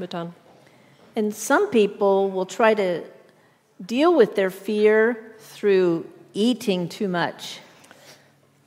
Müttern. 0.00 0.32
And 1.16 1.32
some 1.34 1.68
people 1.70 2.32
will 2.32 2.46
try 2.46 2.74
to 2.74 3.02
deal 3.78 4.16
with 4.16 4.34
their 4.34 4.50
fear 4.50 5.16
through 5.54 6.04
eating 6.34 6.88
too 6.88 7.08
much. 7.08 7.60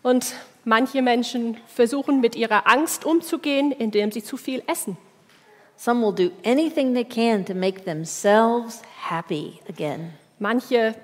Und 0.01 0.35
manche 0.65 1.01
Menschen 1.01 1.57
versuchen 1.67 2.21
mit 2.21 2.35
ihrer 2.35 2.67
Angst 2.67 3.05
umzugehen, 3.05 3.71
indem 3.71 4.11
sie 4.11 4.23
zu 4.23 4.37
viel 4.37 4.63
essen. 4.67 4.97
Some 5.77 6.01
will 6.01 6.13
do 6.13 6.31
anything 6.45 6.93
they 6.93 7.03
can 7.03 7.45
to 7.45 7.53
make 7.53 7.85
themselves 7.85 8.81
happy 9.09 9.59
again. 9.67 10.13
Manche, 10.39 10.95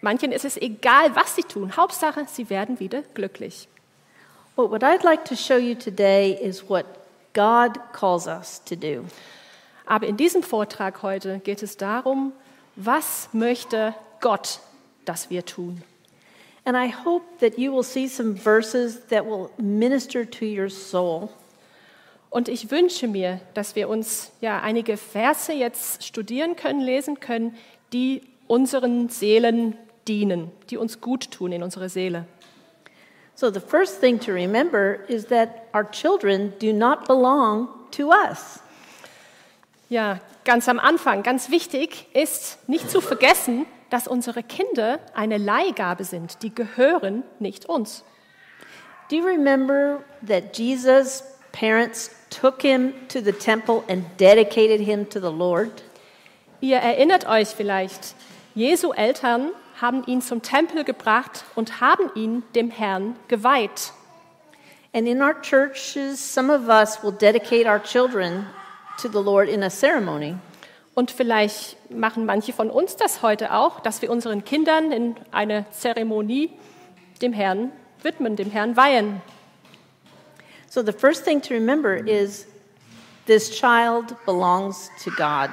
manchen 0.00 0.32
ist 0.32 0.44
es 0.44 0.56
egal, 0.56 1.14
was 1.14 1.36
sie 1.36 1.42
tun. 1.42 1.76
Hauptsache, 1.76 2.26
sie 2.26 2.50
werden 2.50 2.80
wieder 2.80 3.02
glücklich. 3.14 3.68
But 4.56 4.70
what 4.70 4.82
I'd 4.82 5.04
like 5.04 5.24
to 5.26 5.36
show 5.36 5.58
you 5.58 5.74
today 5.74 6.32
is 6.32 6.68
what 6.68 6.86
God 7.34 7.78
calls 7.92 8.26
us 8.26 8.62
to 8.64 8.74
do. 8.74 9.04
Aber 9.86 10.06
in 10.06 10.16
diesem 10.16 10.42
Vortrag 10.42 11.02
heute 11.02 11.38
geht 11.38 11.62
es 11.62 11.76
darum, 11.76 12.32
was 12.74 13.28
möchte 13.32 13.94
Gott, 14.20 14.60
dass 15.04 15.30
wir 15.30 15.44
tun. 15.44 15.82
And 16.64 16.76
I 16.76 16.92
hope 16.92 17.24
that 17.38 17.56
you 17.56 17.72
will 17.72 17.84
see 17.84 18.08
some 18.08 18.34
verses 18.34 19.06
that 19.08 19.24
will 19.24 19.50
minister 19.56 20.28
to 20.28 20.44
your 20.44 20.68
soul. 20.68 21.28
Und 22.28 22.48
ich 22.48 22.72
wünsche 22.72 23.06
mir, 23.06 23.40
dass 23.54 23.76
wir 23.76 23.88
uns 23.88 24.32
ja 24.40 24.60
einige 24.60 24.96
Verse 24.96 25.52
jetzt 25.52 26.04
studieren 26.04 26.56
können, 26.56 26.80
lesen 26.80 27.20
können, 27.20 27.56
die 27.92 28.22
unseren 28.48 29.08
Seelen 29.08 29.76
dienen, 30.08 30.50
die 30.68 30.76
uns 30.76 31.00
gut 31.00 31.30
tun 31.30 31.52
in 31.52 31.62
unserer 31.62 31.88
Seele. 31.88 32.26
So, 33.36 33.50
the 33.50 33.60
first 33.60 34.00
thing 34.00 34.18
to 34.20 34.32
remember 34.32 34.98
is 35.08 35.26
that 35.26 35.66
our 35.72 35.84
children 35.84 36.52
do 36.58 36.72
not 36.72 37.06
belong 37.06 37.68
to 37.92 38.10
us. 38.10 38.60
Ja, 39.88 40.18
ganz 40.44 40.68
am 40.68 40.80
Anfang, 40.80 41.22
ganz 41.22 41.50
wichtig 41.50 42.06
ist 42.12 42.58
nicht 42.68 42.90
zu 42.90 43.00
vergessen, 43.00 43.66
dass 43.88 44.08
unsere 44.08 44.42
Kinder 44.42 44.98
eine 45.14 45.38
Leihgabe 45.38 46.02
sind, 46.02 46.42
die 46.42 46.52
gehören 46.52 47.22
nicht 47.38 47.66
uns. 47.66 48.04
Do 49.08 49.16
you 49.16 49.24
remember 49.24 50.02
that 50.26 50.58
Jesus' 50.58 51.22
parents 51.52 52.10
took 52.30 52.62
him 52.62 52.94
to 53.08 53.20
the 53.20 53.30
temple 53.30 53.84
and 53.88 54.04
dedicated 54.18 54.80
him 54.80 55.08
to 55.08 55.20
the 55.20 55.32
Lord? 55.32 55.84
Ihr 56.60 56.78
erinnert 56.78 57.28
euch 57.28 57.50
vielleicht, 57.50 58.16
Jesu 58.56 58.92
Eltern 58.92 59.52
haben 59.80 60.02
ihn 60.06 60.20
zum 60.20 60.42
Tempel 60.42 60.82
gebracht 60.82 61.44
und 61.54 61.80
haben 61.80 62.10
ihn 62.16 62.42
dem 62.56 62.70
Herrn 62.70 63.14
geweiht. 63.28 63.92
And 64.92 65.06
in 65.06 65.22
our 65.22 65.40
churches, 65.42 66.18
some 66.18 66.52
of 66.52 66.68
us 66.68 67.00
will 67.04 67.12
dedicate 67.12 67.68
our 67.68 67.80
children 67.80 68.46
to 68.98 69.08
the 69.08 69.22
Lord 69.22 69.48
in 69.48 69.62
a 69.62 69.70
ceremony. 69.70 70.36
Und 70.94 71.10
vielleicht 71.10 71.76
machen 71.90 72.24
manche 72.24 72.52
von 72.52 72.70
uns 72.70 72.96
das 72.96 73.22
heute 73.22 73.52
auch, 73.52 73.80
dass 73.80 74.00
wir 74.00 74.10
unseren 74.10 74.44
Kindern 74.44 74.92
in 74.92 75.16
eine 75.30 75.66
Zeremonie 75.70 76.50
dem 77.20 77.32
Herrn 77.32 77.70
widmen, 78.02 78.36
dem 78.36 78.50
Herrn 78.50 78.76
weihen. 78.76 79.20
So 80.68 80.82
the 80.82 80.92
first 80.92 81.24
thing 81.24 81.40
to 81.42 81.54
remember 81.54 81.96
is 81.96 82.46
this 83.26 83.50
child 83.50 84.14
belongs 84.24 84.90
to 85.04 85.10
God. 85.10 85.50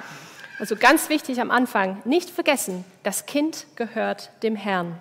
Also 0.59 0.75
ganz 0.75 1.09
wichtig 1.09 1.41
am 1.41 1.51
Anfang, 1.51 2.01
nicht 2.05 2.29
vergessen, 2.29 2.85
das 3.03 3.25
Kind 3.25 3.65
gehört 3.75 4.29
dem 4.43 4.55
Herrn. 4.55 4.95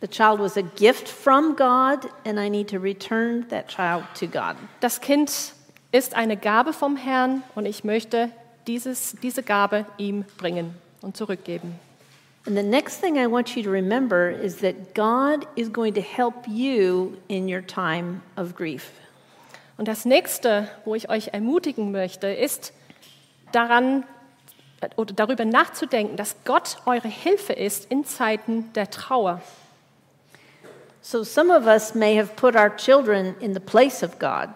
The 0.00 0.08
child 0.08 0.38
was 0.38 0.56
a 0.56 0.62
gift 0.62 1.08
from 1.08 1.56
God, 1.56 2.08
and 2.24 2.38
I 2.38 2.48
need 2.48 2.70
to 2.70 2.78
return 2.78 3.46
that 3.48 3.68
child 3.68 4.04
to 4.18 4.26
God. 4.26 4.56
Das 4.80 5.00
Kind 5.00 5.52
ist 5.92 6.14
eine 6.14 6.36
Gabe 6.36 6.72
vom 6.72 6.96
Herrn 6.96 7.42
und 7.54 7.66
ich 7.66 7.84
möchte 7.84 8.30
dieses, 8.66 9.16
diese 9.22 9.42
Gabe 9.42 9.86
ihm 9.98 10.24
bringen 10.38 10.74
und 11.02 11.16
zurückgeben. 11.16 11.78
And 12.46 12.56
the 12.56 12.62
next 12.62 13.02
thing 13.02 13.16
I 13.16 13.26
want 13.26 13.54
you 13.54 13.62
to 13.62 13.70
remember 13.70 14.30
is 14.30 14.58
that 14.58 14.94
God 14.94 15.46
is 15.56 15.70
going 15.70 15.92
to 15.94 16.00
help 16.00 16.48
you 16.48 17.18
in 17.28 17.52
your 17.52 17.66
time 17.66 18.22
of 18.36 18.54
grief. 18.54 18.92
Und 19.76 19.88
das 19.88 20.04
nächste, 20.04 20.68
wo 20.84 20.94
ich 20.94 21.10
euch 21.10 21.28
ermutigen 21.28 21.90
möchte, 21.90 22.28
ist 22.28 22.72
daran 23.52 24.04
oder 24.96 25.12
darüber 25.12 25.44
nachzudenken, 25.44 26.16
dass 26.16 26.36
Gott 26.44 26.78
eure 26.86 27.08
Hilfe 27.08 27.52
ist 27.52 27.90
in 27.90 28.04
Zeiten 28.04 28.72
der 28.74 28.90
Trauer. 28.90 29.42
So 31.02 31.24
some 31.24 31.54
of 31.54 31.66
us 31.66 31.94
may 31.94 32.16
have 32.16 32.34
put 32.36 32.54
our 32.54 32.74
children 32.74 33.34
in 33.40 33.54
the 33.54 33.60
place 33.60 34.02
of 34.02 34.18
God. 34.18 34.48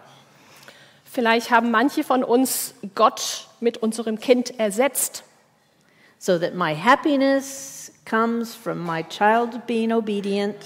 Vielleicht 1.14 1.52
haben 1.52 1.70
manche 1.70 2.02
von 2.02 2.24
uns 2.24 2.74
Gott 2.96 3.46
mit 3.60 3.76
unserem 3.76 4.18
Kind 4.18 4.58
ersetzt, 4.58 5.22
so 6.18 6.40
that 6.40 6.56
my 6.56 6.74
happiness 6.74 7.92
comes 8.04 8.52
from 8.52 8.84
my 8.84 9.04
child 9.04 9.64
being 9.68 9.92
obedient, 9.92 10.56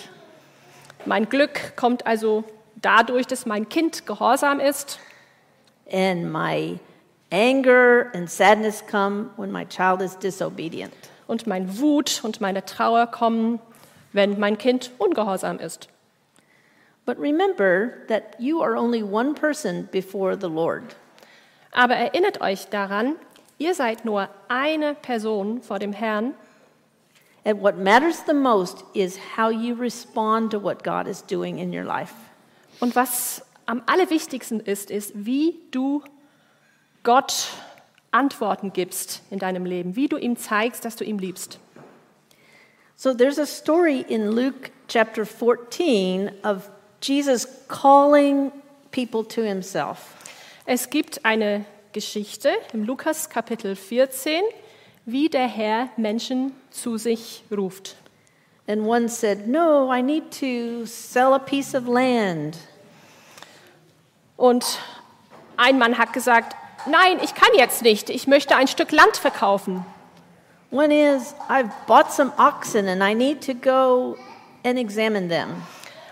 Mein 1.04 1.28
Glück 1.28 1.76
kommt 1.76 2.06
also 2.06 2.44
dadurch, 2.76 3.26
dass 3.26 3.44
mein 3.44 3.68
Kind 3.68 4.06
gehorsam 4.06 4.58
ist 4.58 4.98
and 5.92 6.32
my 6.32 6.78
anger 7.30 8.06
and 8.14 8.30
sadness 8.30 8.82
come 8.90 9.28
when 9.36 9.52
my 9.52 9.66
child 9.66 10.00
is 10.00 10.18
disobedient. 10.18 10.94
und 11.26 11.46
mein 11.46 11.78
Wut 11.78 12.20
und 12.24 12.40
meine 12.40 12.64
Trauer 12.64 13.06
kommen, 13.06 13.60
wenn 14.14 14.40
mein 14.40 14.56
Kind 14.56 14.92
ungehorsam 14.96 15.58
ist. 15.58 15.88
But 17.08 17.18
remember 17.18 18.04
that 18.08 18.36
you 18.38 18.60
are 18.60 18.76
only 18.76 19.02
one 19.02 19.34
person 19.34 19.88
before 19.90 20.36
the 20.36 20.50
Lord. 20.50 20.94
Aber 21.72 21.94
erinnert 21.94 22.42
euch 22.42 22.68
daran, 22.68 23.16
ihr 23.56 23.72
seid 23.72 24.04
nur 24.04 24.28
eine 24.48 24.94
Person 24.94 25.62
vor 25.62 25.78
dem 25.78 25.94
Herrn 25.94 26.34
And 27.46 27.62
what 27.62 27.78
matters 27.78 28.24
the 28.26 28.34
most 28.34 28.84
is 28.92 29.16
how 29.38 29.48
you 29.48 29.74
respond 29.74 30.50
to 30.50 30.58
what 30.58 30.84
God 30.84 31.08
is 31.08 31.22
doing 31.22 31.58
in 31.58 31.72
your 31.72 31.84
life. 31.84 32.12
und 32.78 32.94
was 32.94 33.40
am 33.64 33.82
allerwichtigsten 33.86 34.60
ist, 34.60 34.90
ist, 34.90 35.12
wie 35.14 35.60
du 35.70 36.02
Gott 37.04 37.48
Antworten 38.10 38.74
gibst 38.74 39.22
in 39.30 39.38
deinem 39.38 39.64
Leben, 39.64 39.96
wie 39.96 40.08
du 40.08 40.18
ihm 40.18 40.36
zeigst, 40.36 40.84
dass 40.84 40.96
du 40.96 41.04
ihm 41.04 41.18
liebst. 41.18 41.58
So 42.96 43.14
there's 43.14 43.38
a 43.38 43.46
story 43.46 44.04
in 44.06 44.30
Luke 44.30 44.72
chapter 44.88 45.24
14 45.24 46.32
of 46.44 46.68
Jesus 47.00 47.46
calling 47.68 48.52
people 48.90 49.24
to 49.24 49.42
himself. 49.42 50.14
Es 50.66 50.90
gibt 50.90 51.24
eine 51.24 51.64
Geschichte 51.92 52.50
im 52.72 52.84
Lukas 52.84 53.30
Kapitel 53.30 53.76
14, 53.76 54.42
wie 55.06 55.28
der 55.28 55.46
Herr 55.46 55.88
Menschen 55.96 56.52
zu 56.70 56.98
sich 56.98 57.42
ruft. 57.50 57.96
And 58.66 58.82
one 58.82 59.08
said, 59.08 59.48
No, 59.48 59.90
I 59.90 60.02
need 60.02 60.30
to 60.40 60.84
sell 60.84 61.32
a 61.32 61.38
piece 61.38 61.74
of 61.74 61.86
land. 61.86 62.58
Und 64.36 64.78
ein 65.56 65.78
Mann 65.78 65.98
hat 65.98 66.12
gesagt, 66.12 66.54
nein, 66.86 67.18
ich 67.22 67.34
kann 67.34 67.48
jetzt 67.56 67.82
nicht, 67.82 68.10
ich 68.10 68.26
möchte 68.26 68.54
ein 68.54 68.68
Stück 68.68 68.92
Land 68.92 69.16
verkaufen. 69.16 69.84
One 70.70 70.94
is, 70.94 71.34
I've 71.48 71.70
bought 71.86 72.12
some 72.12 72.32
oxen 72.36 72.88
and 72.88 73.02
I 73.02 73.14
need 73.14 73.44
to 73.46 73.54
go 73.54 74.16
and 74.64 74.78
examine 74.78 75.28
them. 75.28 75.62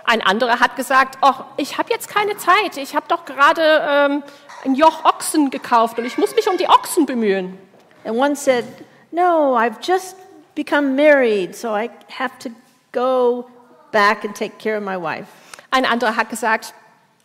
Ein 0.07 0.23
anderer 0.23 0.61
hat 0.61 0.77
gesagt, 0.77 1.19
ach, 1.21 1.45
ich 1.57 1.79
habe 1.79 1.91
jetzt 1.91 2.09
keine 2.09 2.37
Zeit, 2.37 2.77
ich 2.77 2.95
habe 2.95 3.07
doch 3.09 3.25
gerade 3.25 3.83
ähm, 3.89 4.23
ein 4.65 4.77
Joch 4.77 5.05
Ochsen 5.05 5.51
gekauft 5.51 5.99
und 5.99 6.05
ich 6.05 6.17
muss 6.17 6.35
mich 6.37 6.49
um 6.49 6.57
die 6.57 6.69
Ochsen 6.69 7.07
bemühen. 7.07 7.59
And 8.05 8.17
one 8.17 8.37
said, 8.37 8.65
No, 9.11 9.57
I've 9.57 9.79
just 9.83 10.17
become 10.55 10.95
married, 10.95 11.57
so 11.57 11.75
I 11.75 11.91
have 12.09 12.39
to 12.41 12.51
go 12.93 13.51
back 13.91 14.25
and 14.25 14.35
take 14.35 14.59
care 14.59 14.77
of 14.77 14.85
my 14.85 14.97
wife. 14.97 15.27
Ein 15.71 15.85
anderer 15.85 16.15
hat 16.15 16.31
gesagt, 16.31 16.73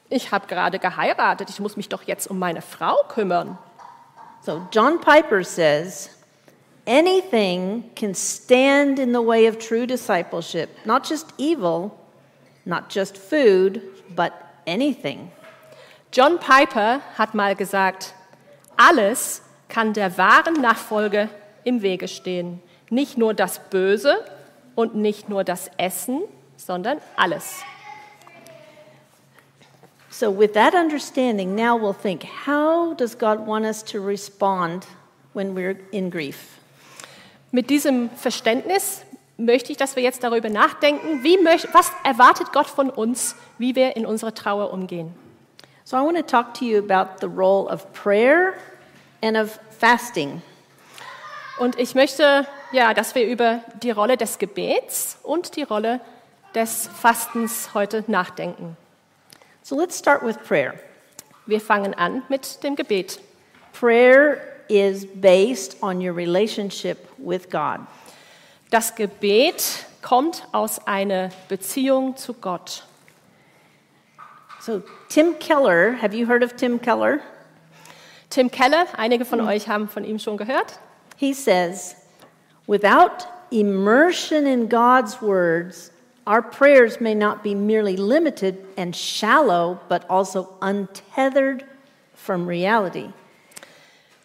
ich 0.09 0.31
habe 0.31 0.47
gerade 0.47 0.79
geheiratet, 0.79 1.49
ich 1.49 1.59
muss 1.59 1.77
mich 1.77 1.87
doch 1.87 2.03
jetzt 2.03 2.27
um 2.27 2.39
meine 2.39 2.63
Frau 2.63 2.95
kümmern. 3.09 3.57
So 4.43 4.67
John 4.71 4.99
Piper 4.99 5.43
says, 5.43 6.09
anything 6.87 7.91
can 7.95 8.15
stand 8.15 8.97
in 8.97 9.13
the 9.13 9.23
way 9.23 9.47
of 9.47 9.59
true 9.59 9.85
discipleship, 9.85 10.69
not 10.83 11.07
just 11.07 11.27
evil, 11.37 11.91
not 12.65 12.89
just 12.89 13.17
food, 13.17 13.81
but 14.15 14.33
anything. 14.65 15.31
John 16.11 16.39
Piper 16.39 17.01
hat 17.17 17.33
mal 17.33 17.55
gesagt, 17.55 18.13
alles 18.77 19.41
kann 19.69 19.93
der 19.93 20.17
wahren 20.17 20.55
Nachfolge 20.61 21.29
im 21.63 21.81
Wege 21.81 22.07
stehen. 22.07 22.61
Nicht 22.89 23.17
nur 23.17 23.33
das 23.33 23.59
Böse 23.69 24.25
und 24.75 24.95
nicht 24.95 25.29
nur 25.29 25.43
das 25.43 25.69
Essen, 25.77 26.21
sondern 26.57 26.99
alles. 27.15 27.61
So, 30.09 30.37
with 30.37 30.53
that 30.53 30.75
understanding, 30.75 31.55
now 31.55 31.77
we'll 31.77 31.93
think 31.93 32.23
how 32.45 32.93
does 32.93 33.17
God 33.17 33.47
want 33.47 33.65
us 33.65 33.81
to 33.85 33.99
respond 33.99 34.85
when 35.33 35.55
we're 35.55 35.77
in 35.91 36.11
grief? 36.11 36.59
Mit 37.51 37.69
diesem 37.69 38.09
Verständnis 38.11 39.03
möchte 39.37 39.71
ich, 39.71 39.77
dass 39.77 39.95
wir 39.95 40.03
jetzt 40.03 40.23
darüber 40.23 40.49
nachdenken, 40.49 41.21
möcht, 41.43 41.73
was 41.73 41.91
erwartet 42.03 42.51
Gott 42.53 42.67
von 42.67 42.89
uns, 42.89 43.35
wie 43.57 43.75
wir 43.75 43.95
in 43.95 44.05
unserer 44.05 44.33
Trauer 44.33 44.71
umgehen. 44.71 45.13
So, 45.83 45.97
I 45.97 46.01
want 46.01 46.17
to 46.17 46.23
talk 46.23 46.53
to 46.55 46.65
you 46.65 46.79
about 46.79 47.19
the 47.19 47.27
role 47.27 47.67
of 47.67 47.91
prayer 47.93 48.53
and 49.21 49.35
of 49.35 49.59
fasting. 49.79 50.41
Und 51.59 51.77
ich 51.77 51.95
möchte, 51.95 52.47
ja, 52.71 52.93
dass 52.93 53.13
wir 53.13 53.25
über 53.25 53.61
die 53.81 53.91
Rolle 53.91 54.17
des 54.17 54.39
Gebets 54.39 55.17
und 55.23 55.55
die 55.55 55.63
Rolle 55.63 55.99
des 56.55 56.87
Fastens 56.87 57.73
heute 57.73 58.03
nachdenken. 58.07 58.77
So 59.63 59.77
let's 59.77 59.97
start 59.97 60.23
with 60.23 60.37
prayer. 60.37 60.73
Wir 61.45 61.61
fangen 61.61 61.93
an 61.93 62.23
mit 62.29 62.63
dem 62.63 62.75
Gebet. 62.75 63.19
Prayer 63.73 64.37
is 64.69 65.05
based 65.05 65.81
on 65.81 66.01
your 66.01 66.15
relationship 66.15 66.97
with 67.17 67.49
God. 67.49 67.81
Das 68.71 68.95
Gebet 68.95 69.85
kommt 70.01 70.47
aus 70.53 70.87
einer 70.87 71.29
Beziehung 71.49 72.15
zu 72.15 72.33
Gott. 72.33 72.85
So, 74.61 74.81
Tim 75.09 75.37
Keller, 75.39 76.01
have 76.01 76.15
you 76.15 76.25
heard 76.25 76.41
of 76.41 76.55
Tim 76.55 76.79
Keller? 76.79 77.19
Tim 78.29 78.49
Keller, 78.49 78.85
einige 78.95 79.25
von 79.25 79.41
euch 79.41 79.67
haben 79.67 79.89
von 79.89 80.05
ihm 80.05 80.19
schon 80.19 80.37
gehört. 80.37 80.79
He 81.17 81.33
says, 81.33 81.97
without 82.65 83.27
immersion 83.51 84.45
in 84.45 84.69
God's 84.69 85.21
words, 85.21 85.91
our 86.25 86.41
prayers 86.41 87.01
may 87.01 87.13
not 87.13 87.43
be 87.43 87.53
merely 87.53 87.97
limited 87.97 88.55
and 88.77 88.95
shallow, 88.95 89.81
but 89.89 90.09
also 90.09 90.47
untethered 90.61 91.65
from 92.15 92.47
reality. 92.47 93.09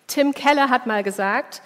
Tim 0.07 0.33
Keller 0.33 0.69
hat 0.71 0.87
mal 0.87 1.03
gesagt, 1.03 1.63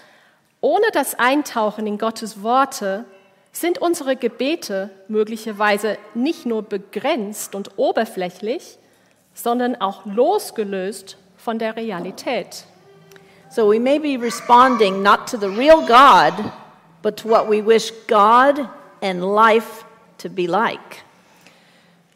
ohne 0.60 0.86
das 0.92 1.18
Eintauchen 1.18 1.86
in 1.86 1.98
Gottes 1.98 2.42
Worte 2.42 3.04
sind 3.52 3.78
unsere 3.78 4.16
Gebete 4.16 4.90
möglicherweise 5.08 5.98
nicht 6.14 6.46
nur 6.46 6.62
begrenzt 6.62 7.54
und 7.54 7.78
oberflächlich, 7.78 8.78
sondern 9.34 9.80
auch 9.80 10.04
losgelöst 10.06 11.16
von 11.36 11.58
der 11.58 11.76
Realität. 11.76 12.64
So 13.50 13.72
we 13.72 13.80
may 13.80 13.98
be 13.98 14.20
responding 14.20 15.02
not 15.02 15.28
to 15.28 15.36
the 15.36 15.46
real 15.46 15.80
God, 15.80 16.52
but 17.02 17.16
to 17.16 17.28
what 17.28 17.50
we 17.50 17.64
wish 17.66 17.92
God 18.06 18.68
and 19.02 19.20
life 19.20 19.84
to 20.18 20.28
be 20.28 20.46
like. 20.46 21.02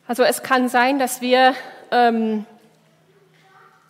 Also 0.06 0.22
es 0.22 0.42
kann 0.42 0.68
sein, 0.68 0.98
dass 0.98 1.20
wir, 1.20 1.54
ähm, 1.90 2.46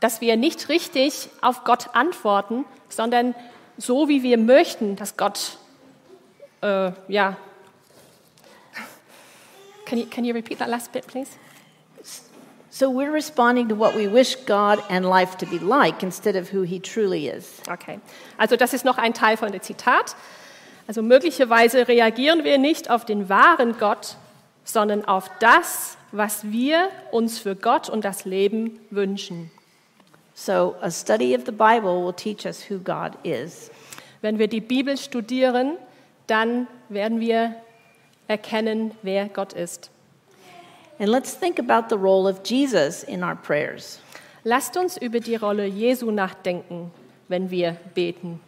dass 0.00 0.20
wir 0.20 0.36
nicht 0.36 0.68
richtig 0.68 1.28
auf 1.42 1.64
Gott 1.64 1.90
antworten, 1.92 2.64
sondern 2.88 3.34
so, 3.76 4.09
wie 4.09 4.23
wir 4.23 4.38
möchten, 4.38 4.97
dass 4.97 5.17
Gott, 5.17 5.59
äh, 6.62 6.93
ja. 7.09 7.37
Can 9.87 9.99
you, 9.99 10.06
can 10.06 10.25
you 10.25 10.35
repeat 10.35 10.59
that 10.59 10.69
last 10.69 10.93
bit, 10.93 11.06
please? 11.06 11.31
So 12.71 12.91
we're 12.91 13.12
responding 13.12 13.69
to 13.69 13.76
what 13.76 13.94
we 13.94 14.09
wish 14.09 14.35
God 14.47 14.82
and 14.88 15.06
life 15.06 15.37
to 15.38 15.47
be 15.47 15.59
like 15.59 16.03
instead 16.03 16.35
of 16.35 16.53
who 16.53 16.62
He 16.62 16.81
truly 16.81 17.29
is. 17.29 17.61
Okay. 17.71 18.00
Also 18.37 18.56
das 18.56 18.75
ist 18.75 18.85
noch 18.85 18.99
ein 18.99 19.15
Teil 19.15 19.37
von 19.37 19.53
dem 19.53 19.62
Zitat. 19.62 20.17
Also 20.88 21.00
möglicherweise 21.00 21.87
reagieren 21.87 22.43
wir 22.43 22.59
nicht 22.59 22.91
auf 22.91 23.05
den 23.05 23.29
wahren 23.29 23.79
Gott, 23.79 24.17
sondern 24.65 25.05
auf 25.05 25.31
das, 25.38 25.97
was 26.11 26.50
wir 26.50 26.88
uns 27.12 27.38
für 27.38 27.55
Gott 27.55 27.88
und 27.88 28.05
das 28.05 28.25
Leben 28.25 28.81
wünschen. 28.91 29.53
So 30.34 30.76
a 30.82 30.90
study 30.90 31.34
of 31.34 31.44
the 31.44 31.52
Bible 31.52 32.02
will 32.02 32.12
teach 32.12 32.44
us 32.44 32.62
who 32.62 32.78
God 32.78 33.16
is. 33.22 33.70
Wenn 34.20 34.38
wir 34.38 34.48
die 34.48 34.60
Bibel 34.60 34.96
studieren, 34.96 35.78
dann 36.26 36.66
werden 36.88 37.20
wir 37.20 37.54
erkennen, 38.26 38.92
wer 39.02 39.28
Gott 39.28 39.52
ist. 39.52 39.90
And 40.98 41.08
let's 41.08 41.34
think 41.34 41.58
about 41.58 41.88
the 41.88 41.98
role 41.98 42.26
of 42.26 42.42
Jesus 42.42 43.04
in 43.04 43.22
our 43.22 43.36
prayers. 43.36 44.00
Lasst 44.44 44.76
uns 44.76 44.96
über 44.96 45.20
die 45.20 45.36
Rolle 45.36 45.66
Jesu 45.66 46.10
nachdenken, 46.10 46.90
wenn 47.28 47.50
wir 47.50 47.76
beten. 47.94 48.40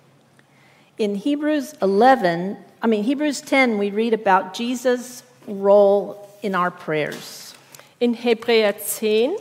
In 0.98 1.14
Hebrews 1.14 1.74
11, 1.80 2.56
I 2.82 2.86
mean 2.86 3.04
Hebrews 3.04 3.42
10, 3.42 3.78
we 3.78 3.90
read 3.90 4.14
about 4.14 4.54
Jesus' 4.54 5.22
role 5.46 6.16
in 6.42 6.54
our 6.54 6.70
prayers. 6.70 7.54
In 8.00 8.14
Hebräer 8.14 8.78
10 8.78 9.32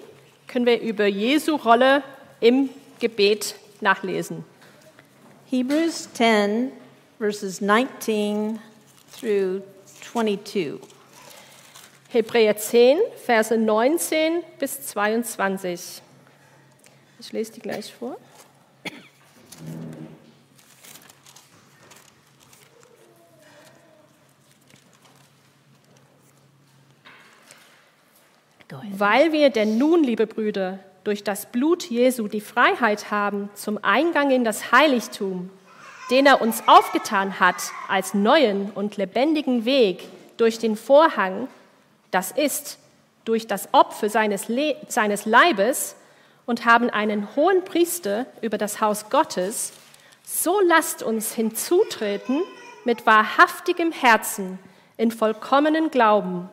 können 0.47 0.65
wir 0.65 0.81
über 0.81 1.05
Jesu 1.05 1.55
Rolle 1.55 2.03
im 2.45 2.69
Gebet 2.99 3.55
nachlesen. 3.81 4.45
Hebrews 5.49 6.13
10, 6.13 6.71
verses 7.17 7.59
19 7.59 8.59
through 9.19 9.63
22. 10.11 10.79
Hebräer 12.09 12.55
10, 12.55 12.99
Verse 13.25 13.57
19 13.57 14.43
bis 14.59 14.79
22. 14.85 16.03
Ich 17.19 17.31
lese 17.31 17.53
die 17.53 17.61
gleich 17.61 17.91
vor. 17.91 18.15
Weil 28.97 29.31
wir 29.31 29.49
denn 29.49 29.79
nun, 29.79 30.03
liebe 30.03 30.27
Brüder, 30.27 30.79
durch 31.05 31.23
das 31.23 31.45
Blut 31.45 31.83
Jesu 31.85 32.27
die 32.27 32.41
Freiheit 32.41 33.11
haben 33.11 33.49
zum 33.53 33.79
Eingang 33.81 34.31
in 34.31 34.43
das 34.43 34.71
Heiligtum, 34.71 35.51
den 36.09 36.25
er 36.25 36.41
uns 36.41 36.63
aufgetan 36.67 37.39
hat 37.39 37.55
als 37.87 38.13
neuen 38.13 38.71
und 38.71 38.97
lebendigen 38.97 39.65
Weg 39.65 40.07
durch 40.37 40.59
den 40.59 40.75
Vorhang, 40.75 41.47
das 42.11 42.31
ist 42.31 42.79
durch 43.23 43.47
das 43.47 43.69
Opfer 43.71 44.09
seines, 44.09 44.49
Le 44.49 44.75
seines 44.87 45.25
Leibes 45.25 45.95
und 46.47 46.65
haben 46.65 46.89
einen 46.89 47.35
hohen 47.35 47.63
Priester 47.63 48.25
über 48.41 48.57
das 48.57 48.81
Haus 48.81 49.09
Gottes, 49.09 49.73
so 50.23 50.59
lasst 50.59 51.03
uns 51.03 51.33
hinzutreten 51.33 52.41
mit 52.83 53.05
wahrhaftigem 53.05 53.91
Herzen 53.91 54.57
in 54.97 55.11
vollkommenen 55.11 55.91
Glauben, 55.91 56.49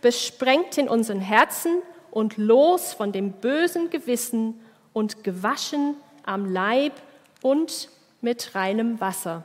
besprengt 0.00 0.78
in 0.78 0.88
unseren 0.88 1.20
Herzen 1.20 1.82
und 2.10 2.36
los 2.36 2.92
von 2.92 3.12
dem 3.12 3.32
bösen 3.32 3.90
Gewissen 3.90 4.60
und 4.92 5.24
gewaschen 5.24 5.96
am 6.24 6.52
Leib 6.52 6.92
und 7.42 7.88
mit 8.20 8.54
reinem 8.54 9.00
Wasser. 9.00 9.44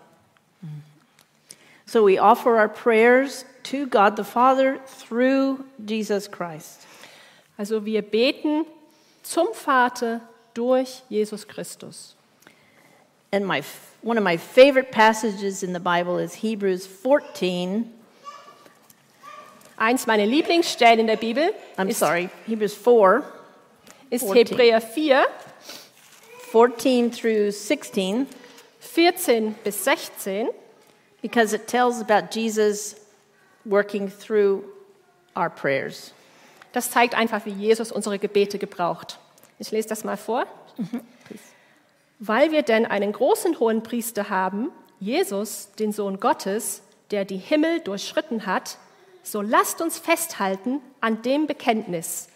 So 1.86 2.04
we 2.04 2.20
offer 2.20 2.58
our 2.58 2.68
prayers 2.68 3.46
to 3.64 3.86
God 3.86 4.18
the 4.18 4.24
Father 4.24 4.80
through 4.86 5.64
Jesus 5.78 6.30
Christ. 6.30 6.86
Also 7.58 7.86
wir 7.86 8.02
beten 8.02 8.66
zum 9.24 9.54
Vater 9.54 10.22
durch 10.54 11.04
Jesus 11.10 11.48
Christus. 11.48 12.16
And 13.32 13.46
my 13.46 13.62
one 14.02 14.18
of 14.18 14.24
my 14.24 14.38
favorite 14.38 14.92
passages 14.92 15.64
in 15.64 15.74
the 15.74 15.80
Bible 15.80 16.20
is 16.20 16.36
Hebrews 16.36 16.86
14. 16.86 17.92
Eins 19.78 20.08
meiner 20.08 20.26
Lieblingsstellen 20.26 21.00
in 21.00 21.08
der 21.08 21.18
Bibel 21.18 21.54
I'm 21.78 21.90
ist, 21.90 22.00
sorry, 22.00 22.30
Hebrews 22.48 22.74
4, 22.74 23.24
ist 24.10 24.26
14. 24.26 24.36
Hebräer 24.48 24.82
4, 24.82 25.26
14 26.52 27.12
through 27.12 27.52
16, 27.52 28.28
14 28.80 29.56
bis 29.64 29.84
16. 29.84 30.50
because 31.26 31.56
it 31.56 31.68
tells 31.68 32.00
about 32.02 32.30
Jesus 32.30 32.96
working 33.66 34.12
through 34.12 34.64
our 35.36 35.50
prayers. 35.50 36.14
Das 36.72 36.92
zeigt 36.92 37.16
einfach, 37.16 37.48
wie 37.48 37.52
Jesus 37.52 37.92
unsere 37.92 38.20
Gebete 38.20 38.60
gebraucht. 38.60 39.18
Ich 39.58 39.72
lese 39.72 39.90
das 39.90 40.04
mal 40.04 40.18
vor. 40.18 40.46
Weil 42.20 42.52
wir 42.52 42.62
denn 42.62 42.86
einen 42.86 43.12
großen 43.12 43.60
hohen 43.60 43.82
Priester 43.82 44.30
haben, 44.30 44.70
Jesus, 45.00 45.72
den 45.80 45.92
Sohn 45.92 46.20
Gottes, 46.20 46.84
der 47.10 47.26
die 47.26 47.38
Himmel 47.38 47.80
durchschritten 47.80 48.46
hat, 48.46 48.78
so 49.26 49.42
lasst 49.42 49.82
uns 49.82 49.98
festhalten 49.98 50.82
an 51.02 51.22
dem 51.24 51.48
Bekenntnis. 51.48 52.30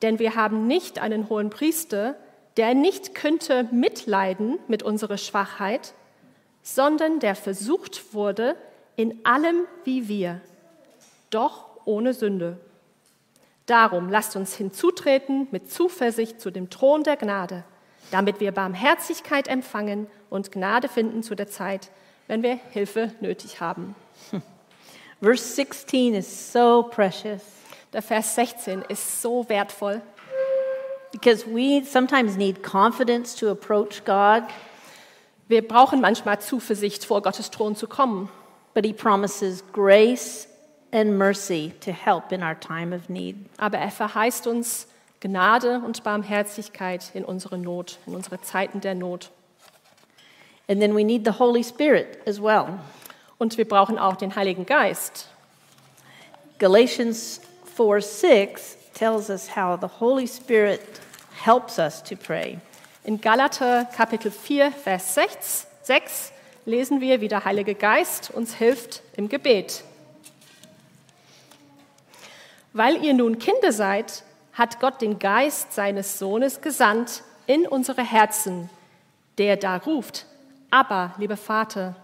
Denn 0.00 0.18
wir 0.18 0.34
haben 0.34 0.66
nicht 0.66 0.98
einen 0.98 1.28
hohen 1.28 1.50
Priester, 1.50 2.16
der 2.56 2.74
nicht 2.74 3.14
könnte 3.14 3.68
mitleiden 3.70 4.58
mit 4.68 4.82
unserer 4.82 5.18
Schwachheit, 5.18 5.92
sondern 6.62 7.20
der 7.20 7.34
versucht 7.34 8.14
wurde 8.14 8.56
in 8.96 9.24
allem 9.24 9.64
wie 9.84 10.08
wir, 10.08 10.40
doch 11.30 11.66
ohne 11.84 12.14
Sünde. 12.14 12.58
Darum 13.66 14.08
lasst 14.08 14.34
uns 14.34 14.54
hinzutreten 14.56 15.46
mit 15.50 15.70
Zuversicht 15.70 16.40
zu 16.40 16.50
dem 16.50 16.70
Thron 16.70 17.02
der 17.02 17.16
Gnade, 17.16 17.64
damit 18.10 18.40
wir 18.40 18.52
Barmherzigkeit 18.52 19.46
empfangen 19.46 20.06
und 20.30 20.52
Gnade 20.52 20.88
finden 20.88 21.22
zu 21.22 21.34
der 21.34 21.48
Zeit, 21.48 21.90
wenn 22.28 22.42
wir 22.42 22.58
Hilfe 22.70 23.12
nötig 23.20 23.60
haben. 23.60 23.94
Verse 25.20 25.42
16 25.56 26.14
is 26.14 26.52
so 26.52 26.82
precious 26.82 27.42
Der 27.92 28.02
Vers 28.02 28.34
16 28.34 28.82
ist 28.88 29.22
so 29.22 29.48
wertvoll, 29.48 30.02
because 31.10 31.46
we 31.46 31.82
sometimes 31.84 32.36
need 32.36 32.62
confidence 32.62 33.34
to 33.34 33.48
approach 33.50 34.04
God, 34.04 34.42
Wir 35.48 35.66
brauchen 35.66 36.02
manchmal 36.02 36.38
Zuversicht, 36.40 37.06
vor 37.06 37.22
Gottes 37.22 37.50
Thron 37.50 37.74
zu 37.74 37.86
kommen. 37.86 38.28
but 38.74 38.84
He 38.84 38.92
promises 38.92 39.64
grace 39.72 40.46
and 40.92 41.16
mercy 41.18 41.72
to 41.80 41.90
help 41.90 42.30
in 42.30 42.42
our 42.42 42.54
time 42.54 42.94
of 42.94 43.08
need. 43.08 43.36
Aber 43.56 43.78
er 43.78 43.90
verheißt 43.90 44.46
uns 44.46 44.86
Gnade 45.20 45.80
und 45.84 46.04
Barmherzigkeit 46.04 47.10
in 47.14 47.24
unsere 47.24 47.58
Not, 47.58 47.98
in 48.06 48.14
unsere 48.14 48.40
Zeiten 48.42 48.80
der 48.80 48.94
Not. 48.94 49.30
And 50.68 50.80
then 50.80 50.94
we 50.94 51.02
need 51.02 51.24
the 51.24 51.38
Holy 51.38 51.64
Spirit 51.64 52.18
as 52.26 52.40
well. 52.40 52.78
Und 53.38 53.56
wir 53.56 53.68
brauchen 53.68 53.98
auch 53.98 54.16
den 54.16 54.34
Heiligen 54.34 54.66
Geist. 54.66 55.28
Galatians 56.58 57.40
4 57.76 58.02
6 58.02 58.76
tells 58.94 59.30
us 59.30 59.54
how 59.54 59.78
the 59.80 59.88
Holy 60.00 60.26
Spirit 60.26 60.80
helps 61.44 61.78
us 61.78 62.02
to 62.02 62.16
pray. 62.16 62.58
In 63.04 63.20
Galater 63.20 63.84
Kapitel 63.84 64.32
4, 64.32 64.72
Vers 64.72 65.14
6, 65.14 65.66
6 65.82 66.32
lesen 66.66 67.00
wir, 67.00 67.20
wie 67.20 67.28
der 67.28 67.44
Heilige 67.44 67.74
Geist 67.76 68.30
uns 68.30 68.54
hilft 68.54 69.02
im 69.16 69.28
Gebet. 69.28 69.84
Weil 72.72 73.02
ihr 73.04 73.14
nun 73.14 73.38
Kinder 73.38 73.72
seid, 73.72 74.24
hat 74.52 74.80
Gott 74.80 75.00
den 75.00 75.18
Geist 75.20 75.72
seines 75.72 76.18
Sohnes 76.18 76.60
gesandt 76.60 77.22
in 77.46 77.66
unsere 77.66 78.02
Herzen, 78.02 78.68
der 79.38 79.56
da 79.56 79.76
ruft, 79.76 80.26
aber, 80.70 81.14
lieber 81.18 81.36
Vater. 81.36 81.94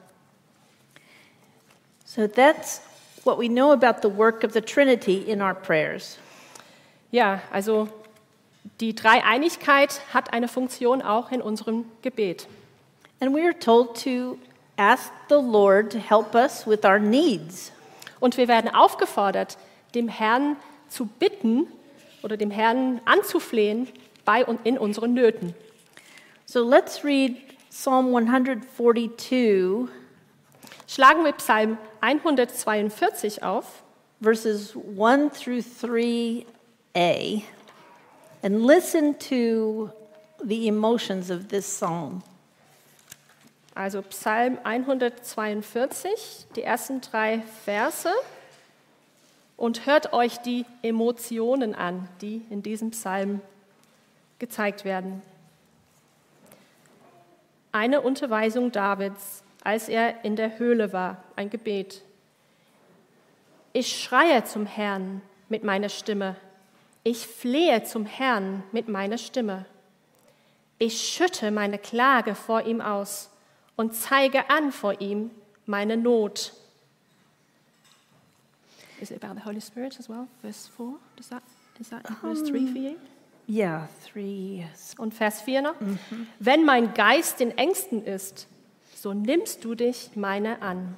So 2.15 2.29
that's 2.29 2.81
what 3.25 3.39
we 3.39 3.49
know 3.49 3.73
about 3.73 4.03
the 4.03 4.09
work 4.09 4.45
of 4.45 4.53
the 4.53 4.61
Trinity 4.61 5.29
in 5.29 5.43
our 5.43 5.55
prayers. 5.55 6.17
Ja, 7.11 7.41
also 7.53 7.89
die 8.81 8.95
Dreieinigkeit 8.95 10.01
hat 10.13 10.33
eine 10.33 10.47
Funktion 10.47 11.03
auch 11.03 11.33
in 11.33 11.43
unserem 11.43 11.87
Gebet. 12.03 12.47
And 13.21 13.35
we 13.35 13.43
are 13.43 13.59
told 13.59 14.01
to 14.05 14.39
ask 14.77 15.13
the 15.29 15.41
Lord 15.41 15.91
to 15.91 15.99
help 15.99 16.37
us 16.37 16.67
with 16.69 16.85
our 16.85 17.01
needs. 17.01 17.73
Und 18.21 18.37
wir 18.37 18.47
werden 18.47 18.73
aufgefordert, 18.73 19.59
dem 19.97 20.07
Herrn 20.07 20.57
zu 20.89 21.07
bitten 21.07 21.67
oder 22.23 22.37
dem 22.37 22.53
Herrn 22.53 23.01
anzuflehen 23.07 23.89
bei 24.25 24.45
und 24.45 24.65
in 24.65 24.79
unseren 24.79 25.15
Nöten. 25.15 25.53
So 26.47 26.63
let's 26.63 27.05
read 27.05 27.37
Psalm 27.71 28.15
142, 28.15 29.89
Schlagen 30.95 31.25
wir 31.25 31.33
Psalm 31.33 31.77
142 32.03 33.43
auf, 33.43 33.83
verses 34.21 34.77
1 34.77 35.33
through 35.33 35.65
3a, 35.83 37.43
and 38.45 38.65
listen 38.65 39.19
to 39.19 39.91
the 40.41 40.69
emotions 40.69 41.33
of 41.33 41.49
this 41.49 41.67
psalm. 41.67 42.23
also 43.75 44.03
Psalm 44.03 44.59
142, 44.63 46.47
die 46.55 46.63
ersten 46.63 47.01
drei 47.01 47.43
Verse, 47.65 48.13
und 49.57 49.87
hört 49.87 50.13
euch 50.13 50.37
die 50.39 50.65
Emotionen 50.83 51.75
an, 51.75 52.09
die 52.21 52.45
in 52.51 52.63
diesem 52.63 52.93
Psalm 52.93 53.41
gezeigt 54.39 54.85
werden. 54.85 55.23
Eine 57.73 58.01
Unterweisung 58.01 58.71
Davids, 58.71 59.44
als 59.65 59.89
er 59.89 60.25
in 60.25 60.37
der 60.37 60.59
Höhle 60.59 60.93
war, 60.93 61.25
ein 61.37 61.51
Gebet. 61.51 62.03
Ich 63.73 64.01
schreie 64.01 64.45
zum 64.45 64.67
Herrn 64.67 65.23
mit 65.49 65.65
meiner 65.65 65.89
Stimme. 65.89 66.37
Ich 67.03 67.27
flehe 67.27 67.83
zum 67.83 68.07
Herrn 68.07 68.63
mit 68.73 68.89
meiner 68.89 69.19
Stimme. 69.19 69.67
Ich 70.79 71.01
schütte 71.01 71.51
meine 71.51 71.79
Klage 71.79 72.35
vor 72.35 72.63
ihm 72.63 72.81
aus 72.81 73.31
und 73.77 73.95
zeige 73.95 74.51
an 74.51 74.71
vor 74.71 75.01
ihm 75.01 75.31
meine 75.67 75.97
Not. 75.97 76.53
Is 79.01 79.11
it 79.11 79.23
about 79.23 79.39
the 79.39 79.45
Holy 79.45 79.61
Spirit 79.61 79.99
as 79.99 80.09
well? 80.09 80.29
Verse 80.41 80.71
4? 80.77 80.95
Does 81.17 81.29
that, 81.29 81.43
is 81.81 81.89
that 81.91 82.09
in 82.09 82.15
verse 82.17 82.43
3 82.43 82.67
for 82.67 82.79
you? 82.79 82.97
Yeah, 83.47 83.89
3. 84.13 84.67
Und 84.99 85.13
Vers 85.15 85.43
4 85.43 85.63
noch. 85.63 85.75
Wenn 86.39 86.65
mein 86.65 86.95
Geist 86.95 87.41
in 87.41 87.51
Ängsten 87.59 88.05
ist, 88.05 88.47
so 89.05 89.13
nimmst 89.13 89.63
du 89.65 89.75
dich 89.75 90.13
meine 90.15 90.63
an. 90.63 90.97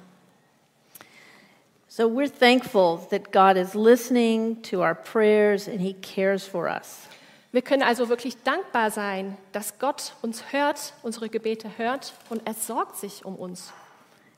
So 1.89 2.07
we're 2.07 2.31
thankful 2.31 3.05
that 3.09 3.33
God 3.33 3.57
is 3.57 3.75
listening 3.75 4.61
to 4.61 4.81
our 4.81 4.95
prayers 4.95 5.67
and 5.67 5.81
He 5.81 5.93
cares 5.93 6.45
for 6.45 6.69
us. 6.69 7.09
Wir 7.51 7.61
können 7.61 7.83
also 7.83 8.07
wirklich 8.07 8.41
dankbar 8.43 8.91
sein, 8.91 9.37
dass 9.51 9.77
Gott 9.77 10.13
uns 10.21 10.53
hört, 10.53 10.93
unsere 11.03 11.27
Gebete 11.27 11.77
hört 11.77 12.13
und 12.29 12.47
er 12.47 12.53
sorgt 12.53 12.95
sich 12.95 13.25
um 13.25 13.35
uns. 13.35 13.73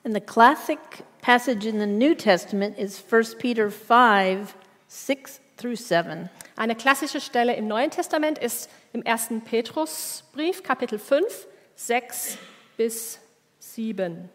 And 0.03 0.15
the 0.15 0.21
classic 0.21 0.79
passage 1.21 1.67
in 1.67 1.79
the 1.79 1.85
New 1.85 2.15
Testament 2.15 2.75
is 2.75 2.99
1 2.99 3.37
Peter 3.37 3.69
5 3.69 4.55
6 4.87 5.41
through 5.57 5.75
7. 5.75 6.27
Eine 6.55 6.75
klassische 6.75 7.21
Stelle 7.21 7.55
im 7.55 7.67
Neuen 7.67 7.91
Testament 7.91 8.39
ist 8.39 8.67
im 8.93 9.05
1. 9.05 9.43
Petrusbrief, 9.45 10.63
Kapitel 10.63 10.97
5, 10.97 11.45
6 11.75 12.39
bis 12.75 13.19
7. 13.79 14.29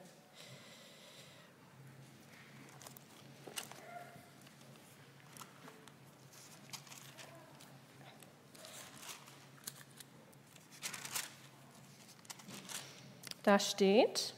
Da 13.43 13.59
steht, 13.59 14.33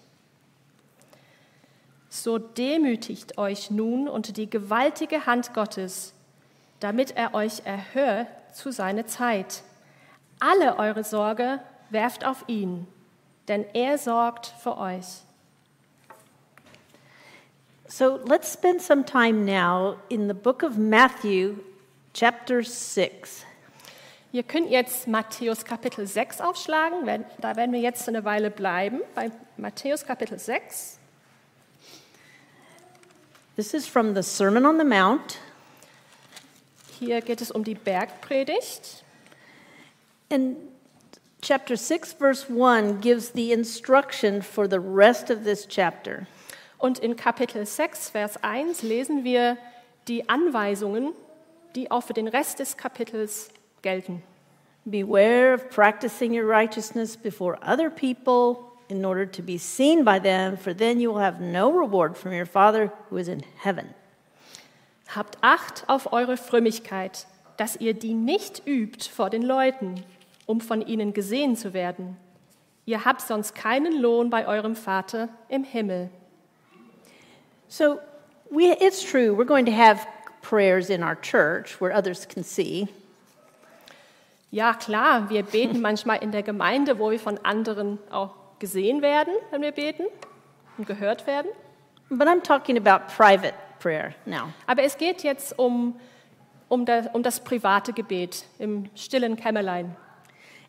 so 2.08 2.38
demütigt 2.38 3.38
euch 3.38 3.70
nun 3.70 4.08
unter 4.08 4.32
die 4.32 4.50
gewaltige 4.50 5.24
Hand 5.24 5.54
Gottes, 5.54 6.14
damit 6.80 7.12
er 7.12 7.32
euch 7.32 7.64
erhört 7.64 8.26
zu 8.52 8.72
seiner 8.72 9.06
Zeit. 9.06 9.62
Alle 10.40 10.80
eure 10.80 11.04
Sorge 11.04 11.60
werft 11.90 12.24
auf 12.24 12.48
ihn, 12.48 12.88
denn 13.48 13.64
er 13.74 13.98
sorgt 13.98 14.46
für 14.62 14.76
euch. 14.78 15.06
So 17.88 18.18
let's 18.26 18.52
spend 18.52 18.82
some 18.82 19.04
time 19.04 19.44
now 19.44 19.96
in 20.08 20.28
the 20.28 20.34
book 20.34 20.62
of 20.62 20.76
Matthew, 20.76 21.58
chapter 22.12 22.62
6. 22.62 23.44
Ihr 24.32 24.42
könnt 24.42 24.70
jetzt 24.70 25.06
Matthäus 25.06 25.64
Kapitel 25.64 26.06
6 26.06 26.40
aufschlagen, 26.40 27.24
da 27.40 27.56
werden 27.56 27.72
wir 27.72 27.80
jetzt 27.80 28.08
eine 28.08 28.24
Weile 28.24 28.50
bleiben, 28.50 29.00
bei 29.14 29.30
Matthäus 29.56 30.04
Kapitel 30.04 30.38
6. 30.38 30.98
This 33.54 33.72
is 33.72 33.86
from 33.86 34.14
the 34.14 34.22
Sermon 34.22 34.66
on 34.66 34.78
the 34.78 34.84
Mount. 34.84 35.38
Hier 36.98 37.22
geht 37.22 37.40
es 37.40 37.50
um 37.50 37.64
die 37.64 37.74
Bergpredigt. 37.74 39.04
And 40.28 40.56
chapter 41.40 41.76
6, 41.76 42.14
verse 42.14 42.48
1 42.48 43.00
gives 43.00 43.30
the 43.30 43.52
instruction 43.52 44.42
for 44.42 44.66
the 44.66 44.80
rest 44.80 45.30
of 45.30 45.44
this 45.44 45.66
chapter. 45.66 46.26
Und 46.78 46.98
in 46.98 47.16
Kapitel 47.16 47.64
6, 47.64 48.10
Vers 48.10 48.36
1 48.42 48.82
lesen 48.82 49.24
wir 49.24 49.56
die 50.08 50.28
Anweisungen, 50.28 51.14
die 51.74 51.90
auch 51.90 52.02
für 52.02 52.14
den 52.14 52.28
Rest 52.28 52.58
des 52.58 52.76
Kapitels 52.76 53.50
gelten. 53.82 54.22
Beware 54.84 55.54
of 55.54 55.68
practicing 55.70 56.32
your 56.32 56.46
righteousness 56.46 57.16
before 57.16 57.58
other 57.62 57.90
people 57.90 58.72
in 58.88 59.04
order 59.04 59.26
to 59.26 59.42
be 59.42 59.58
seen 59.58 60.04
by 60.04 60.20
them, 60.20 60.56
for 60.56 60.72
then 60.72 61.00
you 61.00 61.10
will 61.10 61.20
have 61.20 61.40
no 61.40 61.70
reward 61.70 62.16
from 62.16 62.32
your 62.32 62.46
Father 62.46 62.92
who 63.10 63.16
is 63.16 63.28
in 63.28 63.42
heaven. 63.62 63.94
Habt 65.08 65.38
Acht 65.40 65.84
auf 65.88 66.12
eure 66.12 66.36
Frömmigkeit, 66.36 67.26
dass 67.56 67.76
ihr 67.76 67.94
die 67.94 68.14
nicht 68.14 68.62
übt 68.66 69.08
vor 69.10 69.30
den 69.30 69.42
Leuten, 69.42 70.04
um 70.46 70.60
von 70.60 70.80
ihnen 70.80 71.12
gesehen 71.12 71.56
zu 71.56 71.74
werden. 71.74 72.16
Ihr 72.84 73.04
habt 73.04 73.20
sonst 73.20 73.54
keinen 73.54 74.00
Lohn 74.00 74.30
bei 74.30 74.46
eurem 74.46 74.76
Vater 74.76 75.28
im 75.48 75.64
Himmel. 75.64 76.08
So 77.68 77.98
we, 78.50 78.76
it's 78.80 79.02
true, 79.02 79.36
we're 79.36 79.44
going 79.44 79.66
to 79.66 79.72
have 79.72 80.06
prayers 80.40 80.88
in 80.88 81.02
our 81.02 81.16
church 81.16 81.80
where 81.80 81.92
others 81.92 82.26
can 82.26 82.44
see. 82.44 82.88
Ja, 84.52 84.72
klar, 84.74 85.28
wir 85.28 85.42
beten 85.42 85.80
manchmal 85.80 86.22
in 86.22 86.30
der 86.30 86.42
Gemeinde, 86.42 86.98
wo 86.98 87.10
wir 87.10 87.18
von 87.18 87.38
anderen 87.42 87.98
auch 88.10 88.30
gesehen 88.60 89.02
werden, 89.02 89.34
wenn 89.50 89.60
wir 89.60 89.72
beten 89.72 90.04
und 90.78 90.86
gehört 90.86 91.26
werden. 91.26 91.50
But 92.08 92.28
I'm 92.28 92.42
talking 92.42 92.78
about 92.78 93.12
private 93.12 93.54
prayer 93.80 94.14
now. 94.24 94.52
Aber 94.66 94.84
es 94.84 94.96
geht 94.96 95.24
jetzt 95.24 95.58
um, 95.58 95.98
um, 96.68 96.86
das, 96.86 97.08
um 97.12 97.22
das 97.22 97.40
private 97.40 97.92
Gebet 97.92 98.44
im 98.58 98.88
stillen 98.94 99.36
Kämmerlein. 99.36 99.96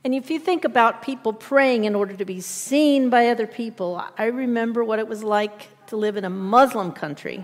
And 0.03 0.13
if 0.13 0.29
you 0.29 0.39
think 0.39 0.63
about 0.63 1.01
people 1.01 1.33
praying 1.33 1.85
in 1.85 1.95
order 1.95 2.15
to 2.15 2.25
be 2.25 2.39
seen 2.39 3.09
by 3.09 3.29
other 3.29 3.47
people, 3.47 4.01
I 4.17 4.25
remember 4.25 4.83
what 4.83 4.99
it 4.99 5.07
was 5.07 5.23
like 5.23 5.69
to 5.87 5.97
live 5.97 6.17
in 6.17 6.25
a 6.25 6.29
Muslim 6.29 6.93
country. 6.93 7.43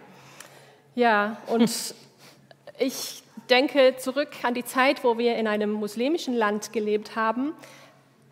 Ja, 0.96 1.38
und 1.48 1.94
ich 2.78 3.24
denke 3.50 3.96
zurück 3.98 4.30
an 4.44 4.54
die 4.54 4.64
Zeit, 4.64 5.04
wo 5.04 5.18
wir 5.18 5.36
in 5.36 5.48
einem 5.48 5.72
muslimischen 5.72 6.36
Land 6.36 6.72
gelebt 6.72 7.16
haben. 7.16 7.54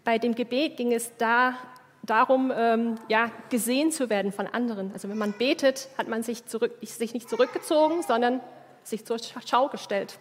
Bei 0.04 0.18
dem 0.18 0.36
Gebet 0.36 0.78
ging 0.78 0.94
es 0.94 1.12
da 1.18 1.56
darum, 2.04 2.52
ähm, 2.56 2.98
ja, 3.08 3.32
gesehen 3.50 3.92
zu 3.92 4.10
werden 4.10 4.32
von 4.32 4.48
anderen. 4.48 4.92
Also 4.94 5.10
wenn 5.10 5.18
man 5.18 5.34
betet, 5.34 5.90
hat 5.98 6.08
man 6.08 6.24
sich, 6.24 6.46
zurück, 6.46 6.74
sich 6.82 7.14
nicht 7.14 7.30
zurückgezogen, 7.30 8.02
sondern 8.02 8.42
sich 8.84 9.06
zur 9.06 9.18
Schau 9.46 9.68
gestellt. 9.68 10.18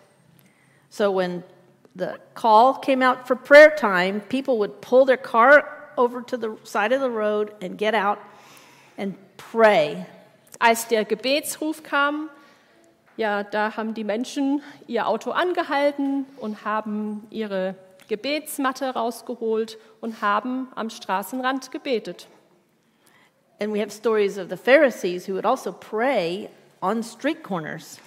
So 0.90 1.16
when 1.16 1.42
the 1.94 2.18
call 2.34 2.74
came 2.74 3.02
out 3.02 3.26
for 3.26 3.36
prayer 3.36 3.74
time, 3.76 4.20
people 4.20 4.58
would 4.58 4.80
pull 4.80 5.04
their 5.04 5.16
car 5.16 5.92
over 5.96 6.22
to 6.22 6.36
the 6.36 6.56
side 6.64 6.92
of 6.92 7.00
the 7.00 7.10
road 7.10 7.52
and 7.60 7.76
get 7.76 7.94
out 7.94 8.18
and 8.96 9.14
pray. 9.36 10.06
Als 10.60 10.86
der 10.88 11.04
Gebetsruf 11.04 11.82
kam, 11.82 12.30
ja, 13.16 13.42
da 13.42 13.76
haben 13.76 13.94
die 13.94 14.04
Menschen 14.04 14.62
ihr 14.86 15.06
Auto 15.06 15.30
angehalten 15.30 16.26
und 16.38 16.64
haben 16.64 17.26
ihre 17.30 17.74
Gebetsmatte 18.08 18.90
rausgeholt 18.90 19.78
und 20.00 20.20
haben 20.20 20.68
am 20.74 20.90
Straßenrand 20.90 21.70
gebetet. 21.70 22.28
And 23.60 23.72
we 23.72 23.80
have 23.80 23.90
stories 23.90 24.38
of 24.38 24.48
the 24.48 24.56
Pharisees 24.56 25.28
who 25.28 25.34
would 25.34 25.44
also 25.44 25.72
pray 25.72 26.48
on 26.80 27.02
street 27.02 27.42
corners. 27.42 28.00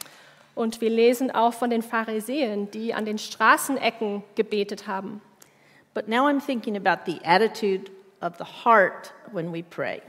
Und 0.55 0.81
wir 0.81 0.89
lesen 0.89 1.31
auch 1.31 1.53
von 1.53 1.69
den 1.69 1.81
Pharisäern, 1.81 2.69
die 2.71 2.93
an 2.93 3.05
den 3.05 3.17
Straßenecken 3.17 4.23
gebetet 4.35 4.87
haben. 4.87 5.21
But 5.93 6.07
now 6.07 6.27
I'm 6.27 6.43
thinking 6.43 6.75
about 6.75 7.03
the 7.05 7.19
attitude 7.23 7.91
of 8.21 8.37
the 8.37 8.45
heart 8.45 9.13
when 9.31 9.53
we 9.53 9.63
pray. 9.63 10.01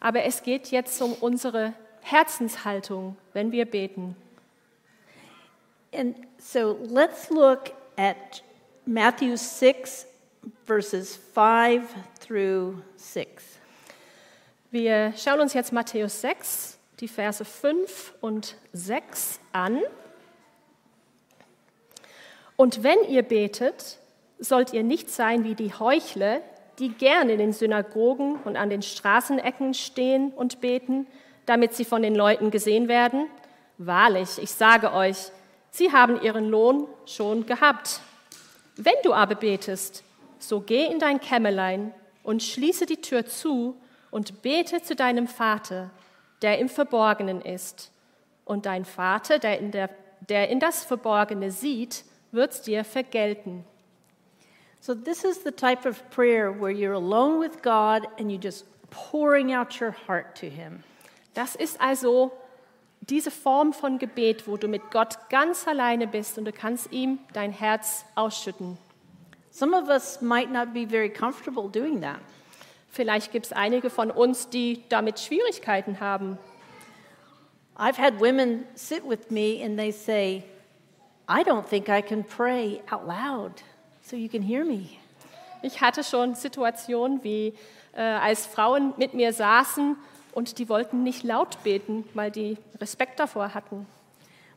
Aber 0.00 0.24
es 0.24 0.42
geht 0.42 0.68
jetzt 0.70 1.00
um 1.02 1.12
unsere 1.14 1.72
Herzenshaltung, 2.02 3.16
wenn 3.32 3.50
wir 3.50 3.64
beten. 3.64 4.16
And 5.92 6.16
so 6.38 6.78
let's 6.88 7.30
look 7.30 7.72
at 7.96 8.42
Matthew 8.84 9.36
6, 9.36 10.06
verses 10.64 11.16
5 11.34 11.82
through 12.20 12.82
6. 12.96 13.58
Wir 14.70 15.12
schauen 15.16 15.40
uns 15.40 15.54
jetzt 15.54 15.72
Matthäus 15.72 16.20
6, 16.20 16.75
die 17.00 17.08
Verse 17.08 17.44
5 17.44 18.14
und 18.20 18.56
6 18.72 19.40
an. 19.52 19.80
Und 22.56 22.82
wenn 22.82 22.98
ihr 23.08 23.22
betet, 23.22 23.98
sollt 24.38 24.72
ihr 24.72 24.82
nicht 24.82 25.10
sein 25.10 25.44
wie 25.44 25.54
die 25.54 25.74
Heuchler, 25.74 26.40
die 26.78 26.90
gern 26.90 27.28
in 27.28 27.38
den 27.38 27.52
Synagogen 27.52 28.36
und 28.44 28.56
an 28.56 28.70
den 28.70 28.82
Straßenecken 28.82 29.74
stehen 29.74 30.30
und 30.30 30.60
beten, 30.60 31.06
damit 31.46 31.74
sie 31.74 31.84
von 31.84 32.02
den 32.02 32.14
Leuten 32.14 32.50
gesehen 32.50 32.88
werden. 32.88 33.28
Wahrlich, 33.78 34.38
ich 34.38 34.50
sage 34.50 34.92
euch, 34.92 35.30
sie 35.70 35.92
haben 35.92 36.20
ihren 36.20 36.48
Lohn 36.48 36.86
schon 37.06 37.46
gehabt. 37.46 38.00
Wenn 38.76 38.94
du 39.04 39.12
aber 39.12 39.36
betest, 39.36 40.02
so 40.38 40.60
geh 40.60 40.86
in 40.86 40.98
dein 40.98 41.20
Kämmerlein 41.20 41.94
und 42.22 42.42
schließe 42.42 42.86
die 42.86 43.00
Tür 43.00 43.24
zu 43.26 43.76
und 44.10 44.42
bete 44.42 44.82
zu 44.82 44.94
deinem 44.94 45.28
Vater, 45.28 45.90
der 46.42 46.58
im 46.58 46.68
Verborgenen 46.68 47.40
ist. 47.40 47.90
Und 48.44 48.66
dein 48.66 48.84
Vater, 48.84 49.38
der 49.38 49.58
in, 49.58 49.70
der, 49.70 49.90
der 50.28 50.48
in 50.48 50.60
das 50.60 50.84
Verborgene 50.84 51.50
sieht, 51.50 52.04
wird's 52.32 52.62
dir 52.62 52.84
vergelten. 52.84 53.64
So, 54.80 54.94
this 54.94 55.24
is 55.24 55.42
the 55.42 55.50
type 55.50 55.88
of 55.88 56.08
prayer 56.10 56.52
where 56.52 56.70
you're 56.70 56.94
alone 56.94 57.40
with 57.40 57.62
God 57.62 58.06
and 58.20 58.30
you 58.30 58.38
just 58.38 58.66
pouring 58.90 59.52
out 59.52 59.80
your 59.80 59.94
heart 60.06 60.38
to 60.38 60.46
Him. 60.46 60.84
Das 61.34 61.56
ist 61.56 61.80
also 61.80 62.30
diese 63.00 63.30
Form 63.30 63.72
von 63.72 63.98
Gebet, 63.98 64.46
wo 64.46 64.56
du 64.56 64.68
mit 64.68 64.90
Gott 64.90 65.28
ganz 65.28 65.66
alleine 65.66 66.06
bist 66.06 66.38
und 66.38 66.44
du 66.44 66.52
kannst 66.52 66.92
ihm 66.92 67.18
dein 67.32 67.52
Herz 67.52 68.04
ausschütten. 68.14 68.78
Some 69.50 69.74
of 69.74 69.88
us 69.88 70.20
might 70.20 70.52
not 70.52 70.72
be 70.72 70.86
very 70.86 71.08
comfortable 71.08 71.68
doing 71.68 72.00
that. 72.02 72.20
Vielleicht 72.96 73.30
gibt 73.30 73.44
es 73.44 73.52
einige 73.52 73.90
von 73.90 74.10
uns, 74.10 74.48
die 74.48 74.82
damit 74.88 75.20
Schwierigkeiten 75.20 76.00
haben. 76.00 76.38
I've 77.76 77.98
had 77.98 78.18
women 78.20 78.64
sit 78.74 79.06
with 79.06 79.30
me 79.30 79.62
and 79.62 79.76
they 79.78 79.92
say, 79.92 80.44
I 81.28 81.42
don't 81.42 81.68
think 81.68 81.90
I 81.90 82.00
can 82.00 82.24
pray 82.24 82.80
out 82.90 83.06
loud 83.06 83.52
so 84.00 84.16
you 84.16 84.30
can 84.30 84.40
hear 84.40 84.64
me. 84.64 84.88
Ich 85.60 85.82
hatte 85.82 86.02
schon 86.02 86.34
Situationen, 86.34 87.22
wie 87.22 87.52
äh, 87.92 88.00
als 88.00 88.46
Frauen 88.46 88.94
mit 88.96 89.12
mir 89.12 89.34
saßen 89.34 89.96
und 90.32 90.58
die 90.58 90.70
wollten 90.70 91.02
nicht 91.02 91.22
laut 91.22 91.62
beten, 91.64 92.08
weil 92.14 92.30
die 92.30 92.56
Respekt 92.80 93.20
davor 93.20 93.52
hatten. 93.52 93.86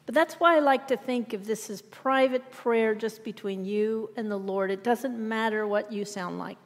But 0.05 0.15
that's 0.15 0.39
why 0.39 0.57
I 0.57 0.61
like 0.61 0.87
to 0.87 0.95
think 0.95 1.33
of 1.33 1.45
this 1.45 1.69
as 1.69 1.81
private 1.81 2.43
prayer 2.51 2.95
just 2.95 3.21
between 3.25 3.65
you 3.65 4.07
and 4.15 4.31
the 4.31 4.39
Lord. 4.39 4.71
It 4.71 4.87
doesn't 4.87 5.17
matter 5.17 5.67
what 5.67 5.91
you 5.91 6.05
sound 6.05 6.39
like. 6.39 6.57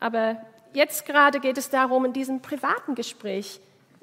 Aber 0.00 0.38
jetzt 0.72 1.06
gerade 1.06 1.40
geht 1.40 1.58
es 1.58 1.70
darum, 1.70 2.04
in 2.04 2.12
diesem 2.12 2.40
privaten 2.40 2.94
Gespräch, 2.94 3.60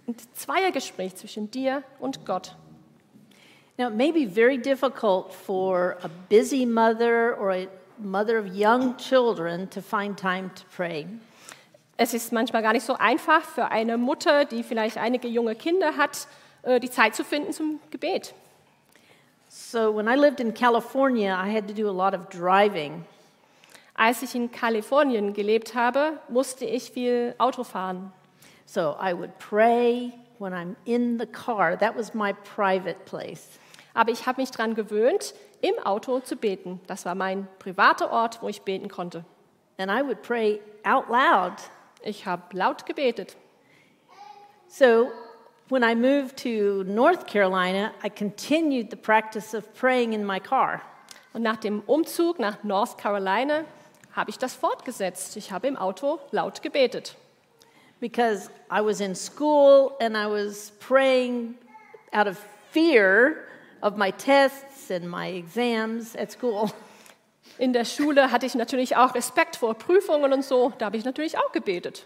ein 0.07 0.15
Zweiergespräch 0.33 1.15
zwischen 1.15 1.51
dir 1.51 1.83
und 1.99 2.25
Gott. 2.25 2.55
Now, 3.77 3.89
it 3.89 3.95
may 3.95 4.11
be 4.11 4.25
very 4.25 4.57
difficult 4.57 5.31
for 5.31 5.97
a 6.01 6.09
busy 6.29 6.65
mother 6.65 7.37
or 7.39 7.51
a 7.51 7.67
mother 7.99 8.39
of 8.39 8.47
young 8.47 8.97
children 8.97 9.69
to 9.69 9.81
find 9.81 10.17
time 10.17 10.49
to 10.55 10.63
pray. 10.75 11.05
Es 11.95 12.13
ist 12.13 12.31
manchmal 12.31 12.61
gar 12.61 12.73
nicht 12.73 12.85
so 12.85 12.95
einfach 12.95 13.41
für 13.41 13.69
eine 13.69 13.97
Mutter, 13.97 14.45
die 14.45 14.63
vielleicht 14.63 14.97
einige 14.97 15.27
junge 15.27 15.55
Kinder 15.55 15.97
hat, 15.97 16.27
äh, 16.63 16.79
die 16.79 16.89
Zeit 16.89 17.15
zu 17.15 17.23
finden 17.23 17.53
zum 17.53 17.79
Gebet. 17.91 18.33
So, 19.49 19.95
when 19.95 20.07
I 20.07 20.15
lived 20.15 20.39
in 20.39 20.53
California, 20.53 21.33
I 21.33 21.49
had 21.49 21.67
to 21.67 21.73
do 21.73 21.87
a 21.87 21.91
lot 21.91 22.13
of 22.13 22.29
driving. 22.29 23.05
Als 23.99 24.21
ich 24.21 24.35
in 24.35 24.51
Kalifornien 24.51 25.33
gelebt 25.33 25.73
habe, 25.73 26.19
musste 26.29 26.65
ich 26.65 26.91
viel 26.91 27.33
Auto 27.39 27.63
fahren. 27.63 28.13
So, 28.67 28.95
I 29.01 29.11
would 29.11 29.39
pray 29.39 30.13
when 30.37 30.53
I'm 30.53 30.75
in 30.85 31.17
the 31.17 31.25
car. 31.25 31.75
That 31.75 31.97
was 31.97 32.13
my 32.13 32.33
private 32.55 33.05
place. 33.05 33.59
Aber 33.95 34.11
ich 34.11 34.27
habe 34.27 34.39
mich 34.39 34.51
daran 34.51 34.75
gewöhnt, 34.75 35.33
im 35.61 35.73
Auto 35.83 36.19
zu 36.19 36.35
beten. 36.35 36.79
Das 36.85 37.05
war 37.05 37.15
mein 37.15 37.47
privater 37.57 38.11
Ort, 38.11 38.43
wo 38.43 38.49
ich 38.49 38.61
beten 38.61 38.87
konnte. 38.87 39.25
And 39.79 39.89
I 39.89 40.05
would 40.05 40.21
pray 40.21 40.61
out 40.83 41.09
loud. 41.09 41.53
Ich 42.03 42.27
habe 42.27 42.55
laut 42.55 42.85
gebetet. 42.85 43.35
So, 44.67 45.09
when 45.69 45.81
I 45.81 45.95
moved 45.95 46.37
to 46.43 46.83
North 46.83 47.25
Carolina, 47.25 47.93
I 48.03 48.09
continued 48.09 48.91
the 48.91 48.95
practice 48.95 49.55
of 49.55 49.73
praying 49.73 50.13
in 50.13 50.23
my 50.23 50.39
car. 50.39 50.83
Und 51.33 51.41
nach 51.41 51.57
dem 51.57 51.81
Umzug 51.87 52.37
nach 52.37 52.63
North 52.63 52.99
Carolina 52.99 53.63
habe 54.17 54.31
ich 54.31 54.37
das 54.37 54.53
fortgesetzt. 54.53 55.37
Ich 55.37 55.53
habe 55.53 55.67
im 55.67 55.77
Auto 55.77 56.19
laut 56.31 56.61
gebetet. 56.61 57.15
because 57.99 58.49
I 58.69 58.81
was 58.81 59.01
in 59.01 59.15
school 59.15 59.95
and 59.99 60.15
I 60.15 60.27
was 60.27 60.71
praying 60.79 61.55
out 62.13 62.27
of 62.27 62.37
fear 62.71 63.47
of 63.81 63.97
my 63.97 64.11
tests 64.11 64.91
and 64.91 65.09
my 65.09 65.27
exams 65.27 66.15
at 66.15 66.31
school. 66.31 66.71
In 67.59 67.73
der 67.73 67.85
Schule 67.85 68.31
hatte 68.31 68.45
ich 68.45 68.53
natürlich 68.53 68.97
auch 68.97 69.15
Respekt 69.15 69.55
vor 69.55 69.73
Prüfungen 69.73 70.31
und 70.31 70.43
so. 70.43 70.73
Da 70.77 70.87
habe 70.87 70.97
ich 70.97 71.05
natürlich 71.05 71.39
auch 71.39 71.51
gebetet. 71.53 72.05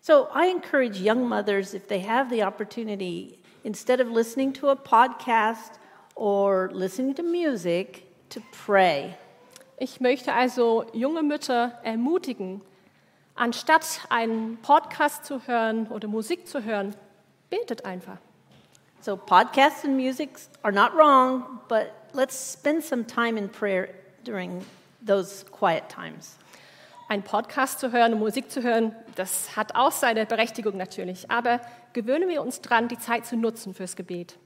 So 0.00 0.26
I 0.34 0.48
encourage 0.50 0.98
young 0.98 1.28
mothers, 1.28 1.74
if 1.74 1.86
they 1.86 2.00
have 2.00 2.28
the 2.28 2.42
opportunity, 2.42 3.38
instead 3.62 4.00
of 4.00 4.08
listening 4.08 4.52
to 4.54 4.70
a 4.70 4.74
podcast 4.74 5.78
or 6.16 6.70
listening 6.72 7.14
to 7.14 7.22
music, 7.22 8.02
to 8.30 8.40
pray. 8.66 9.16
Ich 9.82 10.00
möchte 10.00 10.32
also 10.32 10.84
junge 10.92 11.24
Mütter 11.24 11.72
ermutigen, 11.82 12.60
anstatt 13.34 14.02
einen 14.10 14.58
Podcast 14.58 15.24
zu 15.24 15.44
hören 15.48 15.88
oder 15.88 16.06
Musik 16.06 16.46
zu 16.46 16.62
hören, 16.62 16.94
betet 17.50 17.84
einfach. 17.84 18.18
So 19.00 19.16
podcasts 19.16 19.84
and 19.84 19.96
music 19.96 20.38
are 20.62 20.72
not 20.72 20.94
wrong, 20.94 21.58
but 21.68 21.88
let's 22.12 22.52
spend 22.52 22.84
some 22.84 23.04
time 23.04 23.36
in 23.36 23.48
prayer 23.48 23.88
during 24.24 24.64
those 25.04 25.44
quiet 25.50 25.88
times. 25.88 26.36
Ein 27.08 27.24
Podcast 27.24 27.80
zu 27.80 27.90
hören 27.90 28.12
und 28.12 28.20
Musik 28.20 28.52
zu 28.52 28.62
hören, 28.62 28.94
das 29.16 29.56
hat 29.56 29.74
auch 29.74 29.90
seine 29.90 30.26
Berechtigung 30.26 30.76
natürlich. 30.76 31.28
Aber 31.28 31.60
gewöhnen 31.92 32.28
wir 32.28 32.42
uns 32.42 32.60
dran, 32.60 32.86
die 32.86 33.00
Zeit 33.00 33.26
zu 33.26 33.36
nutzen 33.36 33.74
fürs 33.74 33.96
Gebet. 33.96 34.38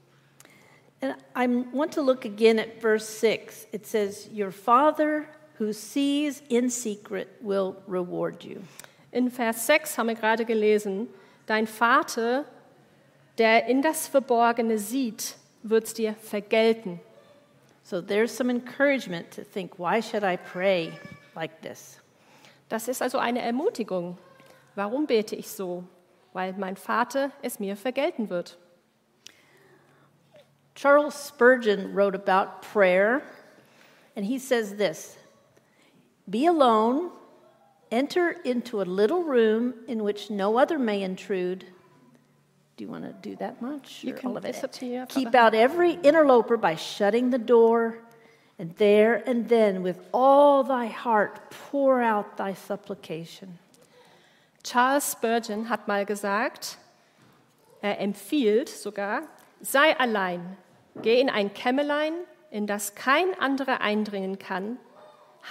And 1.01 1.15
I 1.35 1.47
want 1.47 1.91
to 1.93 2.01
look 2.01 2.25
again 2.25 2.59
at 2.59 2.81
verse 2.81 3.07
6. 3.07 3.67
It 3.71 3.85
says, 3.85 4.29
Your 4.31 4.51
Father 4.51 5.27
who 5.57 5.73
sees 5.73 6.41
in 6.49 6.69
secret 6.69 7.27
will 7.41 7.75
reward 7.87 8.43
you. 8.43 8.61
In 9.11 9.29
Vers 9.29 9.65
6 9.65 9.97
haben 9.97 10.07
wir 10.07 10.15
gerade 10.15 10.45
gelesen, 10.45 11.07
dein 11.47 11.65
Vater, 11.65 12.45
der 13.37 13.65
in 13.65 13.81
das 13.81 14.07
Verborgene 14.07 14.77
sieht, 14.77 15.35
wird 15.63 15.85
es 15.85 15.93
dir 15.93 16.13
vergelten. 16.13 16.99
So 17.83 18.01
there's 18.01 18.35
some 18.35 18.51
encouragement 18.51 19.31
to 19.31 19.43
think, 19.43 19.79
why 19.79 20.01
should 20.01 20.23
I 20.23 20.37
pray 20.37 20.91
like 21.35 21.61
this? 21.61 21.99
Das 22.69 22.87
ist 22.87 23.01
also 23.01 23.17
eine 23.17 23.41
Ermutigung. 23.41 24.17
Warum 24.75 25.07
bete 25.07 25.35
ich 25.35 25.49
so? 25.49 25.83
Weil 26.33 26.53
mein 26.53 26.75
Vater 26.75 27.31
es 27.41 27.59
mir 27.59 27.77
vergelten 27.77 28.29
wird. 28.29 28.57
Charles 30.77 31.15
Spurgeon 31.15 31.95
wrote 31.95 32.13
about 32.13 32.61
prayer, 32.61 33.23
and 34.15 34.23
he 34.23 34.37
says 34.37 34.75
this 34.75 35.17
Be 36.29 36.45
alone, 36.45 37.09
enter 37.89 38.29
into 38.29 38.79
a 38.79 38.83
little 38.83 39.23
room 39.23 39.73
in 39.87 40.03
which 40.03 40.29
no 40.29 40.59
other 40.59 40.77
may 40.77 41.01
intrude. 41.01 41.65
Do 42.77 42.83
you 42.83 42.91
want 42.91 43.05
to 43.05 43.13
do 43.27 43.35
that 43.37 43.59
much? 43.59 44.03
You 44.03 44.13
can- 44.13 44.29
all 44.29 44.37
of 44.37 44.45
it? 44.45 44.63
up 44.63 44.71
to 44.73 44.85
you, 44.85 45.07
Keep 45.09 45.33
out 45.33 45.55
every 45.55 45.93
interloper 45.93 46.57
by 46.57 46.75
shutting 46.75 47.31
the 47.31 47.39
door 47.39 47.97
and 48.59 48.75
there 48.75 49.23
and 49.25 49.49
then 49.49 49.81
with 49.81 49.99
all 50.13 50.63
thy 50.63 50.85
heart 50.85 51.49
pour 51.49 52.03
out 52.03 52.37
thy 52.37 52.53
supplication. 52.53 53.57
Charles 54.61 55.03
Spurgeon 55.03 55.65
hat 55.65 55.87
mal 55.87 56.05
gesagt, 56.05 56.77
er 57.83 57.95
empfiehlt 57.97 58.69
sogar, 58.69 59.27
sei 59.63 59.95
allein, 59.97 60.57
geh 61.01 61.19
in 61.19 61.29
ein 61.29 61.53
Kämmerlein, 61.53 62.13
in 62.51 62.67
das 62.67 62.95
kein 62.95 63.37
anderer 63.39 63.81
eindringen 63.81 64.39
kann, 64.39 64.77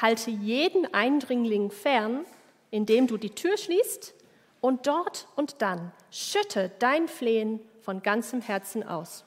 halte 0.01 0.31
jeden 0.31 0.93
Eindringling 0.93 1.71
fern, 1.71 2.25
indem 2.71 3.07
du 3.07 3.17
die 3.17 3.31
Tür 3.31 3.57
schließt 3.57 4.15
und 4.61 4.87
dort 4.87 5.29
und 5.37 5.63
dann 5.63 5.93
schütte 6.11 6.71
dein 6.79 7.09
Flehen 7.09 7.61
von 7.83 8.03
ganzem 8.03 8.41
Herzen 8.41 8.83
aus. 8.83 9.25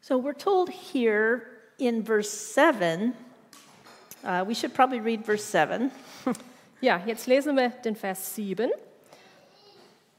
So 0.00 0.16
we're 0.16 0.36
told 0.36 0.70
here 0.70 1.42
in 1.78 2.04
verse 2.04 2.30
7, 2.54 3.12
uh, 4.24 4.44
we 4.46 4.54
should 4.54 4.74
probably 4.74 5.00
read 5.00 5.24
verse 5.24 5.44
7. 5.44 5.90
Ja, 6.80 7.02
jetzt 7.06 7.26
lesen 7.26 7.56
wir 7.56 7.70
den 7.70 7.96
Vers 7.96 8.36
7. 8.36 8.70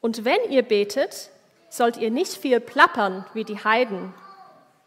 Und 0.02 0.26
wenn 0.26 0.40
ihr 0.50 0.62
betet, 0.62 1.30
sollt 1.70 1.98
ihr 1.98 2.12
nicht 2.12 2.34
viel 2.34 2.60
plappern 2.60 3.26
wie 3.34 3.44
die 3.44 3.64
Heiden, 3.64 4.14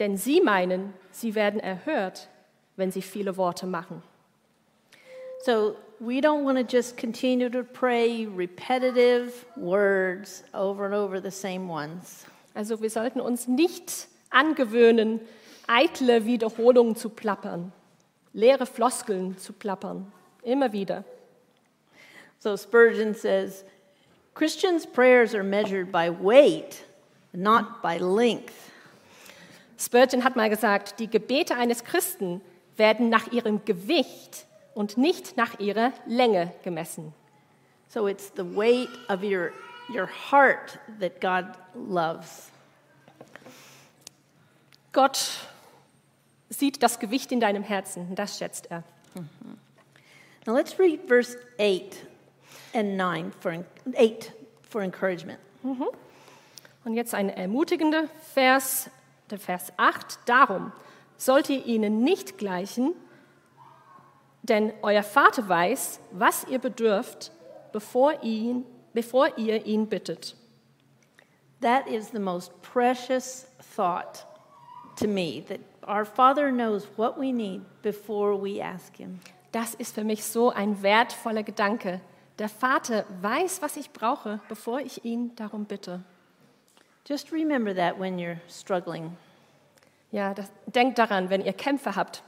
denn 0.01 0.17
sie 0.17 0.41
meinen, 0.41 0.93
sie 1.11 1.35
werden 1.35 1.61
erhört, 1.61 2.29
wenn 2.77 2.91
sie 2.91 3.03
viele 3.03 3.37
Worte 3.37 3.67
machen. 3.67 4.03
So 5.45 5.77
we 5.99 6.21
don't 6.21 6.45
want 6.45 6.59
to 6.59 6.65
just 6.65 6.97
continue 6.97 7.49
to 7.51 7.63
pray 7.63 8.27
repetitive 8.27 9.45
words 9.57 10.45
over 10.53 10.85
and 10.85 10.95
over 10.95 11.21
the 11.21 11.31
same 11.31 11.69
ones. 11.69 12.27
Also 12.55 12.81
wir 12.81 12.91
sollten 12.91 13.21
uns 13.21 13.49
nicht 13.49 14.09
angewöhnen, 14.31 15.21
eitle 15.67 16.27
Wiederholungen 16.27 16.97
zu 16.97 17.09
plappern, 17.09 17.73
leere 18.33 18.67
Floskeln 18.67 19.39
zu 19.39 19.53
plappern, 19.53 20.13
immer 20.43 20.73
wieder. 20.73 21.05
So 22.39 22.57
Spurgeon 22.57 23.15
says 23.15 23.65
Christians' 24.35 24.87
prayers 24.87 25.35
are 25.35 25.43
measured 25.43 25.93
by 25.93 26.11
weight, 26.11 26.85
not 27.33 27.83
by 27.83 27.99
length. 27.99 28.71
Spurgeon 29.77 30.23
hat 30.25 30.37
mal 30.37 30.49
gesagt, 30.49 30.99
die 30.99 31.09
Gebete 31.09 31.55
eines 31.57 31.85
Christen 31.85 32.41
werden 32.77 33.09
nach 33.09 33.31
ihrem 33.33 33.65
Gewicht 33.65 34.47
und 34.75 34.97
nicht 34.97 35.37
nach 35.37 35.59
ihrer 35.59 35.93
Länge 36.07 36.53
gemessen. 36.63 37.13
So 37.89 38.07
it's 38.07 38.33
the 38.37 38.45
weight 38.45 38.89
of 39.09 39.23
your, 39.23 39.53
your 39.91 40.07
heart 40.07 40.79
that 41.01 41.21
God 41.21 41.47
loves. 41.75 42.51
Gott 44.93 45.31
sieht 46.49 46.83
das 46.83 46.99
Gewicht 46.99 47.33
in 47.33 47.41
deinem 47.41 47.63
Herzen, 47.63 48.15
das 48.15 48.39
schätzt 48.39 48.71
er. 48.71 48.83
Now 50.47 50.55
let's 50.55 50.79
read 50.79 51.01
verse 51.07 51.37
8 51.59 52.12
and 52.75 52.97
9 52.97 53.33
for 53.41 53.65
8 53.97 54.33
for 54.69 54.83
encouragement. 54.83 55.39
Und 56.85 56.95
jetzt 56.95 57.15
ein 57.15 57.29
ermutigender 57.29 58.09
Vers, 58.35 58.91
der 59.31 59.39
Vers 59.39 59.73
8. 59.77 60.19
Darum 60.27 60.73
sollt 61.17 61.49
ihr 61.49 61.65
ihnen 61.65 62.03
nicht 62.03 62.39
gleichen, 62.39 62.95
denn 64.43 64.73
euer 64.83 65.05
Vater 65.05 65.49
weiß, 65.49 66.01
was 66.11 66.45
ihr 66.49 66.59
bedürft, 66.59 67.31
bevor, 67.73 68.23
ihn, 68.23 68.65
bevor 68.93 69.39
ihr 69.39 69.65
ihn 69.65 69.87
bittet. 69.87 70.35
That 71.61 71.87
is 71.87 72.11
the 72.11 72.19
most 72.19 72.51
precious 72.61 73.47
thought 73.77 74.27
to 74.97 75.07
me 75.07 75.45
that 75.49 75.61
our 75.87 76.05
Father 76.05 76.51
knows 76.51 76.87
what 76.97 77.17
we 77.17 77.33
need 77.33 77.63
before 77.83 78.37
we 78.37 78.61
ask 78.61 78.97
Him. 78.97 79.21
Das 79.53 79.75
ist 79.75 79.95
für 79.95 80.03
mich 80.03 80.25
so 80.25 80.51
ein 80.51 80.83
wertvoller 80.83 81.45
Gedanke. 81.45 82.01
Der 82.39 82.49
Vater 82.49 83.05
weiß, 83.21 83.63
was 83.63 83.77
ich 83.77 83.91
brauche, 83.91 84.41
bevor 84.49 84.81
ich 84.81 85.05
ihn 85.05 85.35
darum 85.37 85.65
bitte. 85.65 86.03
Just 87.07 87.33
remember 87.33 87.75
that 87.75 87.99
when 87.99 88.19
you're 88.19 88.39
struggling. 88.49 89.17
Ja, 90.13 90.35
das, 90.35 90.51
denkt 90.67 90.99
daran, 90.99 91.31
wenn 91.31 91.43
ihr 91.43 91.53
Kämpfe 91.53 91.97
habt. 91.97 92.23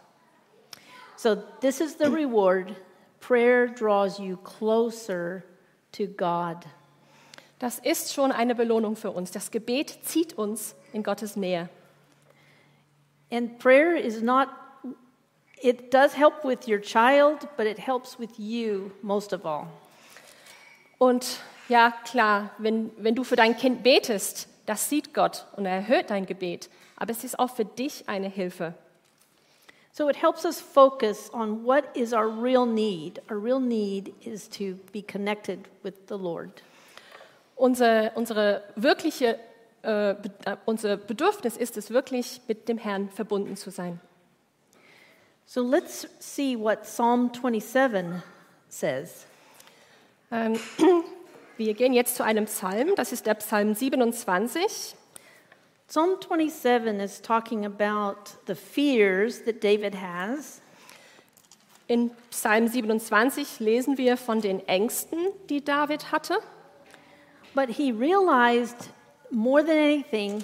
So, 1.16 1.36
this 1.60 1.80
is 1.80 1.96
the 1.98 2.06
reward. 2.06 2.74
Prayer 3.20 3.68
draws 3.68 4.18
you 4.18 4.36
closer 4.36 5.44
to 5.92 6.06
God. 6.06 6.66
Das 7.58 7.78
ist 7.78 8.12
schon 8.12 8.32
eine 8.32 8.54
Belohnung 8.54 8.96
für 8.96 9.10
uns. 9.10 9.30
Das 9.30 9.50
Gebet 9.50 10.00
zieht 10.02 10.34
uns 10.34 10.74
in 10.92 11.02
Gottes 11.02 11.36
Nähe. 11.36 11.68
And 13.30 13.58
prayer 13.58 13.96
is 13.96 14.20
not, 14.20 14.48
it 15.62 15.92
does 15.94 16.14
help 16.14 16.44
with 16.44 16.68
your 16.68 16.80
child, 16.80 17.48
but 17.56 17.66
it 17.66 17.78
helps 17.78 18.18
with 18.18 18.38
you 18.38 18.90
most 19.02 19.32
of 19.32 19.46
all. 19.46 19.68
Und 21.04 21.38
ja, 21.68 21.92
klar, 22.06 22.52
wenn, 22.56 22.90
wenn 22.96 23.14
du 23.14 23.24
für 23.24 23.36
dein 23.36 23.58
Kind 23.58 23.82
betest, 23.82 24.48
das 24.64 24.88
sieht 24.88 25.12
Gott 25.12 25.44
und 25.54 25.66
er 25.66 25.72
erhört 25.72 26.08
dein 26.08 26.24
Gebet. 26.24 26.70
Aber 26.96 27.10
es 27.10 27.24
ist 27.24 27.38
auch 27.38 27.50
für 27.54 27.66
dich 27.66 28.08
eine 28.08 28.30
Hilfe. 28.30 28.72
So 29.92 30.08
it 30.08 30.22
helps 30.22 30.46
us 30.46 30.62
focus 30.62 31.30
on 31.34 31.62
what 31.62 31.84
is 31.94 32.14
our 32.14 32.26
real 32.26 32.64
need. 32.64 33.20
Our 33.30 33.36
real 33.36 33.60
need 33.60 34.14
is 34.24 34.48
to 34.48 34.78
be 34.92 35.02
connected 35.02 35.58
with 35.82 35.92
the 36.08 36.16
Lord. 36.16 36.62
Unsere, 37.54 38.12
unsere 38.14 38.62
wirkliche, 38.74 39.38
äh, 39.82 40.12
äh, 40.12 40.16
unser 40.64 40.96
Bedürfnis 40.96 41.58
ist 41.58 41.76
es 41.76 41.90
wirklich, 41.90 42.40
mit 42.48 42.66
dem 42.66 42.78
Herrn 42.78 43.10
verbunden 43.10 43.56
zu 43.58 43.70
sein. 43.70 44.00
So 45.44 45.60
let's 45.60 46.08
see 46.18 46.58
what 46.58 46.84
Psalm 46.84 47.30
27 47.30 48.22
says. 48.70 49.26
Ähm, 50.34 50.58
wir 51.56 51.74
gehen 51.74 51.92
jetzt 51.92 52.16
zu 52.16 52.24
einem 52.24 52.46
Psalm, 52.46 52.96
das 52.96 53.12
ist 53.12 53.24
der 53.24 53.34
Psalm 53.34 53.72
27. 53.72 54.96
Psalm 55.86 56.16
27 56.20 56.98
is 56.98 57.22
talking 57.22 57.64
about 57.64 58.32
the 58.48 58.56
fears 58.56 59.44
that 59.44 59.62
David 59.62 59.94
has. 59.94 60.60
In 61.86 62.10
Psalm 62.32 62.66
27 62.66 63.60
lesen 63.60 63.96
wir 63.96 64.16
von 64.16 64.40
den 64.40 64.66
Ängsten, 64.66 65.18
die 65.48 65.64
David 65.64 66.10
hatte. 66.10 66.40
But 67.54 67.68
he 67.68 67.92
realized 67.92 68.90
more 69.30 69.62
than 69.62 69.78
anything, 69.78 70.42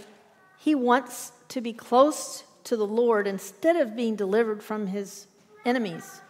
he 0.57 0.77
wants 0.77 1.33
to 1.49 1.61
be 1.61 1.73
close 1.73 2.45
to 2.63 2.77
the 2.77 2.87
Lord 2.87 3.27
instead 3.27 3.75
of 3.75 3.97
being 3.97 4.17
delivered 4.17 4.63
from 4.63 4.87
his 4.87 5.27
enemies. 5.65 6.23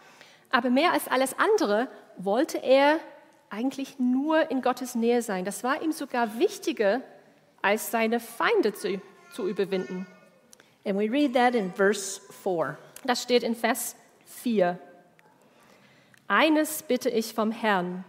Aber 0.49 0.71
mehr 0.71 0.93
als 0.93 1.07
alles 1.07 1.35
andere 1.37 1.89
wollte 2.17 2.57
er 2.57 2.99
eigentlich 3.51 3.99
nur 3.99 4.49
in 4.49 4.61
Gottes 4.61 4.95
Nähe 4.95 5.21
sein. 5.21 5.45
Das 5.45 5.63
war 5.63 5.81
ihm 5.81 5.91
sogar 5.91 6.39
wichtiger, 6.39 7.01
als 7.61 7.91
seine 7.91 8.19
Feinde 8.19 8.73
zu, 8.73 9.01
zu 9.33 9.47
überwinden. 9.47 10.07
And 10.85 10.97
we 10.97 11.11
read 11.11 11.33
that 11.33 11.53
in 11.53 11.71
verse 11.71 12.19
4. 12.43 12.77
Das 13.03 13.21
steht 13.21 13.43
in 13.43 13.55
Vers 13.55 13.95
4. 14.25 14.79
Eines 16.27 16.83
bitte 16.83 17.09
ich 17.09 17.33
vom 17.33 17.51
Herrn, 17.51 18.05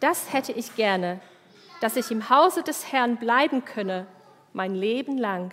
das 0.00 0.32
hätte 0.32 0.52
ich 0.52 0.76
gerne, 0.76 1.20
dass 1.80 1.96
ich 1.96 2.10
im 2.10 2.28
Hause 2.28 2.62
des 2.62 2.92
Herrn 2.92 3.16
bleiben 3.16 3.64
könne, 3.64 4.06
mein 4.52 4.74
Leben 4.74 5.16
lang, 5.16 5.52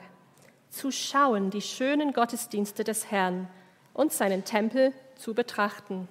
zu 0.69 0.91
schauen 0.91 1.49
die 1.49 1.61
schönen 1.61 2.11
Gottesdienste 2.11 2.83
des 2.83 3.09
Herrn 3.09 3.47
und 3.93 4.11
seinen 4.11 4.43
Tempel 4.43 4.93
zu 5.15 5.33
betrachten. 5.33 6.09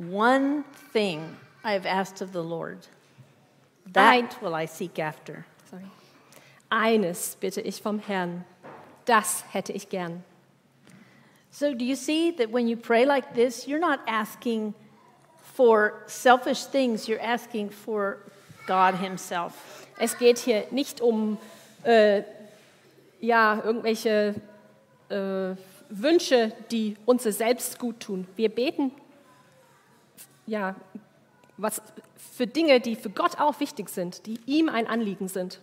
One 0.00 0.64
thing 0.94 1.36
I've 1.62 1.84
asked 1.84 2.22
of 2.22 2.32
the 2.32 2.42
Lord, 2.42 2.86
that 3.92 4.40
will 4.40 4.54
I 4.54 4.64
seek 4.64 4.98
after. 4.98 5.44
Sorry. 5.68 5.84
Eines 6.70 7.36
bitte 7.38 7.60
ich 7.60 7.82
vom 7.82 7.98
Herrn, 7.98 8.46
das 9.04 9.42
hätte 9.52 9.74
ich 9.74 9.90
gern. 9.90 10.24
So, 11.50 11.74
do 11.74 11.84
you 11.84 11.96
see 11.96 12.30
that 12.30 12.50
when 12.50 12.66
you 12.66 12.78
pray 12.78 13.04
like 13.04 13.34
this, 13.34 13.68
you're 13.68 13.78
not 13.78 14.00
asking 14.06 14.72
for 15.42 16.02
selfish 16.06 16.64
things, 16.64 17.06
you're 17.06 17.20
asking 17.20 17.68
for 17.68 18.20
God 18.66 18.94
Himself. 18.94 19.86
Es 19.98 20.16
geht 20.16 20.38
hier 20.38 20.64
nicht 20.70 21.02
um 21.02 21.36
äh, 21.82 22.22
ja, 23.20 23.60
irgendwelche 23.62 24.34
äh, 25.10 25.54
Wünsche, 25.90 26.52
die 26.70 26.96
uns 27.04 27.24
selbst 27.24 27.78
gut 27.78 28.00
tun. 28.00 28.26
Wir 28.36 28.48
beten 28.48 28.92
ja, 30.50 30.74
was, 31.56 31.80
für 32.16 32.46
Dinge, 32.46 32.80
die 32.80 32.96
für 32.96 33.10
Gott 33.10 33.38
auch 33.38 33.60
wichtig 33.60 33.88
sind, 33.88 34.26
die 34.26 34.40
ihm 34.46 34.68
ein 34.68 34.86
Anliegen 34.86 35.28
sind. 35.28 35.60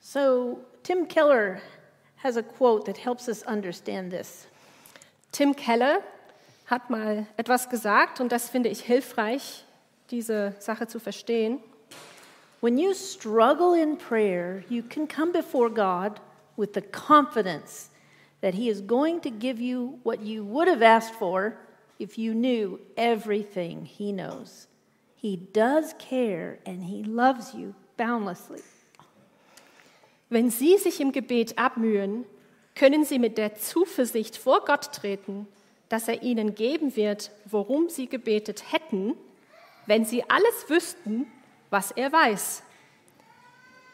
So, 0.00 0.60
Tim 0.82 1.08
Keller 1.08 1.60
has 2.22 2.36
a 2.36 2.42
quote 2.42 2.84
that 2.84 3.04
helps 3.04 3.26
us 3.28 3.42
understand 3.42 4.12
this. 4.12 4.46
Tim 5.32 5.56
Keller 5.56 6.00
hat 6.66 6.90
mal 6.90 7.26
etwas 7.36 7.68
gesagt 7.68 8.20
und 8.20 8.30
das 8.30 8.48
finde 8.48 8.68
ich 8.68 8.82
hilfreich, 8.82 9.64
diese 10.10 10.54
Sache 10.60 10.86
zu 10.86 11.00
verstehen. 11.00 11.58
When 12.60 12.78
you 12.78 12.94
struggle 12.94 13.74
in 13.74 13.98
prayer, 13.98 14.62
you 14.68 14.82
can 14.82 15.08
come 15.08 15.32
before 15.32 15.68
God 15.70 16.20
with 16.56 16.70
the 16.74 16.82
confidence 16.82 17.90
that 18.42 18.54
He 18.54 18.68
is 18.68 18.80
going 18.86 19.20
to 19.22 19.30
give 19.30 19.60
you 19.60 19.98
what 20.04 20.20
you 20.20 20.44
would 20.44 20.68
have 20.68 20.82
asked 20.82 21.14
for 21.14 21.54
if 21.98 22.18
you 22.18 22.34
knew 22.34 22.80
everything 22.96 23.84
He 23.84 24.12
knows. 24.12 24.68
He 25.14 25.36
does 25.36 25.94
care 25.98 26.58
and 26.66 26.84
He 26.84 27.02
loves 27.02 27.54
you 27.54 27.74
boundlessly. 27.96 28.62
Wenn 30.28 30.50
Sie 30.50 30.78
sich 30.78 31.00
im 31.00 31.12
Gebet 31.12 31.58
abmühen, 31.58 32.24
können 32.74 33.04
Sie 33.04 33.18
mit 33.18 33.38
der 33.38 33.54
Zuversicht 33.54 34.36
vor 34.36 34.64
Gott 34.64 34.92
treten, 34.92 35.46
dass 35.88 36.08
er 36.08 36.22
Ihnen 36.22 36.54
geben 36.54 36.96
wird, 36.96 37.30
worum 37.44 37.88
Sie 37.88 38.08
gebetet 38.08 38.72
hätten, 38.72 39.14
wenn 39.86 40.04
Sie 40.04 40.28
alles 40.28 40.68
wüssten, 40.68 41.26
was 41.70 41.90
er 41.92 42.12
weiß. 42.12 42.62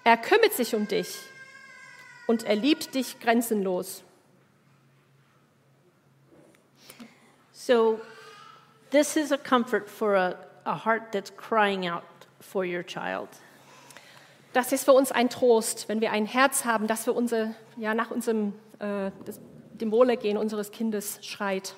Er 0.04 0.16
kümmert 0.16 0.54
sich 0.54 0.74
um 0.74 0.88
dich 0.88 1.14
und 2.26 2.44
er 2.44 2.56
liebt 2.56 2.94
dich 2.94 3.20
grenzenlos. 3.20 4.02
So, 7.70 8.00
this 8.90 9.16
is 9.16 9.30
a 9.30 9.38
comfort 9.38 9.88
for 9.88 10.16
a, 10.16 10.36
a 10.66 10.74
heart 10.74 11.12
that's 11.12 11.30
crying 11.30 11.86
out 11.86 12.02
for 12.40 12.64
your 12.64 12.82
child. 12.82 13.28
Das 14.52 14.72
ist 14.72 14.82
für 14.82 14.92
uns 14.92 15.12
ein 15.12 15.30
Trost, 15.30 15.88
wenn 15.88 16.00
wir 16.00 16.10
ein 16.10 16.26
Herz 16.26 16.64
haben, 16.64 16.88
das 16.88 17.04
für 17.04 17.12
unser, 17.12 17.54
ja, 17.76 17.94
nach 17.94 18.10
unserem, 18.10 18.54
äh, 18.80 19.12
das, 19.24 19.38
dem 19.74 19.92
Wohlergehen 19.92 20.36
unseres 20.36 20.72
Kindes 20.72 21.24
schreit. 21.24 21.76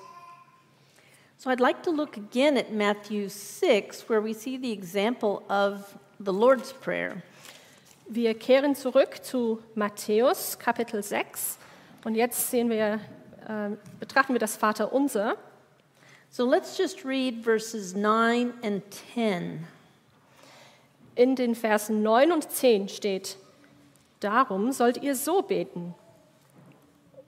So 1.37 1.51
I'd 1.51 1.61
like 1.61 1.83
to 1.83 1.91
look 1.91 2.17
again 2.17 2.57
at 2.57 2.73
Matthew 2.73 3.29
6, 3.29 4.09
where 4.09 4.25
we 4.25 4.33
see 4.33 4.57
the 4.57 4.73
example 4.73 5.43
of 5.51 5.95
the 6.19 6.33
Lord's 6.33 6.73
Prayer. 6.73 7.21
Wir 8.09 8.33
kehren 8.33 8.75
zurück 8.75 9.23
zu 9.23 9.59
Matthäus 9.75 10.59
Kapitel 10.59 11.03
6 11.03 11.59
und 12.05 12.15
jetzt 12.15 12.51
sehen 12.51 12.71
wir, 12.71 12.99
äh, 13.47 13.77
betrachten 14.01 14.33
wir 14.33 14.41
das 14.41 14.57
Vaterunser. 14.57 15.37
So 16.35 16.47
let's 16.47 16.79
just 16.79 17.05
read 17.05 17.45
verses 17.45 17.95
9 17.95 18.55
and 18.63 18.81
10. 19.15 19.67
In 21.15 21.35
den 21.35 21.55
Versen 21.55 22.03
9 22.03 22.33
und 22.33 22.51
10 22.51 22.89
steht, 22.89 23.37
Darum 24.21 24.73
sollt 24.73 25.03
ihr 25.03 25.15
so 25.15 25.43
beten. 25.43 25.95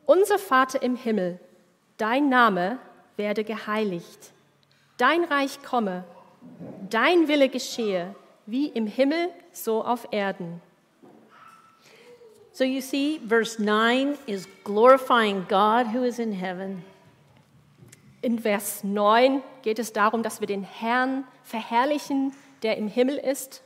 Unser 0.06 0.38
Vater 0.38 0.80
im 0.80 0.96
Himmel, 0.96 1.38
dein 1.98 2.30
Name 2.30 2.78
werde 3.18 3.44
geheiligt, 3.44 4.32
dein 4.96 5.24
Reich 5.24 5.62
komme, 5.62 6.04
dein 6.88 7.28
Wille 7.28 7.50
geschehe, 7.50 8.14
wie 8.46 8.68
im 8.68 8.86
Himmel, 8.86 9.28
so 9.52 9.84
auf 9.84 10.08
Erden. 10.12 10.62
So 12.52 12.64
you 12.64 12.80
see, 12.80 13.20
verse 13.28 13.62
9 13.62 14.16
is 14.26 14.48
glorifying 14.64 15.44
God 15.46 15.92
who 15.92 16.04
is 16.04 16.18
in 16.18 16.32
heaven. 16.32 16.84
In 18.24 18.38
Vers 18.38 18.82
9 18.84 19.42
geht 19.60 19.78
es 19.78 19.92
darum, 19.92 20.22
dass 20.22 20.40
wir 20.40 20.46
den 20.46 20.62
Herrn 20.62 21.24
verherrlichen, 21.42 22.32
der 22.62 22.78
im 22.78 22.88
Himmel 22.88 23.18
ist. 23.18 23.62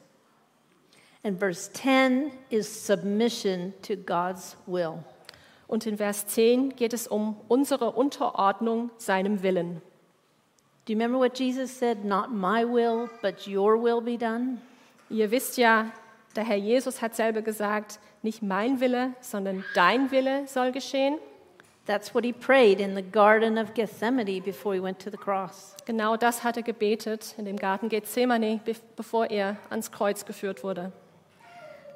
And 1.23 1.39
verse 1.39 1.73
10 1.75 2.33
is 2.51 2.85
submission 2.85 3.73
to 3.83 3.95
God's 3.95 4.57
will. 4.67 4.95
Und 5.69 5.87
in 5.87 5.97
Vers 5.97 6.27
10 6.27 6.75
geht 6.75 6.93
es 6.93 7.07
um 7.07 7.37
unsere 7.47 7.93
Unterordnung 7.93 8.91
seinem 8.97 9.45
Willen. 9.45 9.81
Do 10.87 10.93
you 10.93 10.99
remember 10.99 11.21
what 11.21 11.39
Jesus 11.39 11.79
said? 11.79 12.05
Not 12.05 12.33
my 12.33 12.65
will, 12.65 13.09
but 13.23 13.47
your 13.47 13.81
will 13.81 14.01
be 14.01 14.19
done? 14.19 14.59
Ihr 15.09 15.31
wisst 15.31 15.57
ja, 15.57 15.93
der 16.35 16.43
Herr 16.43 16.57
Jesus 16.57 17.01
hat 17.01 17.15
selber 17.15 17.43
gesagt, 17.43 18.01
nicht 18.23 18.43
mein 18.43 18.81
Wille, 18.81 19.13
sondern 19.21 19.65
dein 19.77 20.11
Wille 20.11 20.49
soll 20.49 20.73
geschehen. 20.73 21.17
That's 21.89 22.15
what 22.15 22.23
he 22.23 22.35
prayed 22.35 22.81
in 22.81 22.95
the 22.95 23.03
Garden 23.03 23.57
of 23.57 23.73
Gethsemane 23.73 24.41
before 24.41 24.75
he 24.75 24.81
went 24.81 24.99
to 25.01 25.11
the 25.11 25.17
cross. 25.17 25.75
Genau 25.87 26.19
das 26.19 26.45
hat 26.45 26.59
er 26.59 26.63
gebetet 26.63 27.35
in 27.39 27.47
dem 27.47 27.57
Garten 27.57 27.89
Gethsemane, 27.89 28.61
be- 28.63 28.75
bevor 28.95 29.31
er 29.31 29.57
ans 29.71 29.91
Kreuz 29.91 30.27
geführt 30.27 30.63
wurde. 30.63 30.93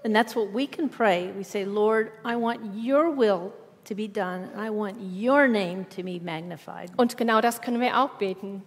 And 0.02 0.16
that's 0.16 0.34
what 0.34 0.54
we 0.54 0.66
can 0.66 0.88
pray. 0.88 1.30
We 1.36 1.44
say, 1.44 1.64
Lord, 1.64 2.10
I 2.24 2.36
want 2.36 2.74
your 2.74 3.14
will 3.14 3.52
to 3.84 3.94
be 3.94 4.08
done, 4.08 4.48
I 4.56 4.70
want 4.70 4.96
your 4.98 5.46
name 5.46 5.84
to 5.90 6.02
be 6.02 6.18
magnified. 6.18 6.90
Und 6.96 7.18
genau 7.18 7.42
das 7.42 7.60
können 7.60 7.80
wir 7.82 8.00
auch 8.00 8.12
beten. 8.16 8.62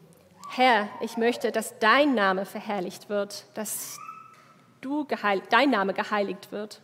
Herr, 0.51 0.89
ich 1.01 1.17
möchte, 1.17 1.51
dass 1.51 1.79
dein 1.79 2.13
Name 2.13 2.45
verherrlicht 2.45 3.09
wird, 3.09 3.45
dass 3.55 3.97
du 4.81 5.07
dein 5.49 5.71
Name 5.71 5.95
geheiligt 5.95 6.51
wird. 6.51 6.83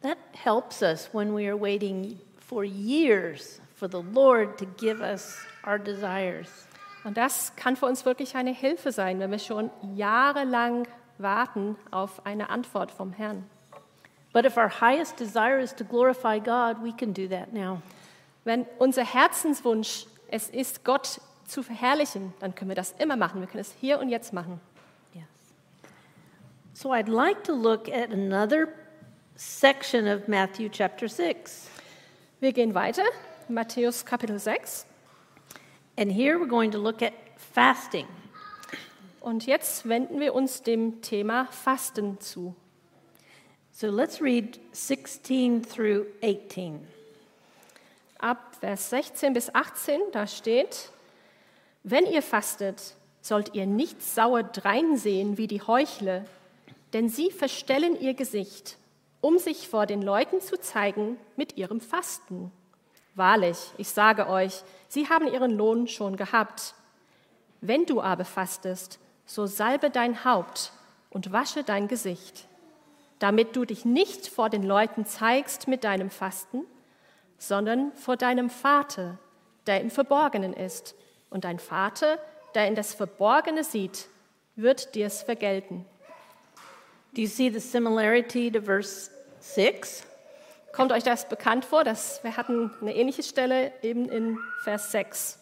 That 0.00 0.16
helps 0.32 0.80
us 0.80 1.10
when 1.12 1.36
we 1.36 1.46
are 1.46 1.60
waiting 1.60 2.18
for 2.48 2.64
years 2.64 3.60
for 3.74 3.88
the 3.88 4.02
Lord 4.02 4.58
to 4.58 4.66
give 4.76 5.00
us 5.00 5.36
our 5.66 5.78
desires. 5.78 6.48
Und 7.04 7.16
das 7.16 7.54
kann 7.56 7.76
für 7.76 7.86
uns 7.86 8.04
wirklich 8.04 8.34
eine 8.34 8.52
Hilfe 8.52 8.90
sein, 8.90 9.20
wenn 9.20 9.30
wir 9.30 9.38
schon 9.38 9.70
jahrelang 9.94 10.88
warten 11.18 11.76
auf 11.90 12.26
eine 12.26 12.50
Antwort 12.50 12.90
vom 12.90 13.12
Herrn. 13.12 13.44
But 14.32 14.44
if 14.44 14.56
our 14.56 14.68
highest 14.80 15.18
desire 15.18 15.60
is 15.60 15.74
to 15.76 15.84
glorify 15.84 16.38
God, 16.38 16.82
we 16.82 16.92
can 16.92 17.12
do 17.12 17.28
that 17.28 17.52
now. 17.52 17.80
Wenn 18.44 18.66
unser 18.78 19.04
Herzenswunsch 19.04 20.06
es 20.30 20.48
ist, 20.50 20.84
Gott 20.84 21.20
zu 21.46 21.62
verherrlichen, 21.62 22.34
dann 22.40 22.54
können 22.54 22.70
wir 22.70 22.76
das 22.76 22.92
immer 22.98 23.16
machen. 23.16 23.40
Wir 23.40 23.46
können 23.46 23.60
es 23.60 23.74
hier 23.80 23.98
und 23.98 24.08
jetzt 24.08 24.32
machen. 24.32 24.60
Yes. 25.14 25.24
So 26.74 26.92
I'd 26.92 27.08
like 27.08 27.42
to 27.44 27.52
look 27.52 27.88
at 27.88 28.12
another 28.12 28.68
section 29.34 30.06
of 30.06 30.28
Matthew 30.28 30.68
chapter 30.68 31.08
6. 31.08 31.67
Wir 32.40 32.52
gehen 32.52 32.72
weiter, 32.72 33.02
Matthäus 33.48 34.04
Kapitel 34.04 34.38
6. 34.38 34.86
And 35.96 36.12
here 36.12 36.38
we're 36.38 36.46
going 36.46 36.70
to 36.70 36.78
look 36.78 37.02
at 37.02 37.12
fasting. 37.52 38.06
Und 39.20 39.46
jetzt 39.46 39.88
wenden 39.88 40.20
wir 40.20 40.32
uns 40.34 40.62
dem 40.62 41.02
Thema 41.02 41.46
Fasten 41.46 42.20
zu. 42.20 42.54
So 43.72 43.88
let's 43.88 44.22
read 44.22 44.60
16 44.70 45.64
through 45.64 46.06
18. 46.22 46.86
Ab 48.20 48.54
Vers 48.60 48.90
16 48.90 49.32
bis 49.32 49.52
18, 49.52 50.00
da 50.12 50.28
steht, 50.28 50.90
wenn 51.82 52.06
ihr 52.06 52.22
fastet, 52.22 52.94
sollt 53.20 53.56
ihr 53.56 53.66
nicht 53.66 54.00
sauer 54.00 54.44
dreinsehen 54.44 55.38
wie 55.38 55.48
die 55.48 55.62
Heuchler, 55.62 56.24
denn 56.92 57.08
sie 57.08 57.32
verstellen 57.32 58.00
ihr 58.00 58.14
Gesicht, 58.14 58.77
um 59.20 59.38
sich 59.38 59.68
vor 59.68 59.86
den 59.86 60.02
Leuten 60.02 60.40
zu 60.40 60.58
zeigen 60.60 61.18
mit 61.36 61.56
ihrem 61.56 61.80
Fasten. 61.80 62.52
Wahrlich, 63.14 63.72
ich 63.76 63.88
sage 63.88 64.28
euch, 64.28 64.62
sie 64.86 65.08
haben 65.08 65.26
ihren 65.26 65.50
Lohn 65.50 65.88
schon 65.88 66.16
gehabt. 66.16 66.74
Wenn 67.60 67.84
du 67.84 68.00
aber 68.00 68.24
fastest, 68.24 69.00
so 69.26 69.46
salbe 69.46 69.90
dein 69.90 70.24
Haupt 70.24 70.72
und 71.10 71.32
wasche 71.32 71.64
dein 71.64 71.88
Gesicht, 71.88 72.46
damit 73.18 73.56
du 73.56 73.64
dich 73.64 73.84
nicht 73.84 74.28
vor 74.28 74.48
den 74.50 74.62
Leuten 74.62 75.04
zeigst 75.04 75.66
mit 75.66 75.82
deinem 75.82 76.10
Fasten, 76.10 76.64
sondern 77.38 77.92
vor 77.94 78.16
deinem 78.16 78.50
Vater, 78.50 79.18
der 79.66 79.80
im 79.80 79.90
Verborgenen 79.90 80.52
ist. 80.52 80.94
Und 81.30 81.44
dein 81.44 81.58
Vater, 81.58 82.18
der 82.54 82.68
in 82.68 82.74
das 82.74 82.94
Verborgene 82.94 83.64
sieht, 83.64 84.08
wird 84.56 84.94
dir's 84.94 85.22
vergelten. 85.22 85.84
Do 87.14 87.22
you 87.22 87.28
see 87.28 87.48
the 87.48 87.60
similarity 87.60 88.50
to 88.50 88.60
verse 88.60 89.10
6? 89.40 90.04
Kommt 90.72 90.92
euch 90.92 91.02
das 91.02 91.28
bekannt 91.28 91.64
vor? 91.64 91.84
Das, 91.84 92.22
wir 92.22 92.36
hatten 92.36 92.70
eine 92.80 92.94
ähnliche 92.94 93.22
Stelle 93.22 93.72
eben 93.82 94.08
in 94.08 94.38
Vers 94.62 94.92
6. 94.92 95.38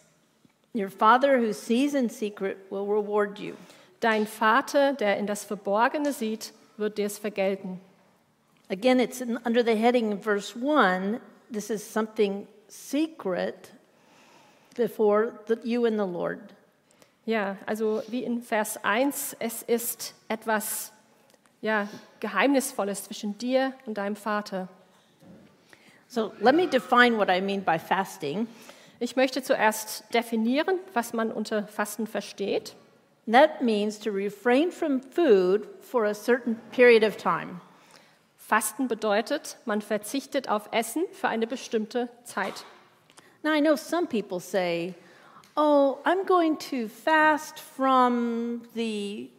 Your 0.73 0.89
Father 0.89 1.39
who 1.39 1.53
sees 1.53 1.93
in 1.93 2.09
secret 2.09 2.57
will 2.69 2.85
reward 2.85 3.39
you. 3.39 3.53
Dein 3.99 4.27
Vater, 4.27 4.93
der 4.93 5.17
in 5.17 5.27
das 5.27 5.43
Verborgene 5.43 6.13
sieht, 6.13 6.53
wird 6.77 6.97
dir's 6.97 7.17
vergelten. 7.17 7.79
Again, 8.69 8.99
it's 8.99 9.21
in, 9.21 9.37
under 9.45 9.63
the 9.63 9.75
heading 9.75 10.13
of 10.13 10.23
verse 10.23 10.55
1. 10.55 11.19
This 11.49 11.69
is 11.69 11.83
something 11.83 12.47
secret 12.67 13.71
before 14.75 15.39
the, 15.47 15.57
you 15.63 15.85
and 15.85 15.97
the 15.97 16.05
Lord. 16.05 16.39
Ja, 17.25 17.57
also 17.65 18.01
wie 18.07 18.23
in 18.23 18.41
Vers 18.41 18.77
1, 18.83 19.35
es 19.39 19.63
ist 19.63 20.13
etwas 20.29 20.91
ja, 21.67 21.89
Geheimnisvolles 22.21 23.03
zwischen 23.03 23.37
dir 23.37 23.73
und 23.85 23.97
deinem 23.97 24.15
Vater. 24.15 24.69
So 26.07 26.31
let 26.39 26.55
me 26.55 26.65
define 26.65 27.17
what 27.17 27.27
I 27.29 27.41
mean 27.41 27.61
by 27.61 27.77
fasting. 27.77 28.47
Ich 29.01 29.17
möchte 29.17 29.43
zuerst 29.43 30.05
definieren, 30.13 30.79
was 30.93 31.11
man 31.11 31.29
unter 31.29 31.67
Fasten 31.67 32.07
versteht. 32.07 32.77
That 33.29 33.61
means 33.61 33.99
to 33.99 34.11
refrain 34.11 34.71
from 34.71 35.01
food 35.01 35.67
for 35.81 36.05
a 36.05 36.13
certain 36.13 36.55
period 36.71 37.03
of 37.03 37.17
time. 37.17 37.59
Fasten 38.37 38.87
bedeutet, 38.87 39.57
man 39.65 39.81
verzichtet 39.81 40.47
auf 40.47 40.69
Essen 40.71 41.03
für 41.11 41.27
eine 41.27 41.47
bestimmte 41.47 42.07
Zeit. 42.23 42.63
Now, 43.43 43.51
I 43.53 43.59
know 43.59 43.75
some 43.75 44.07
people 44.07 44.39
say, 44.39 44.95
oh, 45.57 45.97
I'm 46.05 46.25
going 46.25 46.57
to 46.69 46.87
fast 46.87 47.59
from 47.59 48.61
the 48.73 49.29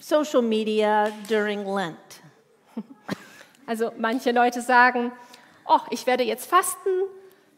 social 0.00 0.42
media 0.42 1.12
during 1.28 1.64
Lent. 1.64 1.96
Also 3.66 3.92
manche 3.96 4.32
Leute 4.32 4.62
sagen, 4.62 5.12
oh, 5.64 5.78
ich 5.90 6.04
werde 6.04 6.24
jetzt 6.24 6.50
fasten, 6.50 6.90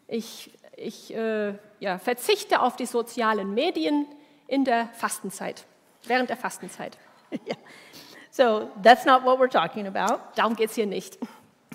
ich, 0.07 0.51
ich 0.77 1.11
äh, 1.11 1.55
ja, 1.79 1.97
verzichte 1.97 2.61
auf 2.61 2.75
die 2.75 2.85
sozialen 2.85 3.55
Medien 3.55 4.05
in 4.45 4.63
der 4.63 4.89
Fastenzeit, 4.93 5.65
während 6.03 6.29
der 6.29 6.37
Fastenzeit. 6.37 6.99
yeah. 7.47 7.55
So 8.29 8.69
that's 8.83 9.05
not 9.05 9.23
what 9.23 9.39
we're 9.39 9.49
talking 9.49 9.87
about. 9.87 10.19
Darum 10.35 10.55
geht 10.55 10.69
es 10.69 10.75
hier 10.75 10.85
nicht. 10.85 11.17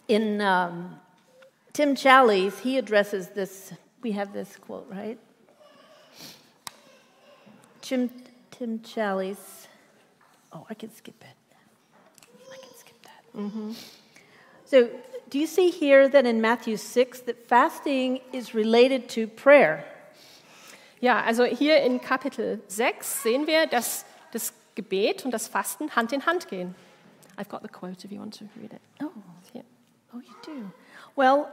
In 0.06 0.40
um, 0.40 0.98
Tim 1.72 1.94
Challies, 1.96 2.60
he 2.60 2.78
addresses 2.78 3.28
this. 3.34 3.72
We 4.02 4.12
have 4.12 4.32
this 4.32 4.56
quote, 4.56 4.86
right? 4.88 5.18
Tim, 7.80 8.10
Tim 8.50 8.80
Challies. 8.82 9.67
Oh, 10.52 10.66
I 10.68 10.74
can 10.74 10.94
skip 10.94 11.20
it. 11.20 11.36
I 12.50 12.56
can 12.56 12.76
skip 12.76 13.02
that. 13.02 13.38
Mm-hmm. 13.38 13.72
So, 14.64 14.88
do 15.28 15.38
you 15.38 15.46
see 15.46 15.70
here 15.70 16.08
that 16.08 16.24
in 16.26 16.40
Matthew 16.40 16.76
6 16.76 17.20
that 17.20 17.48
fasting 17.48 18.20
is 18.32 18.54
related 18.54 19.08
to 19.10 19.26
prayer? 19.26 19.84
Ja, 21.00 21.22
also 21.24 21.44
hier 21.44 21.76
in 21.82 22.00
Kapitel 22.00 22.60
6 22.66 23.22
sehen 23.22 23.46
wir, 23.46 23.66
dass 23.66 24.04
das 24.32 24.52
Gebet 24.74 25.24
und 25.24 25.30
das 25.30 25.46
Fasten 25.46 25.94
Hand 25.94 26.12
in 26.12 26.26
Hand 26.26 26.48
gehen. 26.48 26.74
I've 27.36 27.48
got 27.48 27.62
the 27.62 27.68
quote 27.68 28.04
if 28.04 28.10
you 28.10 28.18
want 28.18 28.34
to 28.38 28.44
read 28.60 28.72
it. 28.72 28.80
Oh, 29.00 29.12
Here. 29.52 29.64
oh, 30.12 30.18
you 30.18 30.34
do. 30.44 30.70
Well, 31.14 31.48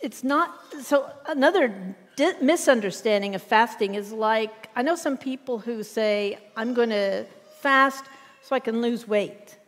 it's 0.00 0.22
not. 0.22 0.50
So 0.82 1.06
another 1.26 1.72
di- 2.16 2.36
misunderstanding 2.40 3.34
of 3.34 3.42
fasting 3.42 3.94
is 3.94 4.12
like 4.12 4.68
I 4.76 4.82
know 4.82 4.96
some 4.96 5.16
people 5.16 5.58
who 5.58 5.82
say 5.82 6.38
I'm 6.56 6.74
going 6.74 6.90
to 6.90 7.26
fast 7.60 8.04
so 8.44 8.54
I 8.54 8.60
can 8.60 8.80
lose 8.80 9.08
weight. 9.08 9.58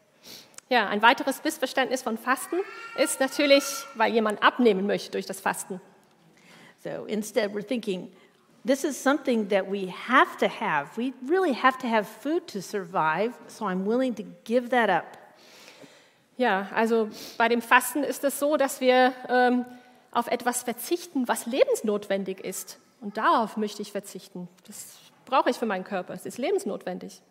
Ja, 0.69 0.89
ein 0.89 1.01
weiteres 1.01 1.43
Missverständnis 1.43 2.03
von 2.03 2.19
Fasten 2.19 2.57
ist 2.99 3.21
natürlich, 3.21 3.65
weil 3.95 4.13
jemand 4.13 4.43
abnehmen 4.43 4.87
möchte 4.87 5.13
durch 5.13 5.27
das 5.27 5.41
Fasten. 5.41 5.81
So 6.83 7.05
instead, 7.07 7.53
we're 7.53 7.67
thinking 7.67 8.13
this 8.65 8.85
is 8.85 9.01
something 9.01 9.49
that 9.49 9.71
we 9.71 9.89
have 10.09 10.37
to 10.39 10.49
have. 10.49 10.97
We 10.97 11.13
really 11.29 11.55
have 11.55 11.79
to 11.79 11.89
have 11.89 12.05
food 12.05 12.49
to 12.49 12.61
survive, 12.61 13.33
so 13.47 13.65
I'm 13.65 13.87
willing 13.87 14.15
to 14.17 14.25
give 14.45 14.71
that 14.71 14.91
up. 14.91 15.17
Ja, 16.37 16.69
also 16.75 17.09
bei 17.39 17.49
dem 17.49 17.63
Fasten 17.63 18.03
ist 18.03 18.25
es 18.25 18.39
so, 18.39 18.57
dass 18.57 18.81
wir 18.81 19.15
ähm, 19.29 19.65
auf 20.11 20.27
etwas 20.27 20.65
verzichten, 20.65 21.29
was 21.29 21.47
lebensnotwendig 21.47 22.41
ist. 22.41 22.79
Und 23.01 23.17
darauf 23.17 23.57
möchte 23.57 23.83
ich 23.83 23.93
verzichten. 23.93 24.49
Das 24.67 24.97
brauche 25.25 25.49
ich 25.49 25.57
für 25.57 25.67
meinen 25.67 25.85
Körper. 25.85 26.13
Es 26.13 26.27
ist 26.27 26.39
lebensnotwendig. 26.39 27.23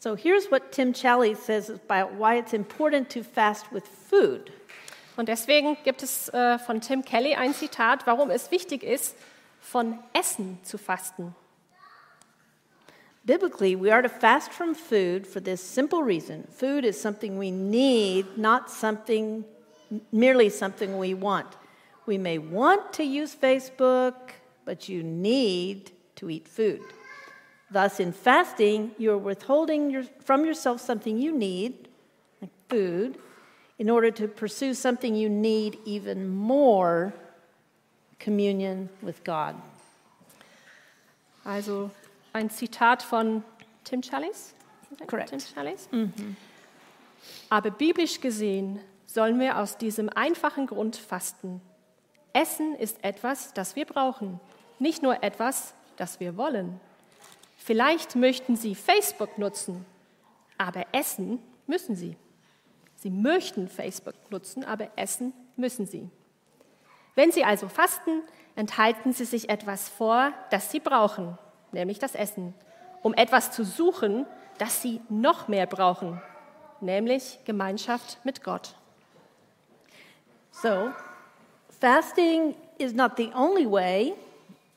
So 0.00 0.14
here's 0.14 0.46
what 0.46 0.72
Tim 0.72 0.94
Challies 0.94 1.36
says 1.36 1.68
about 1.68 2.14
why 2.14 2.36
it's 2.36 2.54
important 2.54 3.10
to 3.10 3.22
fast 3.22 3.70
with 3.70 3.86
food. 3.86 4.50
Und 5.18 5.28
deswegen 5.28 5.76
gibt 5.84 6.02
es 6.02 6.30
äh, 6.30 6.58
von 6.58 6.80
Tim 6.80 7.02
Kelly 7.02 7.34
ein 7.34 7.52
Zitat, 7.52 8.06
warum 8.06 8.30
es 8.30 8.50
wichtig 8.50 8.82
ist, 8.82 9.14
von 9.60 9.98
Essen 10.14 10.58
zu 10.62 10.78
fasten. 10.78 11.34
Biblically, 13.26 13.76
we 13.76 13.92
are 13.92 14.00
to 14.00 14.08
fast 14.08 14.50
from 14.50 14.74
food 14.74 15.26
for 15.26 15.42
this 15.42 15.60
simple 15.60 16.02
reason 16.02 16.48
food 16.50 16.86
is 16.86 16.98
something 16.98 17.38
we 17.38 17.50
need, 17.50 18.24
not 18.38 18.70
something 18.70 19.44
merely 20.10 20.48
something 20.48 20.96
we 20.96 21.12
want. 21.12 21.58
We 22.06 22.16
may 22.16 22.38
want 22.38 22.94
to 22.94 23.02
use 23.02 23.34
Facebook, 23.34 24.32
but 24.64 24.88
you 24.88 25.02
need 25.02 25.90
to 26.16 26.30
eat 26.30 26.48
food. 26.48 26.80
Thus, 27.70 28.00
in 28.00 28.12
fasting, 28.12 28.90
you're 28.98 29.18
withholding 29.18 29.90
your, 29.90 30.02
from 30.24 30.44
yourself 30.44 30.80
something 30.80 31.18
you 31.18 31.32
need, 31.32 31.88
like 32.40 32.50
food, 32.68 33.16
in 33.78 33.88
order 33.88 34.10
to 34.10 34.26
pursue 34.26 34.74
something 34.74 35.14
you 35.14 35.28
need 35.28 35.78
even 35.84 36.28
more 36.28 37.14
communion 38.18 38.88
with 39.02 39.22
God. 39.24 39.54
Also 41.44 41.90
ein 42.34 42.50
Zitat 42.50 43.02
von 43.02 43.44
Tim 43.84 44.02
Challies. 44.02 44.52
Correct. 45.06 45.30
Tim 45.30 45.38
Challies. 45.38 45.88
Aber 47.48 47.70
biblisch 47.70 48.20
gesehen 48.20 48.80
sollen 49.06 49.38
wir 49.40 49.58
aus 49.58 49.78
diesem 49.78 50.08
einfachen 50.08 50.66
Grund 50.66 50.96
fasten. 50.96 51.60
Essen 52.32 52.74
ist 52.74 53.02
etwas, 53.02 53.52
das 53.54 53.76
wir 53.76 53.84
brauchen, 53.84 54.40
nicht 54.78 55.02
nur 55.02 55.22
etwas, 55.22 55.74
das 55.96 56.20
wir 56.20 56.36
wollen. 56.36 56.80
Vielleicht 57.62 58.16
möchten 58.16 58.56
Sie 58.56 58.74
Facebook 58.74 59.36
nutzen, 59.36 59.84
aber 60.56 60.86
essen 60.92 61.42
müssen 61.66 61.94
Sie. 61.94 62.16
Sie 62.96 63.10
möchten 63.10 63.68
Facebook 63.68 64.14
nutzen, 64.30 64.64
aber 64.64 64.88
essen 64.96 65.34
müssen 65.56 65.86
Sie. 65.86 66.08
Wenn 67.14 67.32
Sie 67.32 67.44
also 67.44 67.68
fasten, 67.68 68.22
enthalten 68.56 69.12
Sie 69.12 69.26
sich 69.26 69.50
etwas 69.50 69.90
vor, 69.90 70.32
das 70.50 70.70
Sie 70.70 70.80
brauchen, 70.80 71.36
nämlich 71.70 71.98
das 71.98 72.14
Essen, 72.14 72.54
um 73.02 73.12
etwas 73.12 73.52
zu 73.52 73.62
suchen, 73.62 74.26
das 74.56 74.80
Sie 74.80 75.02
noch 75.10 75.46
mehr 75.46 75.66
brauchen, 75.66 76.20
nämlich 76.80 77.40
Gemeinschaft 77.44 78.18
mit 78.24 78.42
Gott. 78.42 78.74
So, 80.50 80.90
fasting 81.78 82.56
is 82.78 82.94
not 82.94 83.18
the 83.18 83.30
only 83.34 83.70
way. 83.70 84.14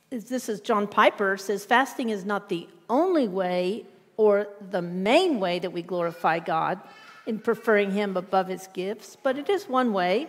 This 0.09 0.49
is 0.49 0.61
John 0.63 0.89
Piper 0.89 1.37
says 1.37 1.65
fasting 1.65 2.09
is 2.09 2.25
not 2.25 2.49
the 2.49 2.67
only 2.89 3.27
way 3.27 3.85
or 4.17 4.47
the 4.71 4.81
main 4.81 5.39
way 5.39 5.59
that 5.59 5.71
we 5.71 5.81
glorify 5.81 6.39
God 6.39 6.79
in 7.25 7.39
preferring 7.39 7.91
Him 7.91 8.17
above 8.17 8.47
His 8.47 8.67
gifts, 8.73 9.17
but 9.21 9.37
it 9.37 9.49
is 9.49 9.67
one 9.67 9.93
way, 9.93 10.27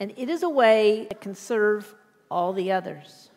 and 0.00 0.12
it 0.16 0.28
is 0.28 0.42
a 0.42 0.48
way 0.48 1.06
that 1.08 1.20
can 1.20 1.34
serve 1.34 1.94
all 2.30 2.52
the 2.52 2.72
others. 2.72 3.30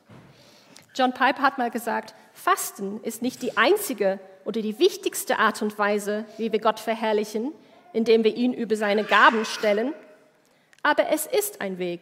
John 0.94 1.12
Piper 1.12 1.42
hat 1.42 1.58
mal 1.58 1.70
gesagt, 1.70 2.16
Fasten 2.34 3.00
ist 3.04 3.22
nicht 3.22 3.42
die 3.42 3.56
einzige 3.56 4.20
oder 4.46 4.62
die 4.62 4.80
wichtigste 4.80 5.38
Art 5.38 5.62
und 5.62 5.78
Weise, 5.78 6.26
wie 6.38 6.52
wir 6.52 6.60
Gott 6.60 6.80
verherrlichen, 6.80 7.52
indem 7.94 8.24
wir 8.24 8.36
ihn 8.36 8.54
über 8.54 8.76
seine 8.76 9.04
Gaben 9.04 9.46
stellen, 9.46 9.94
aber 10.84 11.10
es 11.10 11.26
ist 11.26 11.62
ein 11.62 11.78
Weg. 11.78 12.02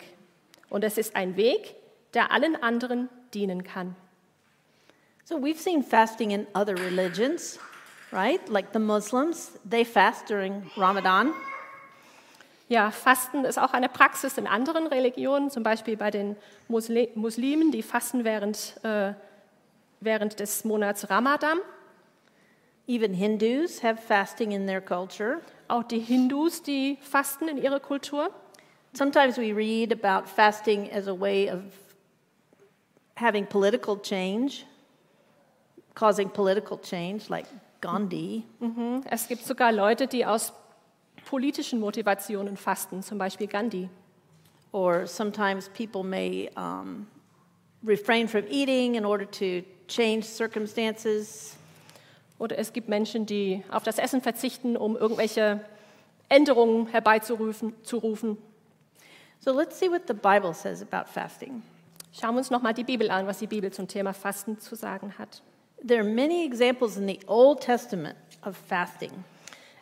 Und 0.69 0.83
es 0.83 0.97
ist 0.97 1.15
ein 1.15 1.37
Weg, 1.37 1.75
der 2.13 2.31
allen 2.31 2.61
anderen 2.61 3.09
dienen 3.33 3.63
kann. 3.63 3.95
So 5.27 5.37
we've 5.37 5.59
seen 5.59 5.81
fasting 5.81 6.29
in 6.29 6.45
other 6.53 6.75
religions, 6.75 7.57
right? 8.11 8.47
Like 8.47 8.73
the 8.73 8.79
Muslims, 8.79 9.57
they 9.67 9.83
fast 9.83 10.27
during 10.27 10.69
Ramadan. 10.77 11.33
Ja, 12.69 12.91
Fasten 12.91 13.43
ist 13.43 13.57
auch 13.57 13.73
eine 13.73 13.89
Praxis 13.89 14.37
in 14.37 14.45
anderen 14.45 14.85
Religionen, 14.85 15.49
zum 15.49 15.63
Beispiel 15.63 15.97
bei 15.97 16.11
den 16.11 16.35
Musli 16.67 17.09
Muslimen, 17.15 17.71
die 17.71 17.81
fasten 17.81 18.23
während, 18.23 18.75
äh, 18.83 19.13
während 19.99 20.39
des 20.39 20.63
Monats 20.63 21.09
Ramadan. 21.09 21.57
Even 22.85 23.15
Hindus 23.15 23.81
have 23.81 23.99
fasting 23.99 24.51
in 24.51 24.67
their 24.67 24.79
culture. 24.79 25.41
Auch 25.67 25.83
die 25.83 26.01
Hindus, 26.01 26.61
die 26.61 26.99
fasten 27.01 27.47
in 27.47 27.57
ihrer 27.57 27.79
Kultur. 27.79 28.29
Sometimes 28.93 29.37
we 29.37 29.55
read 29.55 29.91
about 29.91 30.27
fasting 30.29 30.87
as 30.91 31.07
a 31.07 31.19
way 31.19 31.49
of 31.49 31.61
having 33.15 33.47
political 33.47 33.99
change, 33.99 34.65
causing 35.95 36.29
political 36.29 36.77
change, 36.77 37.29
like 37.29 37.47
Gandhi. 37.81 38.43
Mhm. 38.59 39.01
Es 39.09 39.27
gibt 39.27 39.45
sogar 39.45 39.71
Leute, 39.71 40.07
die 40.07 40.25
aus 40.25 40.53
politischen 41.25 41.79
Motivationen 41.79 42.57
fasten, 42.57 43.01
zum 43.01 43.17
Beispiel 43.17 43.47
Gandhi. 43.47 43.89
Or 44.71 45.07
sometimes 45.07 45.69
people 45.69 46.03
may 46.03 46.49
um, 46.57 47.07
refrain 47.83 48.27
from 48.27 48.43
eating 48.49 48.95
in 48.95 49.05
order 49.05 49.25
to 49.25 49.63
change 49.87 50.23
circumstances. 50.23 51.55
Oder 52.37 52.57
es 52.59 52.73
gibt 52.73 52.89
Menschen, 52.89 53.25
die 53.25 53.63
auf 53.71 53.83
das 53.83 53.97
Essen 53.97 54.21
verzichten, 54.21 54.75
um 54.75 54.97
irgendwelche 54.97 55.61
Änderungen 56.27 56.87
herbeizurufen. 56.87 57.73
Zu 57.83 57.97
rufen. 57.97 58.37
So 59.39 59.53
let's 59.53 59.79
see 59.79 59.89
what 59.89 60.01
the 60.07 60.13
Bible 60.13 60.53
says 60.53 60.81
about 60.81 61.09
fasting. 61.09 61.63
Schauen 62.11 62.35
wir 62.35 62.39
uns 62.39 62.49
nochmal 62.49 62.73
die 62.73 62.83
Bibel 62.83 63.09
an, 63.11 63.27
was 63.27 63.39
die 63.39 63.47
Bibel 63.47 63.71
zum 63.71 63.87
Thema 63.87 64.13
Fasten 64.13 64.59
zu 64.59 64.75
sagen 64.75 65.13
hat. 65.17 65.41
There 65.87 65.99
are 65.99 66.03
many 66.03 66.45
examples 66.45 66.97
in 66.97 67.05
the 67.05 67.19
Old 67.27 67.61
Testament 67.61 68.15
of 68.41 68.57
fasting. 68.57 69.11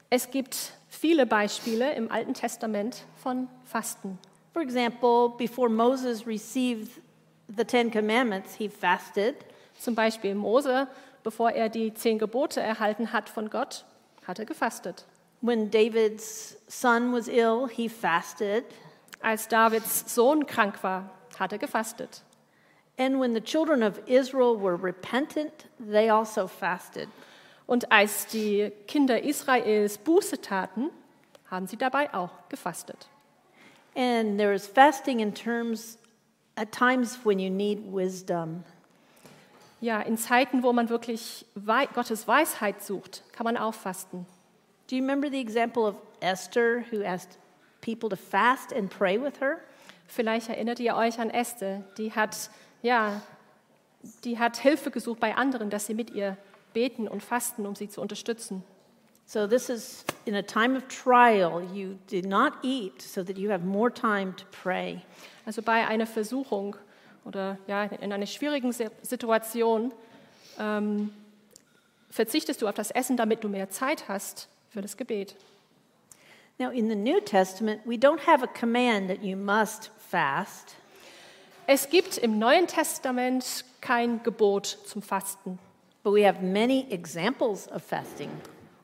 Es 0.09 0.29
gibt 0.29 0.73
viele 0.89 1.25
Beispiele 1.25 1.93
im 1.93 2.11
Alten 2.11 2.33
Testament 2.33 3.05
von 3.15 3.47
Fasten. 3.63 4.19
For 4.51 4.61
example, 4.61 5.29
before 5.37 5.69
Moses 5.69 6.27
received 6.27 6.99
the 7.47 7.63
Ten 7.63 7.89
Commandments, 7.89 8.55
he 8.55 8.67
fasted. 8.67 9.35
Zum 9.79 9.95
Beispiel 9.95 10.35
Mose, 10.35 10.89
bevor 11.23 11.51
er 11.51 11.69
die 11.69 11.93
zehn 11.93 12.19
Gebote 12.19 12.59
erhalten 12.59 13.13
hat 13.13 13.29
von 13.29 13.49
Gott, 13.49 13.85
hat 14.27 14.39
er 14.39 14.45
gefastet. 14.45 15.05
When 15.39 15.71
David's 15.71 16.57
son 16.67 17.13
was 17.13 17.29
ill, 17.29 17.69
he 17.69 17.87
fasted. 17.87 18.65
Als 19.21 19.47
Davids 19.47 20.13
Sohn 20.13 20.45
krank 20.47 20.83
war, 20.83 21.09
hat 21.39 21.53
er 21.53 21.59
gefastet. 21.59 22.23
And 22.97 23.19
when 23.19 23.33
the 23.33 23.41
children 23.41 23.81
of 23.81 23.99
Israel 24.07 24.55
were 24.55 24.75
repentant, 24.75 25.65
they 25.79 26.09
also 26.09 26.47
fasted. 26.47 27.09
Und 27.65 27.91
als 27.91 28.27
die 28.27 28.71
Kinder 28.87 29.23
Israels 29.23 29.97
Buße 29.97 30.41
taten, 30.41 30.91
haben 31.49 31.67
sie 31.67 31.77
dabei 31.77 32.13
auch 32.13 32.31
gefastet. 32.49 33.07
And 33.95 34.37
there 34.37 34.53
is 34.53 34.67
fasting 34.67 35.19
in 35.19 35.33
terms 35.33 35.97
at 36.55 36.71
times 36.71 37.19
when 37.23 37.39
you 37.39 37.49
need 37.49 37.79
wisdom. 37.91 38.63
Ja, 39.81 40.01
in 40.01 40.17
Zeiten, 40.17 40.63
wo 40.63 40.71
man 40.71 40.89
wirklich 40.89 41.45
Wei 41.55 41.87
Gottes 41.87 42.27
Weisheit 42.27 42.81
sucht, 42.81 43.23
kann 43.33 43.43
man 43.43 43.57
auch 43.57 43.73
fasten. 43.73 44.25
Do 44.87 44.95
you 44.95 45.01
remember 45.01 45.29
the 45.29 45.39
example 45.39 45.83
of 45.83 45.95
Esther 46.21 46.85
who 46.91 47.03
asked 47.03 47.37
people 47.81 48.09
to 48.09 48.15
fast 48.15 48.71
and 48.73 48.89
pray 48.89 49.21
with 49.21 49.41
her? 49.41 49.59
Vielleicht 50.07 50.49
erinnert 50.49 50.79
ihr 50.79 50.95
euch 50.95 51.19
an 51.19 51.29
Esther, 51.29 51.83
die 51.97 52.11
hat, 52.11 52.49
ja, 52.83 53.21
die 54.23 54.37
hat 54.37 54.57
Hilfe 54.57 54.91
gesucht 54.91 55.19
bei 55.19 55.35
anderen, 55.35 55.71
dass 55.71 55.87
sie 55.87 55.95
mit 55.95 56.11
ihr 56.11 56.37
beten 56.73 57.07
und 57.07 57.23
fasten, 57.23 57.65
um 57.65 57.75
sie 57.75 57.89
zu 57.89 58.01
unterstützen. 58.01 58.63
So 59.25 59.47
this 59.47 59.69
is 59.69 60.03
in 60.25 60.35
a 60.35 60.41
time 60.41 60.77
of 60.77 60.83
trial, 60.89 61.63
you 61.73 61.97
did 62.11 62.25
not 62.25 62.53
eat 62.61 63.01
so 63.01 63.23
that 63.23 63.37
you 63.37 63.49
have 63.49 63.63
more 63.63 63.91
time 63.91 64.35
to 64.35 64.45
pray. 64.51 65.01
Also 65.45 65.61
bei 65.61 65.87
einer 65.87 66.05
Versuchung 66.05 66.75
oder 67.23 67.57
ja, 67.67 67.83
in 67.85 68.11
einer 68.11 68.25
schwierigen 68.25 68.73
Si- 68.73 68.89
Situation 69.01 69.93
ähm, 70.59 71.13
verzichtest 72.09 72.61
du 72.61 72.67
auf 72.67 72.75
das 72.75 72.91
Essen, 72.91 73.15
damit 73.15 73.43
du 73.45 73.49
mehr 73.49 73.69
Zeit 73.69 74.09
hast 74.09 74.49
für 74.69 74.81
das 74.81 74.97
Gebet. 74.97 75.35
Now 76.59 76.69
in 76.69 76.89
the 76.89 76.95
New 76.95 77.21
Testament, 77.21 77.81
we 77.85 77.95
don't 77.95 78.27
have 78.27 78.43
a 78.43 78.47
command 78.47 79.07
that 79.07 79.23
you 79.23 79.37
must 79.37 79.89
fast. 80.09 80.75
Es 81.65 81.89
gibt 81.89 82.17
im 82.17 82.39
Neuen 82.39 82.67
Testament 82.67 83.63
kein 83.79 84.21
Gebot 84.23 84.65
zum 84.65 85.01
Fasten. 85.01 85.59
But 86.03 86.13
we 86.13 86.27
have 86.27 86.43
many 86.43 86.85
examples 86.89 87.71
of 87.71 87.81
fasting. 87.81 88.29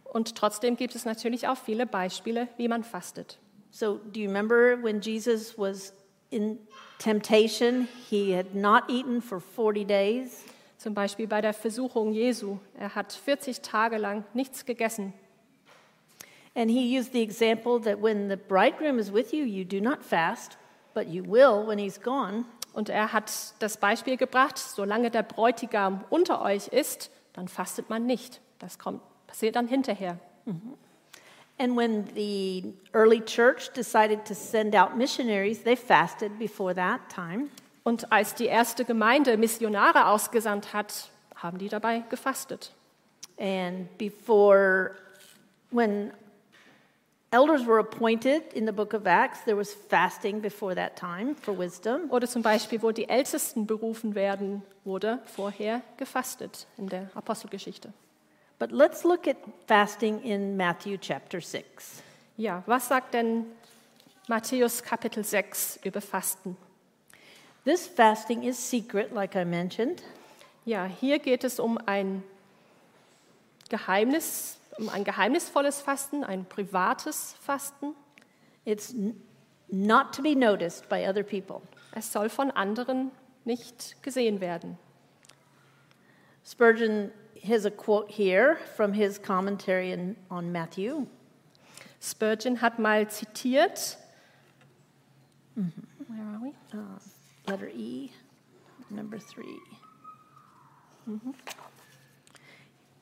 Und 0.06 0.36
trotzdem 0.36 0.78
gibt 0.78 0.96
es 0.96 1.04
natürlich 1.04 1.48
auch 1.50 1.58
viele 1.58 1.86
Beispiele, 1.86 2.48
wie 2.56 2.70
man 2.70 2.86
fastet. 2.86 3.38
So, 3.70 4.00
do 4.14 4.22
you 4.22 4.28
remember 4.28 4.82
when 4.82 5.02
Jesus 5.02 5.58
was 5.58 5.94
in 6.30 6.58
temptation? 7.00 7.90
He 8.10 8.34
had 8.34 8.56
not 8.56 8.84
eaten 8.90 9.22
for 9.22 9.42
40 9.42 9.86
days. 9.86 10.46
Zum 10.78 10.94
Beispiel 10.94 11.28
bei 11.28 11.42
der 11.42 11.54
Versuchung 11.54 12.14
Jesu. 12.14 12.60
Er 12.78 12.96
hat 12.96 13.12
40 13.12 13.60
Tage 13.60 13.98
lang 13.98 14.24
nichts 14.34 14.66
gegessen. 14.66 15.14
And 16.56 16.72
he 16.72 16.98
used 16.98 17.12
the 17.12 17.22
example 17.22 17.82
that 17.82 18.02
when 18.02 18.30
the 18.30 18.38
bridegroom 18.38 19.00
is 19.00 19.12
with 19.12 19.34
you, 19.34 19.44
you 19.44 19.66
do 19.66 19.82
not 19.82 20.02
fast, 20.02 20.58
but 20.94 21.08
you 21.08 21.24
will 21.24 21.68
when 21.68 21.78
he's 21.78 22.02
gone. 22.02 22.46
Und 22.74 22.90
er 22.90 23.14
hat 23.14 23.32
das 23.60 23.78
Beispiel 23.78 24.18
gebracht, 24.18 24.58
solange 24.58 25.12
der 25.12 25.24
Bräutigam 25.24 26.04
unter 26.10 26.42
euch 26.42 26.68
ist, 26.68 27.10
dann 27.34 27.48
fastet 27.48 27.90
man 27.90 28.06
nicht. 28.06 28.42
Das 28.60 28.80
kommt, 28.80 29.02
passiert 29.28 29.56
dann 29.56 29.68
hinterher. 29.68 30.20
And 31.58 31.76
when 31.76 32.08
the 32.16 32.74
early 32.94 33.22
church 33.22 33.72
decided 33.74 34.26
to 34.26 34.34
send 34.34 34.76
out 34.76 34.96
missionaries, 34.96 35.62
they 35.64 35.76
fasted 35.76 36.40
before 36.40 36.74
that 36.76 37.02
time. 37.14 37.50
Und 37.84 38.12
als 38.12 38.34
die 38.36 38.46
erste 38.46 38.86
Gemeinde 38.86 39.36
Missionare 39.38 40.08
ausgesandt 40.08 40.74
hat, 40.74 41.10
haben 41.36 41.58
die 41.58 41.70
dabei 41.70 42.04
gefastet. 42.10 42.74
And 43.38 43.98
before, 43.98 44.92
when 45.72 46.12
elders 47.32 47.66
were 47.66 47.80
appointed 47.80 48.54
in 48.54 48.66
the 48.66 48.72
book 48.72 48.94
of 48.94 49.06
Acts, 49.06 49.40
there 49.46 49.56
was 49.56 49.74
fasting 49.74 50.42
before 50.42 50.76
that 50.76 50.96
time 50.96 51.36
for 51.36 51.58
wisdom. 51.58 52.10
Oder 52.10 52.28
zum 52.28 52.42
Beispiel, 52.42 52.82
wo 52.82 52.92
die 52.92 53.08
Ältesten 53.08 53.68
berufen 53.68 54.16
werden, 54.16 54.64
wurde 54.84 55.20
vorher 55.26 55.82
gefastet 55.98 56.68
in 56.78 56.88
der 56.88 57.10
Apostelgeschichte. 57.16 57.94
But 58.58 58.72
let's 58.72 59.04
look 59.04 59.28
at 59.28 59.38
fasting 59.68 60.22
in 60.22 60.58
Matthew 60.58 60.98
chapter 61.00 61.40
6. 61.40 62.04
Ja, 62.38 62.64
was 62.66 62.88
sagt 62.88 63.14
denn 63.14 63.46
Matthäus 64.28 64.84
Kapitel 64.84 65.24
6 65.24 65.80
über 65.84 66.02
Fasten? 66.02 66.58
This 67.66 67.88
fasting 67.88 68.44
is 68.44 68.58
secret, 68.58 69.14
like 69.14 69.36
I 69.36 69.46
mentioned, 69.46 70.02
Ja, 70.70 70.86
hier 70.86 71.18
geht 71.18 71.44
es 71.44 71.60
um 71.60 71.80
ein 71.88 72.24
Geheimnis, 73.70 74.59
um 74.80 74.90
ein 74.90 75.04
geheimnisvolles 75.04 75.82
Fasten, 75.82 76.24
ein 76.24 76.46
privates 76.46 77.36
Fasten. 77.42 77.96
it's 78.66 78.94
not 79.72 80.14
to 80.14 80.22
be 80.22 80.36
noticed 80.36 80.88
by 80.90 81.06
other 81.06 81.24
people. 81.24 81.62
Es 81.94 82.12
soll 82.12 82.30
von 82.30 82.52
anderen 82.52 83.12
nicht 83.46 84.02
gesehen 84.04 84.42
werden. 84.42 84.78
Spurgeon 86.44 87.12
has 87.44 87.66
a 87.66 87.72
quote 87.72 88.10
here 88.10 88.58
from 88.76 88.94
his 88.94 89.20
commentary 89.20 89.92
in, 89.92 90.16
on 90.30 90.52
Matthew. 90.52 91.08
Spurgeon 92.00 92.58
hat 92.58 92.80
mal 92.80 93.06
zitiert. 93.06 93.98
Where 95.56 96.26
are 96.26 96.40
we? 96.42 96.54
Letter 97.48 97.70
E, 97.70 98.12
number 98.90 99.20
three. 99.20 99.60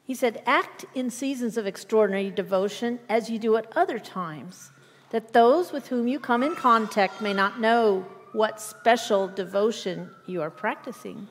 He 0.08 0.16
said, 0.16 0.42
Act 0.46 0.86
in 0.96 1.10
seasons 1.10 1.58
of 1.58 1.68
extraordinary 1.68 2.32
devotion 2.32 3.00
as 3.10 3.30
you 3.30 3.38
do 3.38 3.58
at 3.58 3.68
other 3.76 4.00
times, 4.00 4.72
that 5.10 5.34
those 5.34 5.74
with 5.74 5.90
whom 5.90 6.08
you 6.08 6.18
come 6.18 6.44
in 6.44 6.56
contact 6.56 7.22
may 7.22 7.34
not 7.34 7.60
know 7.60 8.06
what 8.32 8.62
special 8.62 9.28
devotion 9.28 10.10
you 10.26 10.42
are 10.42 10.50
practicing. 10.50 11.28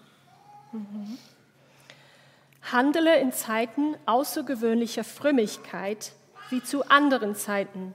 Handele 2.71 3.19
in 3.19 3.33
Zeiten 3.33 3.97
außergewöhnlicher 4.05 5.05
Frömmigkeit 5.05 6.13
wie 6.51 6.63
zu 6.63 6.85
anderen 6.91 7.35
Zeiten, 7.35 7.95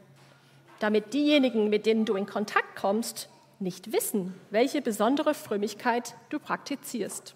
damit 0.79 1.13
diejenigen, 1.13 1.69
mit 1.69 1.85
denen 1.85 2.05
du 2.05 2.15
in 2.15 2.25
Kontakt 2.25 2.75
kommst, 2.75 3.29
nicht 3.59 3.91
wissen, 3.91 4.33
welche 4.49 4.81
besondere 4.81 5.35
Frömmigkeit 5.35 6.15
du 6.29 6.39
praktizierst. 6.39 7.35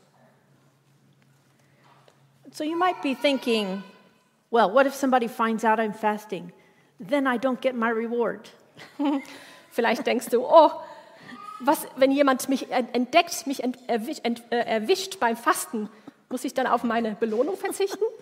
So 2.56 2.64
you 2.64 2.78
might 2.78 3.04
be 3.04 3.16
thinking, 3.16 3.84
well, 4.50 4.72
what 4.72 4.88
if 4.88 4.96
somebody 4.96 5.28
finds 5.28 5.66
out 5.66 5.78
I'm 5.78 5.92
fasting? 5.92 6.54
Then 7.02 7.28
I 7.28 7.36
don't 7.36 7.60
get 7.60 7.76
my 7.76 7.90
reward. 7.90 8.50
Vielleicht 9.72 10.06
denkst 10.08 10.30
du, 10.30 10.42
oh, 10.42 10.72
was, 11.60 11.86
wenn 11.98 12.12
jemand 12.14 12.48
mich 12.48 12.72
entdeckt, 12.72 13.46
mich 13.46 13.62
ent, 13.62 13.78
erwisch, 13.88 14.20
ent, 14.24 14.42
äh, 14.52 14.60
erwischt 14.60 15.20
beim 15.20 15.36
Fasten, 15.36 15.90
muss 16.30 16.46
ich 16.46 16.54
dann 16.54 16.66
auf 16.66 16.86
meine 16.86 17.16
Belohnung 17.16 17.58
verzichten? 17.58 18.04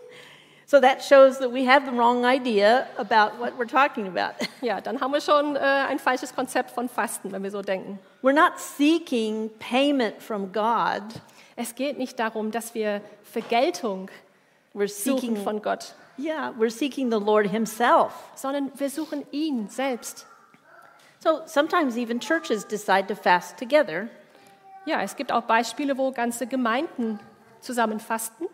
So 0.65 0.79
that 0.79 1.03
shows 1.03 1.39
that 1.39 1.53
we 1.53 1.67
have 1.67 1.85
the 1.85 1.91
wrong 1.91 2.25
idea 2.25 2.87
about 2.97 3.37
what 3.37 3.59
we're 3.59 3.67
talking 3.67 4.07
about. 4.07 4.33
Ja, 4.61 4.81
dann 4.81 5.01
haben 5.01 5.11
wir 5.11 5.21
schon 5.21 5.57
äh, 5.57 5.59
ein 5.59 5.99
falsches 5.99 6.33
Konzept 6.33 6.71
von 6.71 6.89
Fasten, 6.89 7.31
wenn 7.33 7.43
wir 7.43 7.51
so 7.51 7.61
denken. 7.61 7.99
We're 8.23 8.33
not 8.33 8.57
seeking 8.57 9.51
payment 9.59 10.23
from 10.23 10.51
God. 10.51 11.03
Es 11.55 11.75
geht 11.75 11.97
nicht 11.97 12.17
darum, 12.19 12.51
dass 12.51 12.73
wir 12.73 13.01
Vergeltung 13.23 14.09
We're 14.73 14.87
suchen 14.87 15.19
seeking 15.19 15.37
von 15.37 15.61
Gott, 15.61 15.95
Yeah, 16.17 16.53
we're 16.59 16.69
seeking 16.69 17.09
the 17.11 17.17
Lord 17.17 17.47
himself. 17.49 18.13
sondern 18.35 18.71
wir 18.75 18.89
suchen 18.89 19.25
ihn 19.31 19.67
selbst. 19.69 20.25
So 21.19 21.41
sometimes 21.45 21.95
even 21.97 22.19
churches 22.19 22.67
decide 22.67 23.07
to 23.07 23.15
fast 23.15 23.57
together, 23.57 24.07
Ja, 24.85 25.01
es 25.01 25.15
gibt 25.15 25.31
auch 25.31 25.43
Beispiele, 25.43 25.97
wo 25.97 26.11
ganze 26.11 26.45
Gemeinden 26.47 27.19
zusammen 27.61 27.99
fasten. 27.99 28.45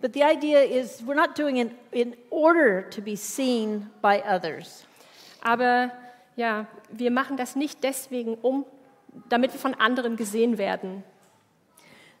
but 0.00 0.12
the 0.14 0.22
idea 0.22 0.62
is 0.62 1.02
we're 1.06 1.14
not 1.14 1.36
doing 1.38 1.56
it 1.56 1.70
in 1.92 2.16
order 2.30 2.88
to 2.90 3.00
be 3.02 3.16
seen 3.16 3.90
by 4.02 4.22
others. 4.28 4.84
Aber 5.42 5.90
ja, 6.36 6.66
wir 6.90 7.10
machen 7.10 7.36
das 7.36 7.56
nicht 7.56 7.82
deswegen, 7.84 8.34
um, 8.42 8.64
damit 9.28 9.52
wir 9.52 9.60
von 9.60 9.74
anderen 9.74 10.16
gesehen 10.16 10.56
werden. 10.58 11.04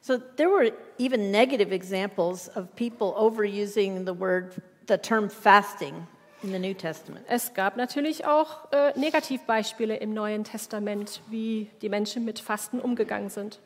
So 0.00 0.18
there 0.36 0.48
were 0.48 0.72
even 0.98 1.30
negative 1.30 1.72
examples 1.72 2.48
of 2.48 2.74
people 2.76 3.14
overusing 3.16 4.04
the 4.04 4.14
word 4.14 4.62
the 4.86 4.96
term 4.96 5.28
fasting 5.28 6.06
in 6.42 6.52
the 6.52 6.58
New 6.58 6.74
Testament. 6.74 7.26
Es 7.28 7.52
gab 7.52 7.76
natürlich 7.76 8.24
auch 8.24 8.72
äh, 8.72 8.98
Negativbeispiele 8.98 9.96
im 9.96 10.14
Neuen 10.14 10.44
Testament, 10.44 11.20
wie 11.28 11.70
die 11.82 11.88
Menschen 11.88 12.24
mit 12.24 12.38
Fasten 12.38 12.80
umgegangen 12.80 13.28
sind. 13.28 13.60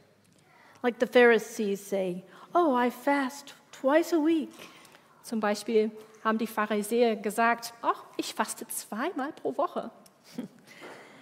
Like 0.82 0.96
the 0.98 1.06
Pharisees 1.06 1.88
say, 1.88 2.24
"Oh, 2.54 2.76
I 2.76 2.90
fast 2.90 3.54
twice 3.70 4.12
a 4.12 4.16
week." 4.16 4.50
Zum 5.22 5.38
Beispiel 5.38 5.92
haben 6.24 6.38
die 6.38 6.46
Pharisäer 6.46 7.16
gesagt, 7.16 7.74
ach, 7.82 8.04
ich 8.16 8.34
faste 8.34 8.66
zweimal 8.68 9.32
pro 9.32 9.56
Woche. 9.56 9.90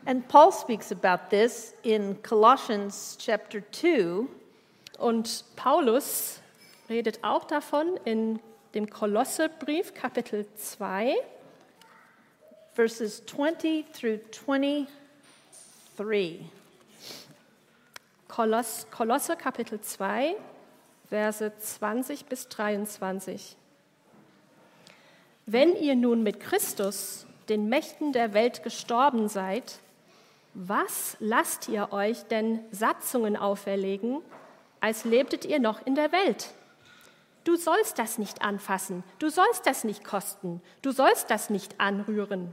And 0.06 0.26
Paul 0.28 0.50
speaks 0.52 0.90
about 0.90 1.28
this 1.28 1.74
in 1.82 2.22
Colossians 2.22 3.18
chapter 3.18 3.60
2, 3.70 4.26
Und 5.00 5.44
Paulus 5.56 6.40
redet 6.90 7.24
auch 7.24 7.44
davon 7.44 7.98
in 8.04 8.38
dem 8.74 8.90
Kolossebrief 8.90 9.94
Kapitel 9.94 10.46
2, 10.54 11.14
verses 12.74 13.24
20 13.24 13.86
through 13.94 14.20
23. 15.96 16.44
Koloss, 18.28 18.86
Kolosse 18.90 19.36
Kapitel 19.36 19.80
2, 19.80 20.36
Verse 21.08 21.50
20 21.58 22.26
bis 22.26 22.50
23. 22.50 23.56
Wenn 25.46 25.76
ihr 25.76 25.96
nun 25.96 26.22
mit 26.22 26.40
Christus, 26.40 27.24
den 27.48 27.70
Mächten 27.70 28.12
der 28.12 28.34
Welt, 28.34 28.62
gestorben 28.62 29.28
seid, 29.28 29.78
Was 30.52 31.16
lasst 31.20 31.68
ihr 31.68 31.90
euch 31.92 32.24
denn 32.24 32.60
Satzungen 32.70 33.36
auferlegen, 33.38 34.20
als 34.80 35.04
lebtet 35.04 35.44
ihr 35.44 35.60
noch 35.60 35.84
in 35.86 35.94
der 35.94 36.12
Welt? 36.12 36.50
Du 37.44 37.56
sollst 37.56 37.98
das 37.98 38.18
nicht 38.18 38.42
anfassen, 38.42 39.02
du 39.18 39.30
sollst 39.30 39.66
das 39.66 39.84
nicht 39.84 40.04
kosten, 40.04 40.60
du 40.82 40.90
sollst 40.90 41.30
das 41.30 41.48
nicht 41.48 41.80
anrühren. 41.80 42.52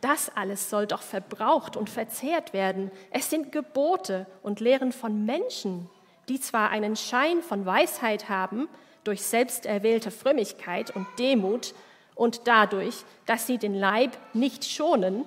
Das 0.00 0.30
alles 0.36 0.68
soll 0.68 0.86
doch 0.86 1.02
verbraucht 1.02 1.76
und 1.76 1.88
verzehrt 1.88 2.52
werden. 2.52 2.90
Es 3.10 3.30
sind 3.30 3.52
Gebote 3.52 4.26
und 4.42 4.60
Lehren 4.60 4.92
von 4.92 5.24
Menschen, 5.24 5.88
die 6.28 6.40
zwar 6.40 6.70
einen 6.70 6.96
Schein 6.96 7.42
von 7.42 7.64
Weisheit 7.64 8.28
haben 8.28 8.68
durch 9.04 9.22
selbsterwählte 9.22 10.10
Frömmigkeit 10.10 10.94
und 10.94 11.06
Demut 11.18 11.74
und 12.14 12.46
dadurch, 12.46 13.04
dass 13.26 13.46
sie 13.46 13.58
den 13.58 13.74
Leib 13.74 14.16
nicht 14.32 14.64
schonen, 14.64 15.24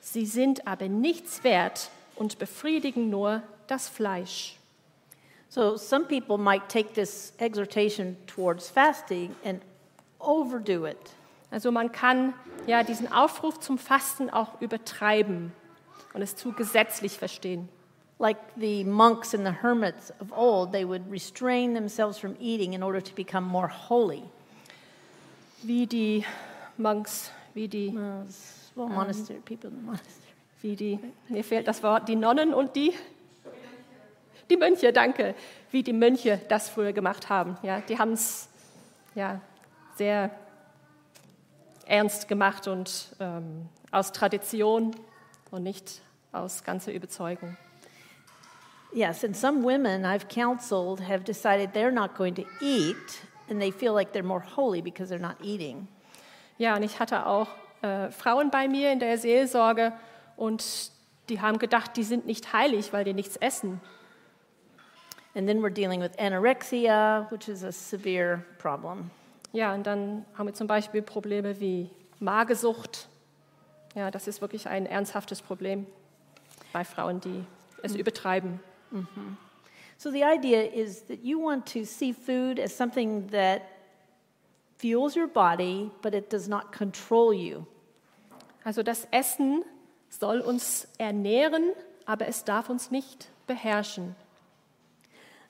sie 0.00 0.26
sind 0.26 0.66
aber 0.66 0.88
nichts 0.88 1.44
wert 1.44 1.90
und 2.16 2.38
befriedigen 2.38 3.10
nur 3.10 3.42
das 3.66 3.88
Fleisch. 3.88 4.56
So 5.52 5.76
some 5.76 6.06
people 6.06 6.38
might 6.38 6.70
take 6.70 6.94
this 6.94 7.34
exhortation 7.38 8.16
towards 8.26 8.70
fasting 8.70 9.36
and 9.44 9.60
overdo 10.18 10.86
it. 10.86 11.10
Also 11.52 11.70
man 11.70 11.92
kann 11.92 12.32
ja 12.66 12.82
diesen 12.82 13.12
Aufruf 13.12 13.60
zum 13.60 13.76
Fasten 13.76 14.30
auch 14.30 14.62
übertreiben 14.62 15.52
und 16.14 16.22
es 16.22 16.36
zu 16.36 16.52
gesetzlich 16.52 17.18
verstehen. 17.18 17.68
Like 18.18 18.38
the 18.56 18.82
monks 18.82 19.34
and 19.34 19.44
the 19.44 19.52
hermits 19.52 20.10
of 20.22 20.32
old, 20.32 20.72
they 20.72 20.86
would 20.86 21.02
restrain 21.10 21.74
themselves 21.74 22.16
from 22.16 22.34
eating 22.40 22.72
in 22.72 22.82
order 22.82 23.02
to 23.02 23.14
become 23.14 23.46
more 23.46 23.68
holy. 23.68 24.22
Wie 25.62 25.86
die 25.86 26.24
Monks, 26.78 27.30
wie 27.52 27.68
die, 27.68 27.92
well, 28.74 28.88
monastery, 28.88 29.40
people 29.44 29.68
in 29.68 29.76
the 29.76 29.82
monastery. 29.82 30.32
wie 30.62 30.76
die, 30.76 30.98
mir 31.28 31.44
fehlt 31.44 31.68
das 31.68 31.82
Wort, 31.82 32.08
die 32.08 32.16
Nonnen 32.16 32.54
und 32.54 32.74
die, 32.74 32.94
die 34.52 34.58
Mönche, 34.58 34.92
danke, 34.92 35.34
wie 35.70 35.82
die 35.82 35.92
Mönche 35.92 36.40
das 36.48 36.68
früher 36.68 36.92
gemacht 36.92 37.30
haben. 37.30 37.56
Ja, 37.62 37.80
die 37.80 37.98
haben 37.98 38.12
es 38.12 38.48
ja, 39.14 39.40
sehr 39.96 40.30
ernst 41.86 42.28
gemacht 42.28 42.68
und 42.68 43.16
ähm, 43.18 43.68
aus 43.90 44.12
Tradition 44.12 44.94
und 45.50 45.62
nicht 45.62 46.02
aus 46.32 46.64
ganzer 46.64 46.92
Überzeugung. 46.92 47.56
Yes, 48.92 49.24
and 49.24 49.34
some 49.34 49.62
women 49.62 50.04
I've 50.04 50.28
counseled 50.28 51.00
have 51.08 51.24
decided 51.24 51.70
they're 51.72 51.90
not 51.90 52.14
going 52.14 52.34
to 52.34 52.44
eat, 52.60 53.22
and 53.48 53.58
they 53.58 53.72
feel 53.72 53.94
like 53.94 54.12
they're 54.12 54.22
more 54.22 54.44
holy 54.54 54.82
because 54.82 55.12
they're 55.12 55.18
not 55.18 55.36
eating. 55.42 55.88
Ja, 56.58 56.76
und 56.76 56.82
ich 56.82 57.00
hatte 57.00 57.24
auch 57.26 57.48
äh, 57.80 58.10
Frauen 58.10 58.50
bei 58.50 58.68
mir 58.68 58.92
in 58.92 58.98
der 58.98 59.16
Seelsorge 59.16 59.94
und 60.36 60.92
die 61.30 61.40
haben 61.40 61.58
gedacht, 61.58 61.96
die 61.96 62.02
sind 62.02 62.26
nicht 62.26 62.52
heilig, 62.52 62.92
weil 62.92 63.04
die 63.04 63.14
nichts 63.14 63.36
essen. 63.36 63.80
And 65.34 65.48
then 65.48 65.62
we're 65.62 65.72
dealing 65.72 66.00
with 66.00 66.16
anorexia, 66.18 67.30
which 67.30 67.48
is 67.48 67.64
a 67.64 67.72
severe 67.72 68.44
problem. 68.58 69.10
Ja, 69.52 69.74
und 69.74 69.86
dann 69.86 70.24
haben 70.36 70.46
wir 70.46 70.54
zum 70.54 70.66
Beispiel 70.66 71.02
Probleme 71.02 71.60
wie 71.60 71.90
Magersucht. 72.20 73.08
Ja, 73.94 74.10
das 74.10 74.26
ist 74.26 74.40
wirklich 74.40 74.68
ein 74.68 74.86
ernsthaftes 74.86 75.42
Problem 75.42 75.86
bei 76.72 76.84
Frauen, 76.84 77.20
die 77.20 77.44
es 77.82 77.94
übertreiben. 77.94 78.60
So 79.98 80.10
the 80.10 80.22
idea 80.22 80.62
is 80.62 81.06
that 81.06 81.22
you 81.22 81.42
want 81.42 81.70
to 81.72 81.84
see 81.84 82.12
food 82.12 82.58
as 82.58 82.76
something 82.76 83.28
that 83.30 83.62
fuels 84.78 85.16
your 85.16 85.28
body, 85.28 85.90
but 86.02 86.14
it 86.14 86.32
does 86.32 86.48
not 86.48 86.72
control 86.72 87.32
you. 87.32 87.66
Also 88.64 88.82
das 88.82 89.06
Essen 89.10 89.64
soll 90.08 90.40
uns 90.40 90.88
ernähren, 90.98 91.72
aber 92.04 92.28
es 92.28 92.44
darf 92.44 92.68
uns 92.68 92.90
nicht 92.90 93.28
beherrschen. 93.46 94.14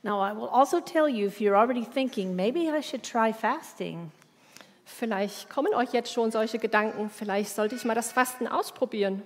Now, 0.03 0.21
I 0.21 0.33
will 0.33 0.49
also 0.49 0.81
tell 0.81 1.09
you 1.09 1.27
if 1.27 1.41
you're 1.41 1.57
already 1.57 1.85
thinking, 1.85 2.35
maybe 2.35 2.69
I 2.69 2.81
should 2.81 3.03
try 3.03 3.33
fasting. 3.33 4.11
Vielleicht 4.85 5.49
kommen 5.49 5.75
euch 5.75 5.93
jetzt 5.93 6.13
schon 6.13 6.31
solche 6.31 6.59
Gedanken, 6.59 7.09
vielleicht 7.09 7.55
sollte 7.55 7.77
ich 7.77 7.85
mal 7.85 7.95
das 7.95 8.11
Fasten 8.13 8.49
ausprobieren. 8.49 9.23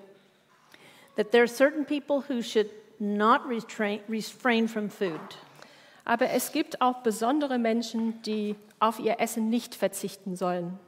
that 1.17 1.33
there 1.33 1.43
are 1.43 1.49
certain 1.49 1.85
people 1.85 2.21
who 2.21 2.43
should 2.43 2.71
not 3.01 3.47
restrain, 3.47 4.01
refrain 4.09 4.69
from 4.69 4.89
food. 4.89 5.21
Aber 6.05 6.31
es 6.31 6.53
gibt 6.53 6.81
auch 6.81 7.03
besondere 7.03 7.59
Menschen, 7.59 8.23
die 8.23 8.55
auf 8.79 9.01
ihr 9.01 9.19
Essen 9.19 9.51
nicht 9.51 9.75
verzichten 9.75 10.37
sollen. 10.37 10.79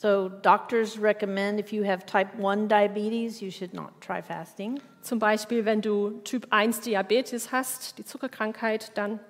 So, 0.00 0.30
doctors 0.30 0.98
recommend 0.98 1.60
if 1.60 1.74
you 1.74 1.82
have 1.82 2.06
type 2.06 2.34
1 2.34 2.68
diabetes, 2.68 3.42
you 3.42 3.50
should 3.50 3.74
not 3.74 4.00
try 4.00 4.22
fasting. 4.22 4.80
Zum 5.02 5.18
Beispiel, 5.18 5.66
wenn 5.66 5.82
du 5.82 6.22
Typ 6.24 6.46
1 6.48 6.80
Diabetes 6.80 7.52
hast, 7.52 7.98
die 7.98 8.06
Zuckerkrankheit, 8.06 8.96
dann 8.96 9.20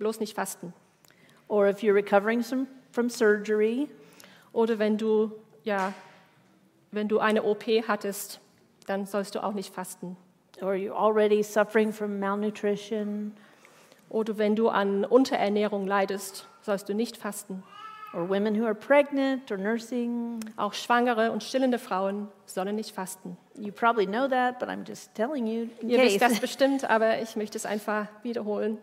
bloß 0.00 0.18
nicht 0.18 0.34
fasten. 0.34 0.72
Or 1.46 1.68
if 1.68 1.84
you're 1.84 1.94
recovering 1.94 2.42
some, 2.42 2.66
from 2.90 3.08
surgery, 3.08 3.88
Oder 4.52 4.80
wenn 4.80 4.98
du, 4.98 5.30
ja, 5.62 5.92
wenn 6.90 7.06
du 7.06 7.20
eine 7.20 7.44
OP 7.44 7.62
hattest, 7.86 8.40
dann 8.88 9.06
sollst 9.06 9.36
du 9.36 9.44
auch 9.44 9.52
nicht 9.52 9.72
fasten. 9.72 10.16
or 10.60 10.72
you're 10.72 10.90
already 10.90 11.44
suffering 11.44 11.92
from 11.92 12.18
malnutrition, 12.18 13.32
Oder 14.08 14.38
wenn 14.38 14.56
du 14.56 14.70
an 14.70 15.04
Unterernährung 15.04 15.86
leidest, 15.86 16.48
sollst 16.62 16.88
du 16.88 16.94
nicht 16.94 17.16
fasten. 17.16 17.62
Or 18.14 18.28
women 18.28 18.54
who 18.54 18.64
are 18.64 18.74
pregnant 18.74 19.50
or 19.50 19.58
nursing. 19.58 20.40
Auch 20.56 20.74
schwangere 20.74 21.32
und 21.32 21.42
stillende 21.42 21.78
Frauen 21.78 22.28
sollen 22.46 22.76
nicht 22.76 22.94
fasten. 22.94 23.36
You 23.56 23.72
probably 23.72 24.06
know 24.06 24.28
that, 24.28 24.58
but 24.58 24.68
I'm 24.68 24.86
just 24.86 25.14
telling 25.14 25.46
you 25.46 25.68
Ihr 25.82 26.00
wisst 26.00 26.20
das 26.20 26.40
bestimmt, 26.40 26.88
aber 26.88 27.20
ich 27.20 27.36
möchte 27.36 27.58
es 27.58 27.66
einfach 27.66 28.08
wiederholen. 28.22 28.78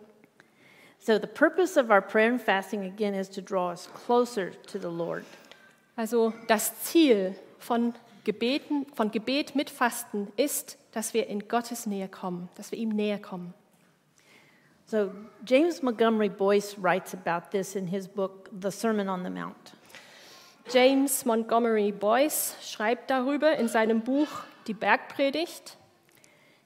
So, 0.98 1.18
the 1.18 1.26
purpose 1.26 1.76
of 1.76 1.90
our 1.90 2.00
prayer 2.00 2.30
and 2.30 2.40
fasting 2.40 2.84
again 2.84 3.14
is 3.14 3.28
to 3.30 3.40
draw 3.40 3.70
us 3.70 3.88
closer 4.06 4.52
to 4.68 4.78
the 4.78 4.90
Lord. 4.90 5.24
Also 5.96 6.32
das 6.46 6.80
Ziel 6.82 7.34
von 7.58 7.94
Gebeten, 8.24 8.86
von 8.94 9.10
Gebet 9.10 9.56
mit 9.56 9.68
Fasten 9.68 10.28
ist, 10.36 10.78
dass 10.92 11.12
wir 11.12 11.26
in 11.26 11.48
Gottes 11.48 11.86
Nähe 11.86 12.08
kommen, 12.08 12.48
dass 12.54 12.70
wir 12.70 12.78
ihm 12.78 12.90
näher 12.90 13.18
kommen. 13.18 13.52
So, 14.92 15.10
James 15.42 15.82
Montgomery 15.82 16.28
Boyce 16.28 16.76
writes 16.76 17.14
about 17.14 17.50
this 17.50 17.76
in 17.76 17.86
his 17.86 18.06
book, 18.06 18.50
The 18.52 18.70
Sermon 18.70 19.08
on 19.08 19.22
the 19.22 19.30
Mount. 19.30 19.72
James 20.70 21.24
Montgomery 21.24 21.90
Boyce 21.90 22.54
schreibt 22.60 23.08
darüber 23.08 23.58
in 23.58 23.68
seinem 23.68 24.02
Buch 24.02 24.28
Die 24.66 24.74
Bergpredigt. 24.74 25.76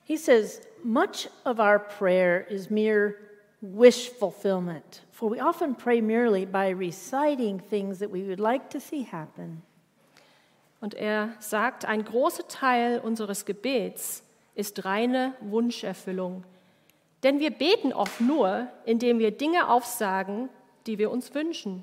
He 0.03 0.17
says, 0.17 0.61
Much 0.83 1.29
of 1.45 1.61
our 1.61 1.79
prayer 1.79 2.45
is 2.51 2.69
mere 2.69 3.15
wish 3.63 4.09
fulfillment, 4.09 5.03
for 5.13 5.31
we 5.31 5.39
often 5.39 5.77
pray 5.77 6.01
merely 6.01 6.45
by 6.45 6.71
reciting 6.71 7.61
things 7.61 8.01
that 8.01 8.11
we 8.11 8.25
would 8.25 8.41
like 8.41 8.71
to 8.71 8.81
see 8.81 9.05
happen. 9.05 9.63
Und 10.81 10.95
er 10.95 11.37
sagt, 11.39 11.85
ein 11.85 12.03
großer 12.03 12.49
Teil 12.49 12.99
unseres 12.99 13.45
Gebets 13.45 14.25
ist 14.57 14.85
reine 14.85 15.35
Wunscherfüllung. 15.41 16.43
Denn 17.23 17.41
wir 17.41 17.51
beten 17.51 17.93
oft 17.93 18.21
nur, 18.21 18.69
indem 18.85 19.19
wir 19.19 19.31
Dinge 19.31 19.69
aufsagen, 19.69 20.49
die 20.87 20.99
wir 20.99 21.11
uns 21.11 21.35
wünschen. 21.35 21.83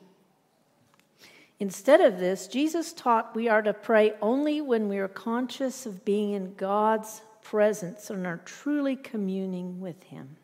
Instead 1.59 2.01
of 2.01 2.19
this, 2.19 2.49
Jesus 2.51 2.93
taught 2.93 3.35
we 3.35 3.49
are 3.49 3.63
to 3.63 3.73
pray 3.73 4.13
only 4.21 4.61
when 4.61 4.89
we 4.89 4.99
are 4.99 5.07
conscious 5.07 5.85
of 5.85 6.03
being 6.03 6.33
in 6.33 6.55
God's 6.57 7.21
presence 7.41 8.09
and 8.09 8.25
are 8.25 8.39
truly 8.45 8.95
communing 8.95 9.81
with 9.81 9.95
Him. 10.09 10.37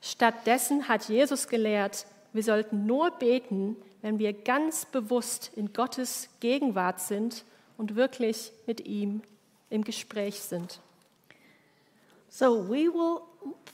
Stattdessen 0.00 0.88
hat 0.88 1.08
Jesus 1.08 1.48
gelehrt, 1.48 2.06
wir 2.32 2.42
sollten 2.42 2.86
nur 2.86 3.10
beten, 3.10 3.76
wenn 4.02 4.18
wir 4.18 4.32
ganz 4.32 4.86
bewusst 4.86 5.50
in 5.56 5.72
Gottes 5.72 6.28
Gegenwart 6.40 7.00
sind 7.00 7.44
und 7.76 7.96
wirklich 7.96 8.52
mit 8.66 8.86
ihm 8.86 9.22
im 9.70 9.84
Gespräch 9.84 10.40
sind. 10.40 10.80
So 12.28 12.68
we 12.68 12.92
will 12.92 13.20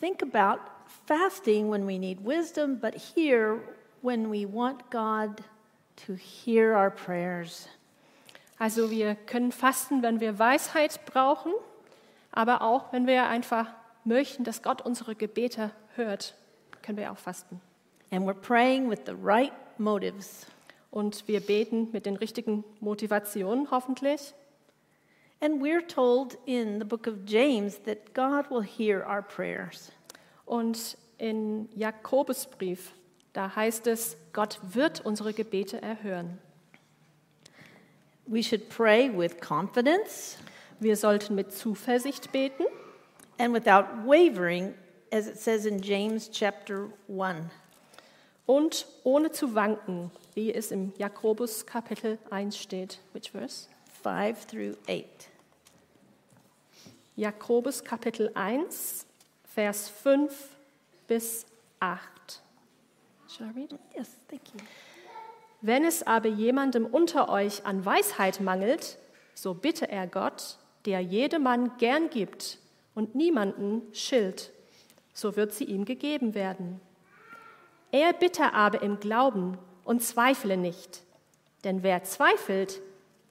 think 0.04 0.20
about 0.20 0.60
fasting 1.06 1.70
when 1.70 1.86
we 1.86 1.98
need 1.98 2.20
wisdom, 2.22 2.76
but 2.76 2.94
here 2.94 3.58
when 4.02 4.28
we 4.28 4.44
want 4.44 4.90
God 4.90 5.42
to 5.96 6.14
hear 6.14 6.74
our 6.74 6.90
prayers. 6.90 7.68
Also 8.58 8.90
wir 8.90 9.14
können 9.14 9.50
fasten, 9.50 10.02
wenn 10.02 10.20
wir 10.20 10.38
Weisheit 10.38 11.00
brauchen, 11.06 11.52
aber 12.32 12.60
auch 12.60 12.92
wenn 12.92 13.06
wir 13.06 13.28
einfach 13.28 13.68
möchten, 14.04 14.44
dass 14.44 14.62
Gott 14.62 14.82
unsere 14.82 15.14
Gebete 15.14 15.70
hört, 15.94 16.34
können 16.82 16.98
wir 16.98 17.10
auch 17.10 17.18
fasten. 17.18 17.62
And 18.10 18.26
we're 18.26 18.34
praying 18.34 18.90
with 18.90 19.00
the 19.06 19.14
right 19.22 19.52
motives. 19.78 20.46
Und 20.90 21.26
wir 21.26 21.40
beten 21.40 21.88
mit 21.92 22.04
den 22.04 22.16
richtigen 22.16 22.62
Motivationen 22.80 23.70
hoffentlich. 23.70 24.34
And 25.44 25.60
we're 25.60 25.82
told 25.82 26.38
in 26.46 26.78
the 26.78 26.86
book 26.86 27.06
of 27.06 27.26
James 27.26 27.76
that 27.84 28.14
God 28.14 28.48
will 28.48 28.62
hear 28.62 29.02
our 29.02 29.20
prayers. 29.20 29.92
Und 30.46 30.96
in 31.18 31.68
Jakobusbrief, 31.76 32.92
da 33.34 33.54
heißt 33.54 33.86
es, 33.86 34.16
Gott 34.32 34.58
wird 34.62 35.02
unsere 35.04 35.34
Gebete 35.34 35.82
erhören. 35.82 36.38
We 38.26 38.42
should 38.42 38.70
pray 38.70 39.10
with 39.10 39.42
confidence, 39.42 40.38
Wir 40.80 40.96
sollten 40.96 41.34
mit 41.34 41.52
Zuversicht 41.52 42.32
beten 42.32 42.64
and 43.38 43.52
without 43.52 43.84
wavering, 44.06 44.72
as 45.12 45.26
it 45.26 45.38
says 45.38 45.66
in 45.66 45.82
James 45.82 46.30
chapter 46.30 46.88
1. 47.06 47.50
und 48.46 48.86
ohne 49.04 49.30
zu 49.30 49.54
wanken, 49.54 50.10
wie 50.32 50.54
es 50.54 50.70
im 50.70 50.94
Jakobus 50.96 51.66
Kapitel 51.66 52.18
1 52.30 52.56
steht. 52.56 52.98
Which 53.12 53.30
verse? 53.30 53.68
5 54.02 54.46
through 54.46 54.76
8. 54.88 55.33
Jakobus 57.16 57.84
Kapitel 57.84 58.32
1, 58.34 59.06
Vers 59.54 59.88
5 59.88 60.32
bis 61.06 61.46
8. 61.78 62.00
Shall 63.28 63.46
I 63.46 63.60
read? 63.60 63.78
Yes, 63.96 64.16
thank 64.28 64.42
you. 64.52 64.60
Wenn 65.60 65.84
es 65.84 66.04
aber 66.04 66.28
jemandem 66.28 66.84
unter 66.84 67.28
euch 67.28 67.64
an 67.64 67.84
Weisheit 67.86 68.40
mangelt, 68.40 68.98
so 69.32 69.54
bitte 69.54 69.88
er 69.88 70.08
Gott, 70.08 70.58
der 70.86 71.00
jedermann 71.00 71.76
gern 71.78 72.10
gibt 72.10 72.58
und 72.96 73.14
niemanden 73.14 73.82
schilt, 73.92 74.50
so 75.12 75.36
wird 75.36 75.52
sie 75.52 75.64
ihm 75.64 75.84
gegeben 75.84 76.34
werden. 76.34 76.80
Er 77.92 78.12
bitte 78.12 78.54
aber 78.54 78.82
im 78.82 78.98
Glauben 78.98 79.56
und 79.84 80.02
zweifle 80.02 80.56
nicht, 80.56 81.02
denn 81.62 81.84
wer 81.84 82.02
zweifelt, 82.02 82.80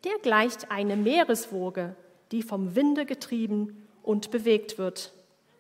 der 0.06 0.18
gleicht 0.20 0.72
eine 0.72 0.96
Meereswoge, 0.96 1.98
die 2.34 2.42
vom 2.42 2.76
Winde 2.76 3.06
getrieben 3.06 3.88
und 4.02 4.32
bewegt 4.32 4.80
wird. 4.80 5.14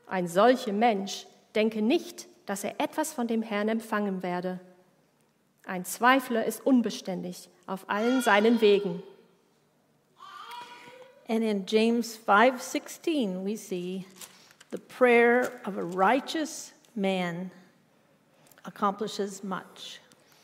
Ein 0.07 0.28
solcher 0.28 0.74
Mensch 0.74 1.28
denke 1.53 1.84
nicht, 1.84 2.28
dass 2.47 2.63
er 2.63 2.82
etwas 2.82 3.13
von 3.13 3.28
dem 3.28 3.43
Herrn 3.43 3.69
empfangen 3.69 4.24
werde. 4.24 4.59
Ein 5.65 5.86
Zweifler 5.86 6.43
ist 6.43 6.65
unbeständig 6.65 7.47
auf 7.67 7.88
allen 7.89 8.21
seinen 8.21 8.59
Wegen. 8.59 9.03
And 11.30 11.43
in 11.43 11.63
James 11.67 12.17
5:16 12.17 13.45
we 13.45 13.55
see 13.55 14.05
the 14.71 14.80
prayer 14.97 15.51
of 15.65 15.78
a 15.78 15.84
righteous 15.84 16.74
man 16.95 17.51
accomplishes 18.63 19.43
much. 19.43 20.01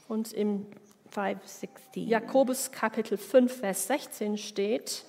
Und 0.07 0.32
im 0.34 0.67
5:16. 1.11 2.07
Jakobus 2.07 2.71
Kapitel 2.71 3.17
5, 3.17 3.59
Vers 3.59 3.88
16 3.88 4.38
steht, 4.38 5.03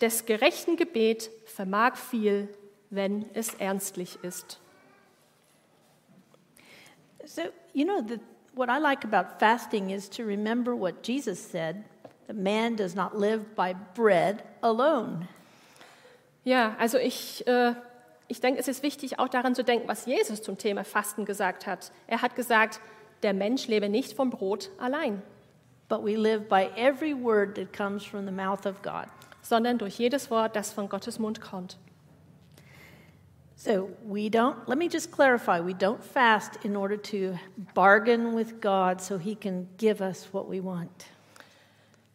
des 0.00 0.26
gerechten 0.26 0.76
Gebet 0.76 1.30
vermag 1.46 1.96
viel, 1.96 2.48
wenn 2.90 3.26
es 3.34 3.54
ernstlich 3.54 4.18
ist. 4.22 4.60
So, 7.24 7.42
you 7.72 7.84
know, 7.84 8.00
the, 8.00 8.20
what 8.54 8.68
I 8.68 8.78
like 8.78 9.04
about 9.04 9.38
fasting 9.38 9.90
is 9.90 10.08
to 10.10 10.24
remember 10.24 10.74
what 10.76 11.02
Jesus 11.02 11.38
said 11.38 11.84
that 12.26 12.36
man 12.36 12.76
does 12.76 12.94
not 12.94 13.16
live 13.18 13.54
by 13.54 13.74
bread 13.94 14.42
alone. 14.60 15.28
Ja, 16.44 16.76
also 16.78 16.98
ich, 16.98 17.46
äh, 17.46 17.74
ich 18.28 18.40
denke, 18.40 18.60
es 18.60 18.68
ist 18.68 18.82
wichtig, 18.82 19.18
auch 19.18 19.28
daran 19.28 19.54
zu 19.54 19.64
denken, 19.64 19.88
was 19.88 20.04
Jesus 20.04 20.42
zum 20.42 20.58
Thema 20.58 20.84
Fasten 20.84 21.24
gesagt 21.24 21.66
hat. 21.66 21.90
Er 22.06 22.20
hat 22.20 22.36
gesagt, 22.36 22.80
der 23.22 23.32
Mensch 23.32 23.66
lebe 23.68 23.88
nicht 23.88 24.12
vom 24.12 24.28
Brot 24.28 24.70
allein, 24.78 25.22
But 25.88 26.02
we 26.02 26.16
live 26.16 26.48
by 26.48 26.70
every 26.76 27.12
word 27.12 27.54
that 27.56 27.72
comes 27.72 28.04
from 28.04 28.24
the 28.24 28.32
mouth 28.32 28.66
of 28.66 28.82
God. 28.82 29.06
Sondern 29.44 29.78
durch 29.78 29.98
jedes 29.98 30.30
Wort, 30.30 30.56
das 30.56 30.72
von 30.72 30.88
Gottes 30.88 31.18
Mund 31.18 31.40
kommt. 31.40 31.76
So 33.56 33.90
we 34.04 34.28
don't, 34.28 34.56
let 34.66 34.78
me 34.78 34.88
just 34.90 35.12
clarify, 35.12 35.60
we 35.64 35.74
don't 35.74 36.02
fast 36.02 36.64
in 36.64 36.76
order 36.76 37.00
to 37.02 37.38
bargain 37.74 38.34
with 38.34 38.60
God 38.60 39.00
so 39.00 39.16
he 39.16 39.36
can 39.36 39.68
give 39.78 40.02
us 40.02 40.28
what 40.32 40.50
we 40.50 40.62
want. 40.62 41.06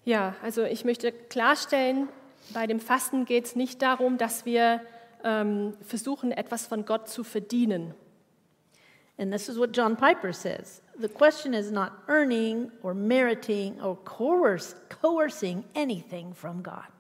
Ja, 0.04 0.36
also 0.44 0.64
ich 0.64 0.86
möchte 0.86 1.12
klarstellen, 1.12 2.10
bei 2.54 2.68
dem 2.68 2.80
Fasten 2.80 3.26
geht 3.26 3.46
es 3.46 3.56
nicht 3.56 3.82
darum, 3.82 4.18
dass 4.18 4.46
wir 4.46 4.82
ähm, 5.24 5.76
versuchen, 5.82 6.32
etwas 6.32 6.66
von 6.68 6.86
Gott 6.86 7.10
zu 7.10 7.24
verdienen. 7.24 7.94
And 9.18 9.32
this 9.32 9.50
is 9.50 9.58
what 9.58 9.76
John 9.76 9.96
Piper 9.96 10.34
says. 10.34 10.82
The 11.00 11.10
question 11.10 11.54
is 11.54 11.72
not 11.72 11.92
earning 12.08 12.72
or 12.82 12.94
meriting 12.94 13.80
or 13.82 13.96
coerce, 14.04 14.76
coercing 14.90 15.64
anything 15.76 16.34
from 16.34 16.64
God. 16.64 16.99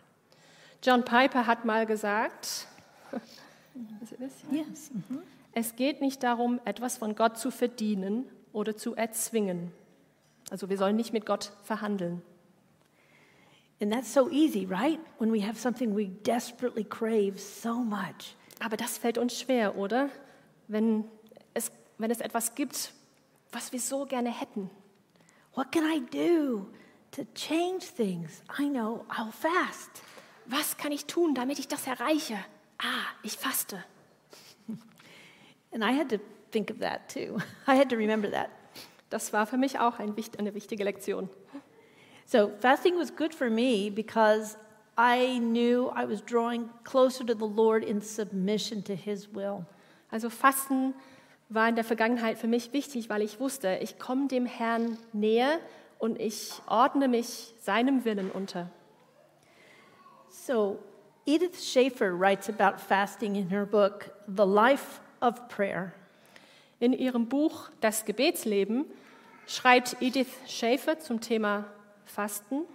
John 0.81 1.03
Piper 1.03 1.45
hat 1.47 1.65
mal 1.65 1.85
gesagt? 1.85 2.67
Yes. 4.51 4.91
es 5.53 5.75
geht 5.77 6.01
nicht 6.01 6.21
darum, 6.23 6.59
etwas 6.65 6.97
von 6.97 7.15
Gott 7.15 7.37
zu 7.37 7.49
verdienen 7.49 8.25
oder 8.51 8.75
zu 8.75 8.93
erzwingen. 8.95 9.71
Also 10.49 10.69
wir 10.69 10.77
sollen 10.77 10.97
nicht 10.97 11.13
mit 11.13 11.25
Gott 11.25 11.53
verhandeln. 11.63 12.21
And 13.81 13.93
that's 13.93 14.13
so 14.13 14.29
easy, 14.29 14.65
right? 14.65 14.99
When 15.19 15.31
we 15.31 15.45
have 15.45 15.57
something 15.57 15.95
we 15.95 16.07
desperately 16.25 16.83
crave 16.83 17.37
so 17.37 17.75
much. 17.75 18.35
Aber 18.59 18.75
das 18.75 18.97
fällt 18.97 19.17
uns 19.17 19.39
schwer, 19.39 19.77
oder? 19.77 20.09
Wenn 20.67 21.05
es, 21.53 21.71
wenn 21.97 22.11
es 22.11 22.19
etwas 22.19 22.55
gibt, 22.55 22.91
was 23.51 23.71
wir 23.71 23.79
so 23.79 24.05
gerne 24.05 24.37
hätten. 24.37 24.69
What 25.55 25.71
can 25.71 25.83
I 25.85 26.01
do 26.01 26.67
to 27.11 27.23
change 27.33 27.85
things? 27.95 28.43
I 28.59 28.67
know 28.67 29.05
I'll 29.09 29.31
fast. 29.31 30.03
Was 30.49 30.77
kann 30.77 30.91
ich 30.91 31.05
tun, 31.05 31.35
damit 31.35 31.59
ich 31.59 31.67
das 31.67 31.85
erreiche? 31.85 32.35
Ah, 32.79 33.05
ich 33.21 33.37
faste. 33.37 33.83
And 35.71 35.83
I 35.83 35.95
had 35.95 36.09
to 36.09 36.17
think 36.51 36.71
of 36.71 36.79
that 36.79 37.07
too. 37.07 37.37
I 37.67 37.75
had 37.75 37.89
to 37.89 37.95
remember 37.95 38.29
that. 38.31 38.49
Das 39.11 39.31
war 39.31 39.45
für 39.45 39.57
mich 39.57 39.79
auch 39.79 39.99
ein, 39.99 40.15
eine 40.37 40.55
wichtige 40.55 40.83
Lektion. 40.83 41.29
So, 42.25 42.51
fasting 42.59 42.97
was 42.97 43.15
good 43.15 43.33
for 43.33 43.49
me 43.49 43.91
because 43.91 44.57
I 44.97 45.39
knew 45.39 45.91
I 45.95 46.07
was 46.07 46.23
drawing 46.23 46.69
closer 46.83 47.23
to 47.25 47.33
the 47.33 47.47
Lord 47.47 47.83
in 47.83 48.01
submission 48.01 48.83
to 48.85 48.93
His 48.93 49.33
will. 49.33 49.65
Also 50.09 50.31
Fasten 50.31 50.95
war 51.49 51.69
in 51.69 51.75
der 51.75 51.83
Vergangenheit 51.83 52.39
für 52.39 52.47
mich 52.47 52.73
wichtig, 52.73 53.09
weil 53.09 53.21
ich 53.21 53.39
wusste, 53.39 53.77
ich 53.81 53.99
komme 53.99 54.27
dem 54.27 54.45
Herrn 54.45 54.97
näher 55.13 55.59
und 55.99 56.19
ich 56.19 56.53
ordne 56.67 57.07
mich 57.07 57.53
seinem 57.59 58.05
Willen 58.05 58.31
unter. 58.31 58.71
So, 60.49 60.79
Edith 61.27 61.61
Schaefer 61.61 62.15
writes 62.15 62.49
about 62.49 62.81
fasting 62.81 63.35
in 63.35 63.51
her 63.51 63.67
book, 63.67 64.15
The 64.27 64.47
Life 64.47 64.99
of 65.21 65.47
Prayer. 65.47 65.93
In 66.79 66.91
ihrem 66.91 67.29
Buch 67.29 67.69
Das 67.81 68.03
Gebetsleben 68.03 68.85
schreibt 69.45 69.97
Edith 70.01 70.39
Schaefer 70.47 70.97
zum 70.97 71.21
Thema 71.21 71.65
Fasten. 72.03 72.65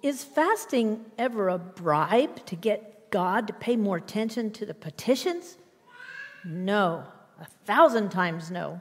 Is 0.00 0.22
fasting 0.22 1.04
ever 1.18 1.48
a 1.48 1.58
bribe 1.58 2.46
to 2.46 2.54
get 2.54 3.10
God 3.10 3.48
to 3.48 3.52
pay 3.52 3.74
more 3.74 3.96
attention 3.96 4.52
to 4.52 4.64
the 4.64 4.74
petitions? 4.74 5.58
No, 6.44 7.02
a 7.40 7.46
thousand 7.66 8.10
times 8.10 8.52
no. 8.52 8.80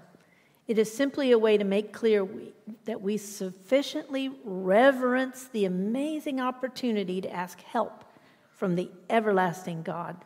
It 0.68 0.80
is 0.80 0.94
simply 0.94 1.32
a 1.32 1.38
way 1.38 1.58
to 1.58 1.64
make 1.64 1.92
clear 1.92 2.24
we, 2.24 2.54
that 2.86 3.02
we 3.02 3.18
sufficiently 3.18 4.32
reverence 4.46 5.46
the 5.46 5.66
amazing 5.66 6.40
opportunity 6.40 7.20
to 7.22 7.32
ask 7.32 7.62
help 7.62 8.06
from 8.52 8.76
the 8.76 8.90
everlasting 9.10 9.84
God, 9.84 10.24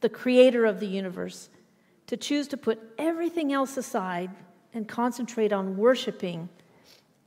the 0.00 0.08
creator 0.08 0.64
of 0.64 0.80
the 0.80 0.88
universe, 0.88 1.50
to 2.08 2.16
choose 2.16 2.48
to 2.48 2.56
put 2.56 2.80
everything 2.98 3.52
else 3.52 3.76
aside 3.76 4.30
and 4.74 4.88
concentrate 4.88 5.52
on 5.52 5.76
worshiping, 5.76 6.48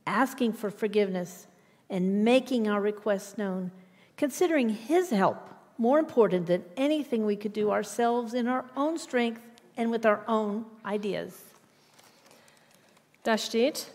asking 0.06 0.52
for 0.52 0.70
forgiveness, 0.70 1.46
and 1.88 2.24
making 2.24 2.68
our 2.68 2.80
requests 2.80 3.38
known, 3.38 3.70
considering 4.16 4.68
His 4.68 5.10
help 5.10 5.48
more 5.78 5.98
important 5.98 6.46
than 6.46 6.62
anything 6.76 7.24
we 7.24 7.36
could 7.36 7.54
do 7.54 7.70
ourselves 7.70 8.34
in 8.34 8.46
our 8.46 8.66
own 8.76 8.98
strength 8.98 9.40
and 9.78 9.90
with 9.90 10.04
our 10.04 10.22
own 10.28 10.66
ideas. 10.84 11.49
Da 13.22 13.36
steht, 13.36 13.86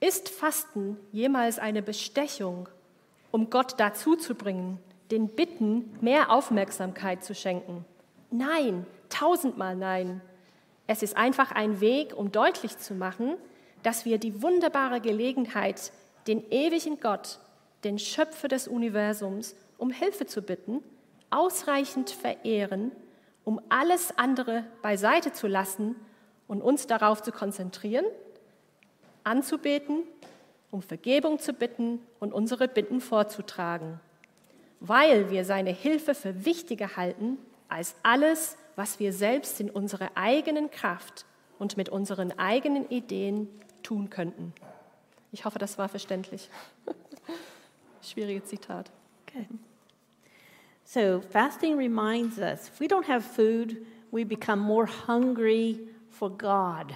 ist 0.00 0.28
Fasten 0.28 0.98
jemals 1.12 1.60
eine 1.60 1.80
Bestechung, 1.80 2.68
um 3.30 3.50
Gott 3.50 3.74
dazu 3.78 4.16
zu 4.16 4.34
bringen, 4.34 4.78
den 5.12 5.28
Bitten 5.28 5.96
mehr 6.00 6.30
Aufmerksamkeit 6.30 7.22
zu 7.22 7.34
schenken? 7.36 7.84
Nein, 8.30 8.84
tausendmal 9.08 9.76
nein. 9.76 10.20
Es 10.88 11.04
ist 11.04 11.16
einfach 11.16 11.52
ein 11.52 11.80
Weg, 11.80 12.16
um 12.16 12.32
deutlich 12.32 12.78
zu 12.78 12.94
machen, 12.94 13.36
dass 13.84 14.04
wir 14.04 14.18
die 14.18 14.42
wunderbare 14.42 15.00
Gelegenheit, 15.00 15.92
den 16.26 16.50
ewigen 16.50 16.98
Gott, 16.98 17.38
den 17.84 17.98
Schöpfer 17.98 18.48
des 18.48 18.66
Universums, 18.66 19.54
um 19.78 19.90
Hilfe 19.90 20.26
zu 20.26 20.42
bitten, 20.42 20.82
ausreichend 21.30 22.10
verehren, 22.10 22.92
um 23.44 23.60
alles 23.68 24.16
andere 24.18 24.64
beiseite 24.82 25.32
zu 25.32 25.46
lassen 25.46 25.94
und 26.48 26.60
uns 26.60 26.86
darauf 26.86 27.22
zu 27.22 27.32
konzentrieren, 27.32 28.04
anzubeten, 29.24 30.04
um 30.70 30.82
Vergebung 30.82 31.38
zu 31.38 31.52
bitten 31.52 32.00
und 32.18 32.32
unsere 32.32 32.68
Bitten 32.68 33.00
vorzutragen, 33.00 34.00
weil 34.80 35.30
wir 35.30 35.44
seine 35.44 35.70
Hilfe 35.70 36.14
für 36.14 36.44
wichtiger 36.44 36.96
halten 36.96 37.38
als 37.68 37.94
alles, 38.02 38.56
was 38.76 38.98
wir 39.00 39.12
selbst 39.12 39.60
in 39.60 39.70
unserer 39.70 40.10
eigenen 40.14 40.70
Kraft 40.70 41.26
und 41.58 41.76
mit 41.76 41.88
unseren 41.88 42.38
eigenen 42.38 42.88
Ideen 42.88 43.48
tun 43.82 44.10
könnten. 44.10 44.52
Ich 45.30 45.44
hoffe, 45.44 45.58
das 45.58 45.78
war 45.78 45.88
verständlich. 45.88 46.48
Schwieriges 48.02 48.46
Zitat. 48.46 48.90
Okay. 49.26 49.46
So, 50.84 51.22
fasting 51.30 51.78
reminds 51.78 52.38
us 52.38 52.68
if 52.68 52.80
we 52.80 52.86
don't 52.86 53.08
have 53.08 53.22
food, 53.22 53.78
we 54.10 54.24
become 54.24 54.60
more 54.60 54.86
hungry 55.06 55.78
for 56.10 56.28
God. 56.30 56.92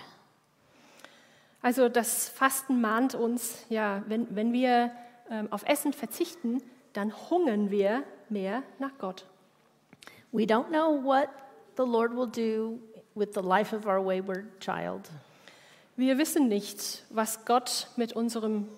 Also 1.66 1.88
das 1.88 2.28
Fasten 2.28 2.80
mahnt 2.80 3.16
uns, 3.16 3.66
ja, 3.68 4.04
wenn, 4.06 4.36
wenn 4.36 4.52
wir 4.52 4.92
ähm, 5.28 5.48
auf 5.50 5.64
Essen 5.66 5.92
verzichten, 5.92 6.62
dann 6.92 7.12
hungern 7.28 7.72
wir 7.72 8.04
mehr 8.28 8.62
nach 8.78 8.96
Gott. 8.98 9.26
We 10.30 10.44
don't 10.44 10.68
know 10.68 11.02
what 11.02 11.28
the 11.76 11.82
Lord 11.82 12.12
will 12.12 12.28
do 12.28 12.78
with 13.16 13.30
the 13.34 13.40
life 13.40 13.74
of 13.74 13.84
our 13.84 13.98
wayward 13.98 14.44
child. 14.60 15.10
Wir 15.96 16.18
wissen 16.18 16.46
nicht, 16.46 17.04
was 17.10 17.44
Gott 17.44 17.88
mit 17.96 18.12
unserem 18.12 18.68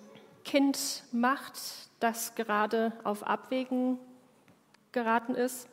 Kind 0.47 1.05
macht, 1.12 1.61
das 2.01 2.36
gerade 2.36 2.95
auf 3.05 3.22
Abwägen 3.22 3.99
geraten 4.93 5.34
ist. 5.34 5.68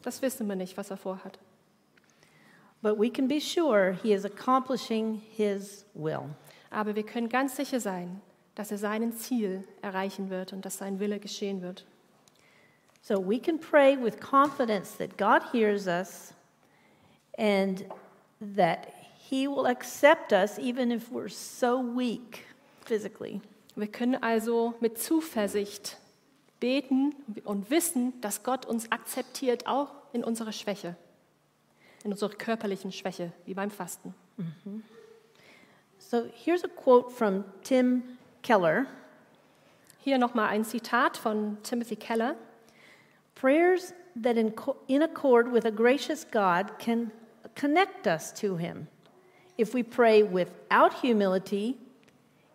Das 0.00 0.22
wissen 0.22 0.48
wir 0.48 0.56
nicht, 0.56 0.78
was 0.78 0.90
er 0.90 0.96
vorhat. 0.96 1.38
But 2.80 2.98
we 2.98 3.10
can 3.10 3.26
be 3.26 3.40
sure 3.40 3.92
he 4.02 4.12
is 4.12 4.24
accomplishing 4.24 5.20
his 5.36 5.84
will. 5.94 6.30
Aber 6.70 6.94
wir 6.94 7.02
können 7.02 7.28
ganz 7.28 7.56
sicher 7.56 7.80
sein, 7.80 8.20
dass 8.54 8.70
er 8.70 8.78
sein 8.78 9.12
Ziel 9.12 9.64
erreichen 9.82 10.30
wird 10.30 10.52
und 10.52 10.64
dass 10.64 10.78
sein 10.78 11.00
Wille 11.00 11.18
geschehen 11.18 11.62
wird. 11.62 11.84
So 13.02 13.18
we 13.18 13.38
can 13.38 13.58
pray 13.58 13.96
with 13.96 14.20
confidence 14.20 14.96
that 14.98 15.16
God 15.16 15.42
hears 15.52 15.86
us 15.86 16.34
and 17.38 17.84
that 18.40 18.88
he 19.30 19.48
will 19.48 19.66
accept 19.66 20.32
us 20.32 20.58
even 20.58 20.90
if 20.90 21.10
we're 21.10 21.28
so 21.28 21.82
weak 21.82 22.46
physically. 22.84 23.40
Wir 23.76 23.86
können 23.86 24.22
also 24.22 24.74
mit 24.80 24.98
Zuversicht 24.98 25.98
beten 26.58 27.14
und 27.44 27.70
wissen, 27.70 28.20
dass 28.20 28.42
Gott 28.42 28.66
uns 28.66 28.90
akzeptiert, 28.90 29.66
auch 29.66 29.90
in 30.12 30.24
unserer 30.24 30.52
Schwäche, 30.52 30.96
in 32.04 32.12
unserer 32.12 32.30
körperlichen 32.30 32.92
Schwäche, 32.92 33.32
wie 33.44 33.54
beim 33.54 33.70
Fasten. 33.70 34.14
So 35.98 36.26
here's 36.32 36.64
a 36.64 36.68
quote 36.68 37.10
from 37.10 37.44
Tim 37.62 38.02
Keller. 38.42 38.86
Hier 39.98 40.18
nochmal 40.18 40.48
ein 40.48 40.64
Zitat 40.64 41.16
von 41.16 41.58
Timothy 41.62 41.96
Keller. 41.96 42.36
Prayers 43.34 43.92
that, 44.16 44.36
in, 44.36 44.54
in 44.88 45.02
accord 45.02 45.52
with 45.52 45.64
a 45.64 45.70
gracious 45.70 46.24
God, 46.24 46.78
can 46.78 47.12
connect 47.54 48.06
us 48.06 48.32
to 48.32 48.56
Him. 48.56 48.88
If 49.56 49.74
we 49.74 49.82
pray 49.82 50.22
without 50.22 50.94
humility, 50.94 51.76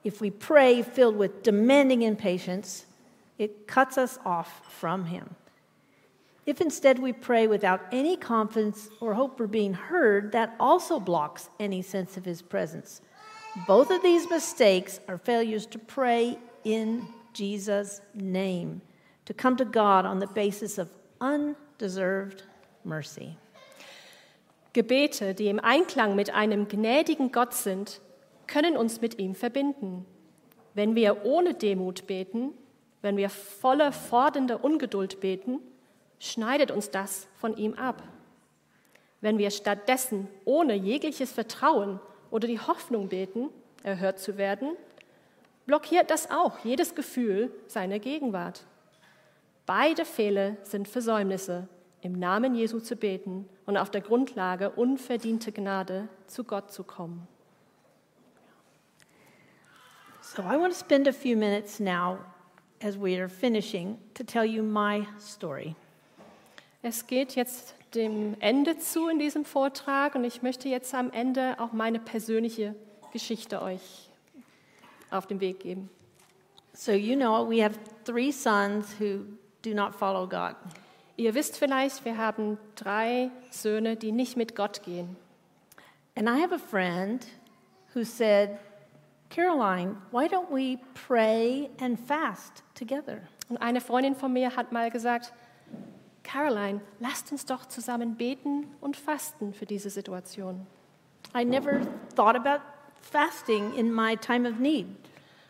if 0.03 0.19
we 0.19 0.31
pray 0.31 0.81
filled 0.81 1.15
with 1.15 1.43
demanding 1.43 2.01
impatience, 2.01 2.85
it 3.37 3.67
cuts 3.67 3.97
us 3.97 4.17
off 4.25 4.61
from 4.69 5.05
Him. 5.05 5.35
If 6.45 6.59
instead 6.59 6.99
we 6.99 7.13
pray 7.13 7.47
without 7.47 7.81
any 7.91 8.17
confidence 8.17 8.89
or 8.99 9.13
hope 9.13 9.37
for 9.37 9.47
being 9.47 9.73
heard, 9.73 10.33
that 10.33 10.55
also 10.59 10.99
blocks 10.99 11.49
any 11.59 11.81
sense 11.81 12.17
of 12.17 12.25
His 12.25 12.41
presence. 12.41 13.01
Both 13.67 13.91
of 13.91 14.01
these 14.01 14.29
mistakes 14.29 14.99
are 15.07 15.17
failures 15.17 15.65
to 15.67 15.79
pray 15.79 16.37
in 16.63 17.07
Jesus' 17.33 18.01
name, 18.13 18.81
to 19.25 19.33
come 19.33 19.55
to 19.57 19.65
God 19.65 20.05
on 20.05 20.19
the 20.19 20.27
basis 20.27 20.77
of 20.77 20.89
undeserved 21.21 22.43
mercy. 22.83 23.37
Gebete, 24.73 25.35
die 25.35 25.49
im 25.49 25.59
Einklang 25.59 26.15
mit 26.15 26.33
einem 26.33 26.67
gnädigen 26.67 27.31
Gott 27.31 27.53
sind, 27.53 28.01
können 28.47 28.75
uns 28.75 29.01
mit 29.01 29.19
ihm 29.19 29.35
verbinden. 29.35 30.05
Wenn 30.73 30.95
wir 30.95 31.23
ohne 31.25 31.53
Demut 31.53 32.07
beten, 32.07 32.53
wenn 33.01 33.17
wir 33.17 33.29
voller 33.29 33.91
fordernder 33.91 34.63
Ungeduld 34.63 35.19
beten, 35.19 35.59
schneidet 36.19 36.71
uns 36.71 36.89
das 36.89 37.27
von 37.35 37.55
ihm 37.57 37.73
ab. 37.73 38.03
Wenn 39.21 39.37
wir 39.37 39.51
stattdessen 39.51 40.27
ohne 40.45 40.73
jegliches 40.73 41.31
Vertrauen 41.31 41.99
oder 42.29 42.47
die 42.47 42.59
Hoffnung 42.59 43.09
beten, 43.09 43.49
erhört 43.83 44.19
zu 44.19 44.37
werden, 44.37 44.75
blockiert 45.65 46.11
das 46.11 46.29
auch 46.29 46.59
jedes 46.65 46.95
Gefühl 46.95 47.51
seiner 47.67 47.99
Gegenwart. 47.99 48.65
Beide 49.65 50.03
Fehler 50.03 50.57
sind 50.63 50.87
Versäumnisse, 50.87 51.67
im 52.01 52.19
Namen 52.19 52.53
Jesu 52.53 52.81
zu 52.81 52.97
beten 52.97 53.47
und 53.65 53.77
auf 53.77 53.89
der 53.89 54.01
Grundlage 54.01 54.71
unverdiente 54.71 55.53
Gnade 55.53 56.09
zu 56.27 56.43
Gott 56.43 56.71
zu 56.71 56.83
kommen. 56.83 57.27
So 60.21 60.41
I 60.41 60.57
want 60.57 60.73
to 60.73 60.79
spend 60.79 61.07
a 61.07 61.13
few 61.13 61.37
minutes 61.37 61.79
now, 61.79 62.17
as 62.81 62.97
we 62.97 63.17
are 63.17 63.29
finishing, 63.29 63.97
to 64.15 64.23
tell 64.23 64.43
you 64.43 64.63
my 64.63 65.05
story. 65.17 65.75
Es 66.85 67.07
geht 67.07 67.35
jetzt 67.35 67.75
dem 67.95 68.35
Ende 68.41 68.77
zu 68.77 69.07
in 69.07 69.17
diesem 69.17 69.45
Vortrag 69.45 70.15
und 70.15 70.25
ich 70.25 70.41
möchte 70.41 70.67
jetzt 70.67 70.93
am 70.93 71.11
Ende 71.11 71.55
auch 71.57 71.71
meine 71.71 71.97
persönliche 71.97 72.75
Geschichte 73.13 73.61
euch 73.61 74.09
auf 75.09 75.25
den 75.25 75.39
Weg 75.39 75.61
geben. 75.61 75.89
So, 76.73 76.91
you 76.91 77.15
know, 77.15 77.49
we 77.49 77.63
have 77.63 77.79
three 78.03 78.33
sons 78.33 78.99
who 78.99 79.21
do 79.61 79.73
not 79.73 79.95
follow 79.95 80.27
God. 80.27 80.57
Ihr 81.15 81.33
wisst 81.33 81.57
vielleicht, 81.57 82.03
wir 82.03 82.17
haben 82.17 82.57
drei 82.75 83.31
Söhne, 83.49 83.95
die 83.95 84.11
nicht 84.11 84.35
mit 84.35 84.53
Gott 84.53 84.83
gehen. 84.83 85.15
And 86.17 86.27
I 86.27 86.41
have 86.41 86.53
a 86.53 86.59
friend 86.59 87.25
who 87.93 88.03
said, 88.03 88.59
Caroline, 89.29 89.95
why 90.11 90.27
don't 90.27 90.49
we 90.51 90.79
pray 91.07 91.69
and 91.79 91.97
fast 91.97 92.61
together? 92.75 93.21
Und 93.47 93.57
eine 93.59 93.79
Freundin 93.79 94.15
von 94.15 94.33
mir 94.33 94.53
hat 94.57 94.73
mal 94.73 94.91
gesagt, 94.91 95.31
Caroline, 96.23 96.81
lasst 96.99 97.31
uns 97.31 97.45
doch 97.45 97.65
zusammen 97.65 98.15
beten 98.15 98.67
und 98.81 98.97
fasten 98.97 99.53
für 99.53 99.65
diese 99.65 99.89
Situation. 99.89 100.65
I 101.35 101.43
never 101.43 101.81
thought 102.15 102.35
about 102.35 102.61
fasting 103.01 103.73
in 103.75 103.93
my 103.93 104.15
time 104.15 104.47
of 104.47 104.59
need. 104.59 104.87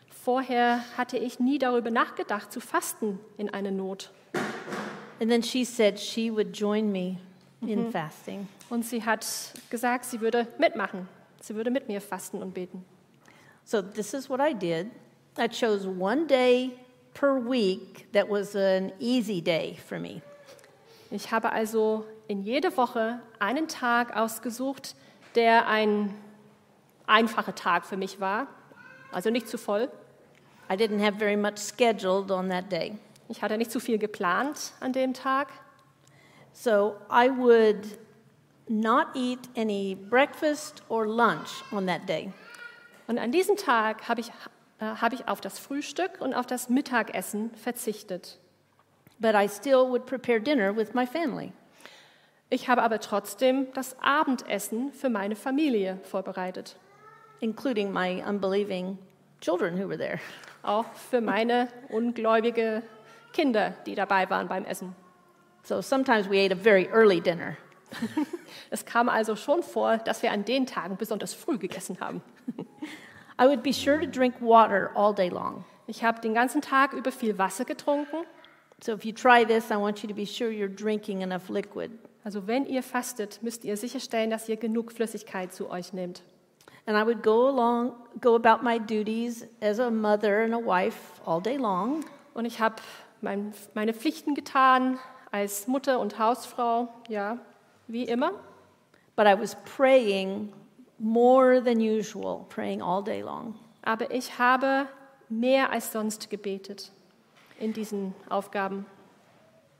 Vorher 0.09 0.83
hatte 0.97 1.17
ich 1.17 1.39
nie 1.39 1.59
darüber 1.59 1.91
nachgedacht, 1.91 2.51
zu 2.51 2.59
fasten 2.59 3.19
in 3.37 3.53
einer 3.53 3.71
Not. 3.71 4.11
And 5.19 5.29
then 5.29 5.43
she 5.43 5.63
said 5.63 5.99
she 5.99 6.31
would 6.31 6.57
join 6.57 6.91
me 6.91 7.17
in 7.61 7.91
fasting. 7.91 8.47
Und 8.69 8.85
sie 8.85 9.03
hat 9.03 9.25
gesagt, 9.69 10.05
sie 10.05 10.21
würde 10.21 10.47
mitmachen. 10.57 11.07
Sie 11.41 11.55
würde 11.55 11.71
mit 11.71 11.87
mir 11.87 12.01
fasten 12.01 12.41
und 12.41 12.53
beten. 12.53 12.83
So, 13.65 13.81
this 13.81 14.13
is 14.13 14.29
what 14.29 14.39
I 14.39 14.53
did. 14.53 14.87
I 15.37 15.47
chose 15.47 15.87
one 15.87 16.25
day 16.25 16.71
per 17.13 17.37
week 17.37 18.11
that 18.13 18.29
was 18.29 18.55
an 18.55 18.91
easy 18.99 19.41
day 19.41 19.77
for 19.87 19.99
me. 19.99 20.21
Ich 21.13 21.31
habe 21.31 21.51
also 21.51 22.07
in 22.27 22.41
jede 22.41 22.75
Woche 22.75 23.19
einen 23.37 23.67
Tag 23.67 24.15
ausgesucht, 24.15 24.95
der 25.35 25.67
ein 25.67 26.11
einfacher 27.05 27.53
Tag 27.53 27.85
für 27.85 27.97
mich 27.97 28.19
war, 28.19 28.47
also 29.11 29.29
nicht 29.29 29.47
zu 29.47 29.59
voll. 29.59 29.91
I 30.71 30.73
didn't 30.73 31.05
have 31.05 31.19
very 31.19 31.37
much 31.37 31.59
scheduled 31.59 32.31
on 32.31 32.49
that 32.49 32.71
day. 32.71 32.97
Ich 33.29 33.43
hatte 33.43 33.59
nicht 33.59 33.69
zu 33.69 33.79
viel 33.79 33.99
geplant 33.99 34.73
an 34.79 34.91
dem 34.91 35.13
Tag. 35.13 35.49
So 36.51 36.95
I 37.11 37.29
would 37.29 37.85
not 38.67 39.05
eat 39.13 39.41
any 39.55 39.93
breakfast 39.93 40.81
or 40.89 41.05
lunch 41.05 41.63
on 41.71 41.85
that 41.85 42.09
day. 42.09 42.33
Und 43.05 43.19
an 43.19 43.31
diesem 43.31 43.55
Tag 43.55 44.09
habe 44.09 44.21
ich, 44.21 44.29
äh, 44.79 44.85
habe 44.85 45.13
ich 45.13 45.27
auf 45.27 45.41
das 45.41 45.59
Frühstück 45.59 46.21
und 46.21 46.33
auf 46.33 46.47
das 46.47 46.69
Mittagessen 46.69 47.53
verzichtet. 47.53 48.39
But 49.19 49.35
I 49.35 49.47
still 49.47 49.89
would 49.89 50.05
prepare 50.05 50.39
dinner 50.39 50.75
with 50.75 50.93
my 50.93 51.05
family. 51.05 51.53
Ich 52.49 52.67
habe 52.67 52.83
aber 52.83 52.99
trotzdem 52.99 53.67
das 53.73 53.95
Abendessen 53.99 54.91
für 54.93 55.09
meine 55.09 55.35
Familie 55.35 55.99
vorbereitet. 56.03 56.75
including 57.43 57.91
my 57.91 58.23
unbelieving 58.25 58.97
children 59.41 59.77
who 59.77 59.87
were 59.87 59.97
there. 59.97 60.19
Auch 60.63 60.85
für 60.93 61.19
meine 61.19 61.67
ungläubige 61.89 62.81
Kinder, 63.33 63.73
die 63.85 63.95
dabei 63.95 64.29
waren 64.29 64.47
beim 64.47 64.63
Essen. 64.63 64.95
So 65.63 65.81
sometimes 65.81 66.29
we 66.29 66.39
ate 66.39 66.53
a 66.53 66.55
very 66.55 66.87
early 66.87 67.19
dinner. 67.19 67.57
Es 68.69 68.85
kam 68.85 69.09
also 69.09 69.35
schon 69.35 69.61
vor, 69.61 69.97
dass 69.97 70.23
wir 70.23 70.31
an 70.31 70.45
den 70.45 70.65
Tagen 70.65 70.95
besonders 70.97 71.33
früh 71.33 71.57
gegessen 71.57 71.99
haben. 71.99 72.21
I 73.39 73.45
would 73.45 73.61
be 73.61 73.73
sure 73.73 73.99
to 73.99 74.07
drink 74.07 74.35
water 74.39 74.91
all 74.95 75.13
day 75.13 75.29
long. 75.29 75.65
Ich 75.85 76.03
habe 76.03 76.21
den 76.21 76.33
ganzen 76.33 76.61
Tag 76.61 76.93
über 76.93 77.11
viel 77.11 77.37
Wasser 77.37 77.65
getrunken. 77.65 78.25
So 78.83 78.91
if 78.91 79.05
you 79.05 79.13
try 79.13 79.45
this, 79.45 79.71
I 79.71 79.77
want 79.77 80.03
you 80.03 80.09
to 80.09 80.13
be 80.13 80.25
sure 80.25 80.51
you're 80.51 80.67
drinking 80.67 81.21
enough 81.21 81.49
liquid. 81.49 81.89
Also 82.25 82.41
wenn 82.45 82.65
ihr 82.65 82.83
fastet, 82.83 83.39
müsst 83.41 83.63
ihr 83.63 83.77
sicherstellen, 83.77 84.29
dass 84.29 84.49
ihr 84.49 84.57
genug 84.57 84.91
Flüssigkeit 84.91 85.53
zu 85.53 85.69
euch 85.69 85.93
nehmt. 85.93 86.21
And 86.85 86.97
I 86.97 87.05
would 87.05 87.23
go 87.23 87.47
along, 87.47 87.93
go 88.19 88.35
about 88.35 88.61
my 88.61 88.77
duties 88.77 89.45
as 89.61 89.79
a 89.79 89.89
mother 89.89 90.41
and 90.43 90.53
a 90.53 90.57
wife 90.57 91.21
all 91.25 91.39
day 91.39 91.55
long. 91.55 92.03
Und 92.33 92.43
ich 92.43 92.59
habe 92.59 92.75
mein, 93.21 93.53
meine 93.73 93.93
Pflichten 93.93 94.35
getan 94.35 94.99
als 95.31 95.65
Mutter 95.67 96.01
und 96.01 96.19
Hausfrau, 96.19 96.89
ja, 97.07 97.37
wie 97.87 98.03
immer. 98.03 98.33
But 99.15 99.27
I 99.27 99.39
was 99.39 99.55
praying 99.77 100.51
more 100.99 101.63
than 101.63 101.79
usual, 101.79 102.45
praying 102.49 102.81
all 102.81 103.01
day 103.01 103.21
long. 103.21 103.55
Aber 103.81 104.11
ich 104.13 104.37
habe 104.37 104.89
mehr 105.29 105.71
als 105.71 105.93
sonst 105.93 106.29
gebetet 106.29 106.91
in 107.59 107.73
diesen 107.73 108.13
Aufgaben. 108.29 108.85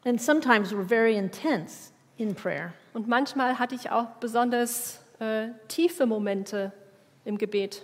And 0.06 0.22
sometimes 0.22 0.74
we're 0.74 0.88
very 0.88 1.16
intense 1.16 1.92
in 2.18 2.36
prayer. 2.36 2.74
Und 2.94 3.08
manchmal 3.08 3.58
hatte 3.58 3.76
ich 3.76 3.90
auch 3.90 4.08
besonders 4.20 5.04
äh, 5.20 5.50
tiefe 5.68 6.06
Momente 6.06 6.72
im 7.26 7.38
Gebet. 7.38 7.84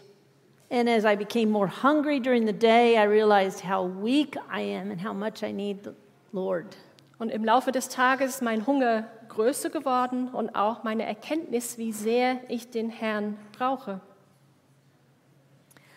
And 0.72 0.88
as 0.88 1.04
I 1.04 1.16
became 1.16 1.48
more 1.48 1.68
hungry 1.68 2.20
during 2.20 2.46
the 2.46 2.54
day, 2.54 2.96
I 2.96 3.06
realized 3.06 3.64
how 3.64 3.88
weak 3.88 4.38
I 4.52 4.62
am 4.62 4.92
and 4.92 5.04
how 5.04 5.14
much 5.14 5.42
I 5.42 5.52
need 5.52 5.84
the 5.84 5.94
Lord. 6.32 6.78
Und 7.18 7.30
im 7.30 7.44
Laufe 7.44 7.72
des 7.72 7.90
Tages 7.90 8.36
ist 8.36 8.42
mein 8.42 8.68
Hunger 8.68 9.06
größer 9.30 9.70
geworden 9.70 10.30
und 10.30 10.56
auch 10.56 10.84
meine 10.84 11.06
Erkenntnis, 11.06 11.78
wie 11.78 11.92
sehr 11.92 12.40
ich 12.50 12.70
den 12.70 12.90
Herrn 12.90 13.38
brauche. 13.58 14.00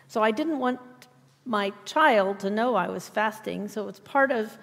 So 0.08 0.20
I 0.20 0.32
didn't 0.32 0.60
want 0.60 0.78
my 1.44 1.72
child 1.84 2.40
to 2.40 2.48
know 2.48 2.74
I 2.76 2.88
was 2.88 3.08
fasting, 3.08 3.68
so 3.68 3.88
it's 3.88 4.00
part 4.00 4.30
of 4.30 4.58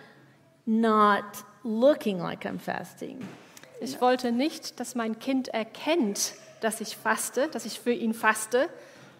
not 0.65 1.43
looking 1.63 2.19
like 2.19 2.45
I'm 2.45 2.59
fasting. 2.59 3.27
Ich 3.81 3.99
wollte 4.01 4.31
nicht, 4.31 4.79
dass 4.79 4.95
mein 4.95 5.19
Kind 5.19 5.47
erkennt, 5.49 6.33
dass 6.61 6.81
ich 6.81 6.97
faste, 6.97 7.47
dass 7.47 7.65
ich 7.65 7.79
für 7.79 7.93
ihn 7.93 8.13
faste. 8.13 8.69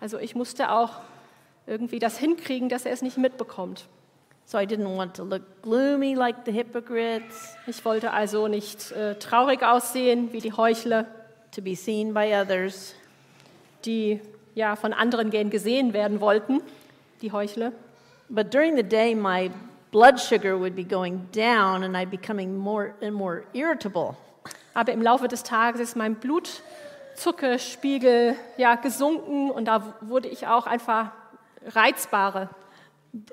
Also 0.02 0.18
ich 0.20 0.36
musste 0.36 0.72
auch 0.72 0.92
irgendwie 1.66 2.00
das 2.00 2.18
hinkriegen, 2.18 2.68
dass 2.70 2.86
er 2.86 2.92
es 2.92 3.02
nicht 3.02 3.18
mitbekommt. 3.18 3.88
So 4.46 4.58
I 4.58 4.66
didn't 4.66 4.98
want 4.98 5.16
to 5.16 5.24
look 5.24 5.62
gloomy 5.62 6.16
like 6.16 6.38
the 6.46 6.52
hypocrites, 6.52 7.56
Ich 7.68 7.86
wollte 7.86 8.12
also 8.12 8.48
nicht 8.48 8.92
äh, 8.92 9.16
traurig 9.16 9.64
aussehen 9.64 10.34
wie 10.34 10.40
die 10.40 10.52
Heuchler, 10.52 11.06
to 11.52 11.62
be 11.62 11.76
seen 11.76 12.14
by 12.14 12.34
others. 12.34 12.96
die 13.86 14.20
ja 14.56 14.76
von 14.76 14.92
anderen 14.92 15.30
gern 15.30 15.50
gesehen 15.50 15.94
werden 15.94 16.20
wollten, 16.20 16.62
die 17.22 17.32
Heuchler. 17.32 17.72
But 18.30 18.52
during 18.52 18.76
the 18.76 18.84
day, 18.84 19.16
my 19.16 19.50
blood 19.92 20.20
sugar 20.20 20.58
would 20.58 20.76
be 20.76 20.84
going 20.84 21.30
down 21.32 21.84
and 21.84 21.96
I'd 21.98 22.12
becoming 22.12 22.58
more 22.58 22.96
and 23.02 23.16
more 23.16 23.46
irritable. 23.54 24.18
Aber 24.74 24.92
im 24.94 25.02
Laufe 25.02 25.28
des 25.28 25.44
Tages 25.44 25.82
ist 25.82 25.96
mein 25.96 26.16
Blutzuckerspiegel 26.16 28.36
ja 28.58 28.76
gesunken 28.76 29.52
und 29.52 29.66
da 29.66 29.96
wurde 30.02 30.28
ich 30.28 30.48
auch 30.48 30.68
einfach 30.68 31.12
reizbarer. 31.66 32.50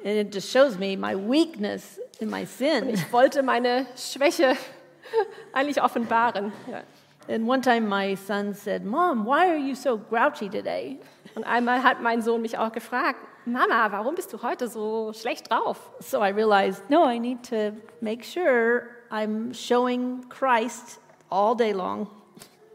And 0.03 0.17
it 0.17 0.35
just 0.35 0.51
shows 0.51 0.79
me 0.79 0.97
my 0.97 1.15
weakness 1.15 2.01
in 2.19 2.31
my 2.31 2.47
sin. 2.47 2.89
Ich 2.89 3.13
wollte 3.13 3.43
meine 3.43 3.85
Schwäche 3.95 4.57
eigentlich 5.53 5.83
offenbaren. 5.83 6.51
Ja. 6.71 6.83
And 7.29 7.47
one 7.47 7.61
time 7.61 7.87
my 7.89 8.15
son 8.15 8.55
said, 8.55 8.85
Mom, 8.85 9.27
why 9.27 9.49
are 9.49 9.59
you 9.59 9.75
so 9.75 9.99
grouchy 9.99 10.49
today? 10.49 10.99
Und 11.37 11.45
einmal 11.45 11.83
hat 11.83 12.01
mein 12.01 12.23
Sohn 12.23 12.41
mich 12.41 12.57
auch 12.57 12.73
gefragt, 12.73 13.21
Mama, 13.45 13.93
warum 13.93 14.15
bist 14.15 14.33
du 14.33 14.43
heute 14.43 14.69
so 14.69 15.13
schlecht 15.13 15.51
drauf? 15.51 15.79
So 16.01 16.19
I 16.19 16.31
realized, 16.31 16.89
no, 16.89 17.07
I 17.09 17.19
need 17.19 17.49
to 17.51 17.73
make 18.01 18.25
sure 18.25 18.89
I'm 19.11 19.53
showing 19.53 20.27
Christ 20.31 20.99
all 21.29 21.55
day 21.55 21.73
long. 21.73 22.09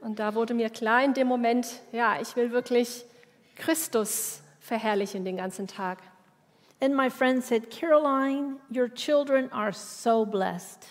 Und 0.02 0.20
da 0.20 0.36
wurde 0.36 0.54
mir 0.54 0.70
klar 0.70 1.04
in 1.04 1.16
dem 1.16 1.28
Moment, 1.28 1.82
ja, 1.92 2.22
ich 2.22 2.36
will 2.36 2.52
wirklich 2.52 3.04
Christus 3.56 4.42
verherrlichen 4.60 5.26
den 5.26 5.38
ganzen 5.38 5.66
Tag. 5.66 5.98
And 6.80 6.96
my 6.96 7.10
friend 7.10 7.44
said, 7.44 7.72
Caroline, 7.72 8.58
your 8.70 8.94
children 8.94 9.52
are 9.52 9.74
so 9.74 10.24
blessed. 10.24 10.88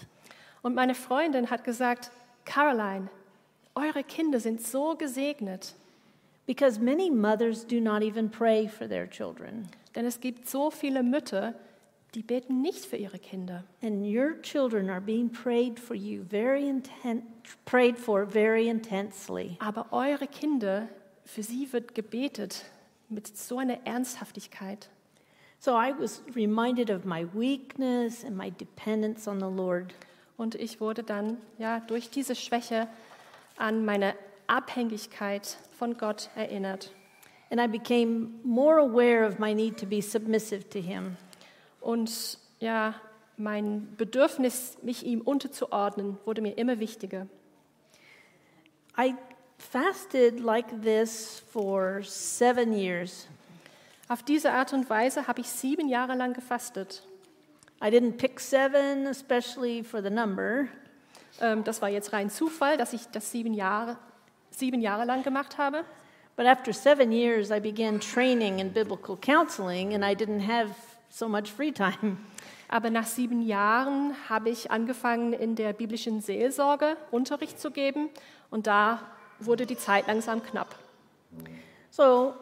Und 0.62 0.74
meine 0.74 0.96
Freundin 0.96 1.50
hat 1.50 1.62
gesagt, 1.62 2.10
Caroline, 2.44 3.08
eure 3.76 4.02
Kinder 4.02 4.40
sind 4.40 4.60
so 4.60 4.96
gesegnet, 4.96 5.76
Because 6.50 6.80
many 6.80 7.10
mothers 7.10 7.62
do 7.62 7.80
not 7.80 8.02
even 8.02 8.28
pray 8.28 8.66
for 8.66 8.88
their 8.88 9.06
children. 9.06 9.68
denn 9.94 10.04
es 10.04 10.20
gibt 10.20 10.48
so 10.48 10.72
viele 10.72 11.04
Mütter, 11.04 11.54
die 12.16 12.24
beten 12.24 12.60
nicht 12.60 12.84
für 12.84 12.96
ihre 12.96 13.20
Kinder. 13.20 13.62
And 13.82 14.04
your 14.04 14.34
children 14.42 14.90
are 14.90 15.00
being 15.00 15.30
prayed 15.30 15.78
for 15.78 15.94
you 15.94 16.24
very 16.24 16.68
intent, 16.68 17.22
prayed 17.66 17.96
for 17.96 18.26
very 18.26 18.68
intensely. 18.68 19.58
Aber 19.60 19.92
eure 19.92 20.26
Kinder, 20.26 20.88
für 21.24 21.44
sie 21.44 21.72
wird 21.72 21.94
gebetet 21.94 22.64
mit 23.08 23.28
so 23.28 23.58
einer 23.58 23.86
Ernsthaftigkeit. 23.86 24.88
So 25.60 25.76
I 25.76 25.92
was 25.96 26.20
reminded 26.34 26.90
of 26.90 27.04
my 27.04 27.28
weakness 27.32 28.24
and 28.24 28.36
my 28.36 28.50
dependence 28.50 29.28
on 29.28 29.38
the 29.38 29.46
Lord. 29.46 29.94
Und 30.36 30.56
ich 30.56 30.80
wurde 30.80 31.04
dann 31.04 31.36
ja 31.58 31.78
durch 31.78 32.10
diese 32.10 32.34
Schwäche 32.34 32.88
an 33.56 33.84
meine 33.84 34.16
Abhängigkeit 34.50 35.58
von 35.78 35.96
Gott 35.96 36.28
erinnert. 36.34 36.92
And 37.50 37.60
I 37.60 37.66
became 37.66 38.40
more 38.42 38.78
aware 38.78 39.26
of 39.26 39.38
my 39.38 39.54
need 39.54 39.78
to 39.78 39.86
be 39.86 40.00
submissive 40.02 40.68
to 40.70 40.78
Him. 40.78 41.16
Und 41.80 42.38
ja, 42.58 42.94
mein 43.36 43.94
Bedürfnis, 43.96 44.76
mich 44.82 45.04
ihm 45.04 45.20
unterzuordnen, 45.20 46.18
wurde 46.24 46.42
mir 46.42 46.58
immer 46.58 46.78
wichtiger. 46.78 47.26
I 48.98 49.14
fasted 49.58 50.40
like 50.40 50.82
this 50.82 51.42
for 51.50 52.02
seven 52.02 52.72
years. 52.72 53.26
Auf 54.08 54.22
diese 54.22 54.52
Art 54.52 54.72
und 54.72 54.90
Weise 54.90 55.26
habe 55.26 55.40
ich 55.40 55.48
sieben 55.48 55.88
Jahre 55.88 56.14
lang 56.14 56.34
gefastet. 56.34 57.04
I 57.82 57.86
didn't 57.86 58.18
pick 58.18 58.40
seven, 58.40 59.06
especially 59.06 59.82
for 59.82 60.02
the 60.02 60.10
number, 60.10 60.66
Ähm, 61.40 61.64
das 61.64 61.80
war 61.82 61.88
jetzt 61.88 62.12
rein 62.12 62.30
Zufall, 62.30 62.76
dass 62.76 62.92
ich 62.92 63.06
das 63.08 63.30
sieben 63.30 63.54
Jahre, 63.54 63.96
sieben 64.50 64.80
Jahre 64.80 65.04
lang 65.04 65.22
gemacht 65.22 65.58
habe. 65.58 65.84
but 66.40 66.46
after 66.46 66.72
seven 66.72 67.12
years, 67.12 67.50
I 67.50 67.58
began 67.58 68.00
training 68.00 68.60
in 68.60 68.70
biblical 68.70 69.14
counseling, 69.14 69.92
and 69.92 70.02
I 70.02 70.14
didn't 70.14 70.40
have 70.40 70.74
so 71.10 71.28
much 71.28 71.50
free 71.50 71.70
time. 71.70 72.16
Aber 72.70 72.88
nach 72.88 73.04
sieben 73.04 73.42
Jahren 73.42 74.14
habe 74.30 74.48
ich 74.48 74.70
angefangen, 74.70 75.34
in 75.34 75.54
der 75.54 75.74
biblischen 75.74 76.22
Seelsorge 76.22 76.96
Unterricht 77.10 77.60
zu 77.60 77.70
geben. 77.70 78.08
Und 78.48 78.66
da 78.66 79.00
wurde 79.38 79.66
die 79.66 79.76
Zeit 79.76 80.06
langsam 80.06 80.42
knapp. 80.42 80.76
So 81.90 82.34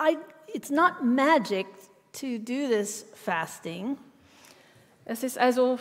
I, 0.00 0.16
it's 0.46 0.70
not 0.70 1.04
magic 1.04 1.66
to 2.14 2.38
do 2.38 2.68
this 2.68 3.04
fasting. 3.14 3.98
Es 5.04 5.22
ist 5.22 5.36
also 5.36 5.78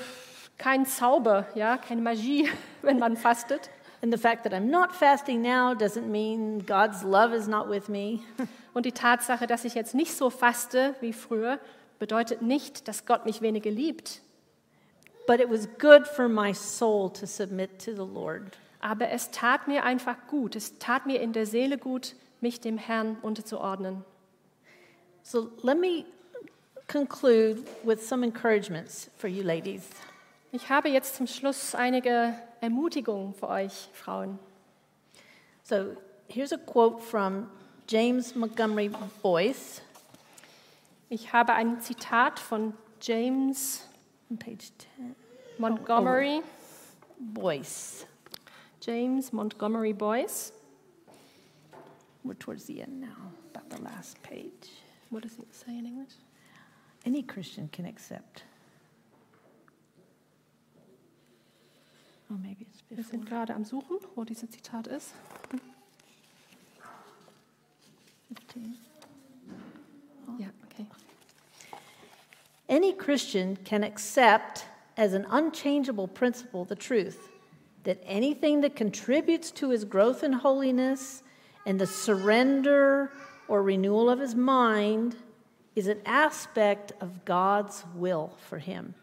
kein 0.58 0.86
Zauber, 0.86 1.46
ja, 1.56 1.78
keine 1.78 2.02
Magie, 2.02 2.50
wenn 2.82 3.00
man 3.00 3.16
fastet. 3.16 3.70
And 4.06 4.14
the 4.14 4.20
fact 4.20 4.44
that 4.44 4.54
I'm 4.54 4.70
not 4.70 4.94
fasting 4.94 5.42
now 5.42 5.74
doesn't 5.74 6.08
mean 6.08 6.60
God's 6.60 7.04
love 7.04 7.34
is 7.34 7.48
not 7.48 7.68
with 7.68 7.90
me. 7.90 8.20
Und 8.76 8.86
die 8.86 8.92
Tatsache, 8.92 9.48
dass 9.48 9.66
ich 9.66 9.74
jetzt 9.74 9.96
nicht 9.96 10.16
so 10.16 10.30
faste 10.30 10.94
wie 11.02 11.12
früher, 11.12 11.58
bedeutet 11.98 12.44
nicht, 12.44 12.88
dass 12.88 13.08
Gott 13.08 13.26
mich 13.26 13.42
weniger 13.42 13.72
liebt. 13.72 14.22
but 15.26 15.40
it 15.40 15.50
was 15.50 15.66
good 15.80 16.08
for 16.08 16.30
my 16.30 16.54
soul 16.54 17.10
to 17.10 17.26
submit 17.26 17.80
to 17.80 17.94
the 17.94 18.06
Lord. 18.06 18.58
Aber 18.80 19.10
es 19.10 19.32
tat 19.32 19.68
mir 19.68 19.84
einfach 19.84 20.16
gut, 20.28 20.56
es 20.56 20.78
tat 20.78 21.08
mir 21.08 21.20
in 21.20 21.34
der 21.34 21.48
Seele 21.48 21.78
gut, 21.78 22.14
mich 22.42 22.62
dem 22.62 22.78
Herrn 22.78 23.18
unterzuordnen. 23.24 24.06
So 25.24 25.50
let 25.64 25.80
me 25.80 26.06
conclude 26.88 27.64
with 27.84 28.08
some 28.08 28.24
encouragements 28.24 29.10
for 29.18 29.28
you 29.28 29.42
ladies. 29.42 29.82
Ich 30.52 30.70
habe 30.70 30.90
jetzt 30.90 31.16
zum 31.16 31.26
Schluss 31.26 31.74
einige 31.74 32.36
Ermutigungen 32.66 33.36
für 33.36 33.48
euch 33.48 33.90
Frauen. 33.94 34.40
So 35.64 35.96
here's 36.28 36.52
a 36.52 36.58
quote 36.58 37.00
from 37.00 37.48
James 37.88 38.36
Montgomery 38.36 38.90
Boyce 39.22 39.82
Ich 41.10 41.32
habe 41.32 41.54
ein 41.54 41.80
Zitat 41.82 42.40
von 42.40 42.74
James 43.00 43.88
page 44.40 44.72
10. 44.98 45.16
Montgomery, 45.60 46.42
oh, 46.42 46.44
oh. 46.44 47.14
Boyce. 47.20 48.08
James 48.82 49.32
Montgomery 49.32 49.94
Boyce. 49.94 50.52
We're 52.24 52.34
towards 52.34 52.66
the 52.66 52.82
end 52.82 53.00
now, 53.00 53.32
about 53.54 53.70
the 53.70 53.82
last 53.84 54.22
page. 54.24 54.72
What 55.12 55.22
does 55.22 55.38
it 55.38 55.54
say 55.54 55.78
in 55.78 55.86
English? 55.86 56.14
Any 57.06 57.22
Christian 57.22 57.70
can 57.72 57.86
accept. 57.86 58.44
Oh, 62.30 62.38
maybe 62.42 62.66
it's 62.70 62.84
Wir 62.90 62.98
before. 62.98 63.12
sind 63.12 63.26
gerade 63.28 63.54
am 63.54 63.64
Suchen, 63.64 63.98
wo 64.16 64.24
dieses 64.24 64.50
Zitat 64.50 64.88
ist. 64.88 65.14
15. 68.30 68.76
Ja, 70.40 70.48
okay. 70.66 70.88
Any 72.68 72.94
Christian 72.94 73.58
can 73.64 73.84
accept 73.84 74.66
as 74.98 75.14
an 75.14 75.26
unchangeable 75.30 76.08
principle 76.08 76.66
the 76.66 76.76
truth 76.76 77.30
that 77.84 78.02
anything 78.06 78.62
that 78.62 78.76
contributes 78.76 79.52
to 79.52 79.70
his 79.70 79.86
growth 79.86 80.24
in 80.24 80.34
holiness 80.34 81.22
and 81.66 81.80
the 81.80 81.86
surrender 81.86 83.12
or 83.48 83.62
renewal 83.62 84.10
of 84.10 84.20
his 84.20 84.34
mind 84.34 85.16
is 85.76 85.88
an 85.88 86.02
aspect 86.06 86.94
of 87.00 87.26
God's 87.26 87.84
will 87.94 88.34
for 88.50 88.58
him. 88.58 88.96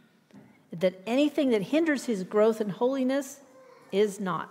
That 0.80 0.94
anything 1.06 1.50
that 1.52 1.62
hinders 1.62 2.06
his 2.06 2.28
growth 2.28 2.60
in 2.60 2.80
holiness 2.80 3.40
is 3.90 4.18
not. 4.18 4.48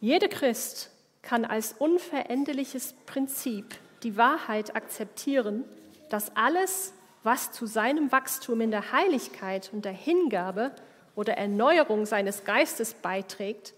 Jeder 0.00 0.28
Christ 0.28 0.90
kann 1.22 1.44
als 1.44 1.74
unveränderliches 1.78 2.94
Prinzip 3.06 3.74
die 4.02 4.16
Wahrheit 4.16 4.74
akzeptieren, 4.74 5.64
dass 6.10 6.34
alles, 6.36 6.92
was 7.22 7.52
zu 7.52 7.66
seinem 7.66 8.10
Wachstum 8.10 8.60
in 8.60 8.70
der 8.70 8.92
Heiligkeit 8.92 9.70
und 9.72 9.84
der 9.84 9.92
Hingabe 9.92 10.72
oder 11.14 11.34
Erneuerung 11.34 12.06
seines 12.06 12.44
Geistes 12.44 12.94
beiträgt, 12.94 13.74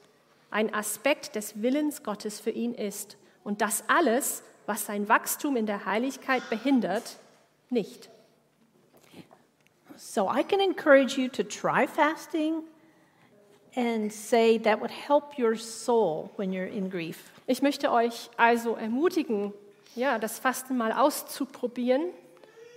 ein 0.51 0.73
Aspekt 0.73 1.35
des 1.35 1.61
Willens 1.63 2.03
Gottes 2.03 2.41
für 2.41 2.51
ihn 2.51 2.75
ist 2.75 3.17
und 3.43 3.61
das 3.61 3.85
alles, 3.89 4.43
was 4.67 4.87
sein 4.87 5.09
Wachstum 5.09 5.57
in 5.57 5.67
der 5.67 5.85
Heiligkeit 5.85 6.49
behindert, 6.49 7.19
nicht. 7.71 8.09
So 9.97 10.29
I 10.29 10.43
can 10.43 10.61
encourage 10.61 11.17
you 11.17 11.29
to 11.29 11.45
try 11.45 11.87
fasting 11.87 12.63
and 13.77 14.13
say 14.13 14.59
that 14.59 14.81
would 14.81 14.91
help 14.91 15.39
your 15.39 15.57
soul 15.57 16.31
when 16.37 16.53
you're 16.53 16.67
in 16.67 16.91
grief. 16.91 17.33
Ich 17.47 17.63
möchte 17.63 17.91
euch 17.91 18.31
also 18.37 18.75
ermutigen, 18.75 19.53
ja, 19.95 20.19
das 20.19 20.39
Fasten 20.39 20.77
mal 20.77 20.93
auszuprobieren, 20.93 22.11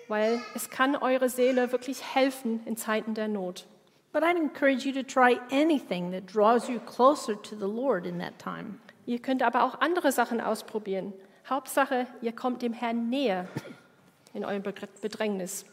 weil 0.08 0.42
es 0.56 0.70
kann 0.70 0.96
eure 0.96 1.30
Seele 1.30 1.72
wirklich 1.72 2.04
helfen 2.16 2.62
in 2.66 2.78
Zeiten 2.78 3.14
der 3.14 3.28
Not. 3.28 3.66
But 4.12 4.24
I'd 4.24 4.38
encourage 4.38 4.86
you 4.86 4.94
to 4.94 5.04
try 5.04 5.40
anything 5.52 6.12
that 6.12 6.26
draws 6.26 6.68
you 6.68 6.80
closer 6.80 7.36
to 7.42 7.56
the 7.56 7.68
Lord 7.68 8.06
in 8.06 8.20
that 8.20 8.40
time. 8.40 8.80
Ihr 9.06 9.20
könnt 9.20 9.44
aber 9.44 9.64
auch 9.64 9.80
andere 9.80 10.12
Sachen 10.12 10.42
ausprobieren. 10.42 11.14
Hauptsache, 11.48 12.08
ihr 12.22 12.34
kommt 12.34 12.62
dem 12.62 12.74
Herrn 12.74 13.10
näher 13.10 13.48
in 14.34 14.44
eurem 14.44 14.64
Bedrängnis. 15.02 15.66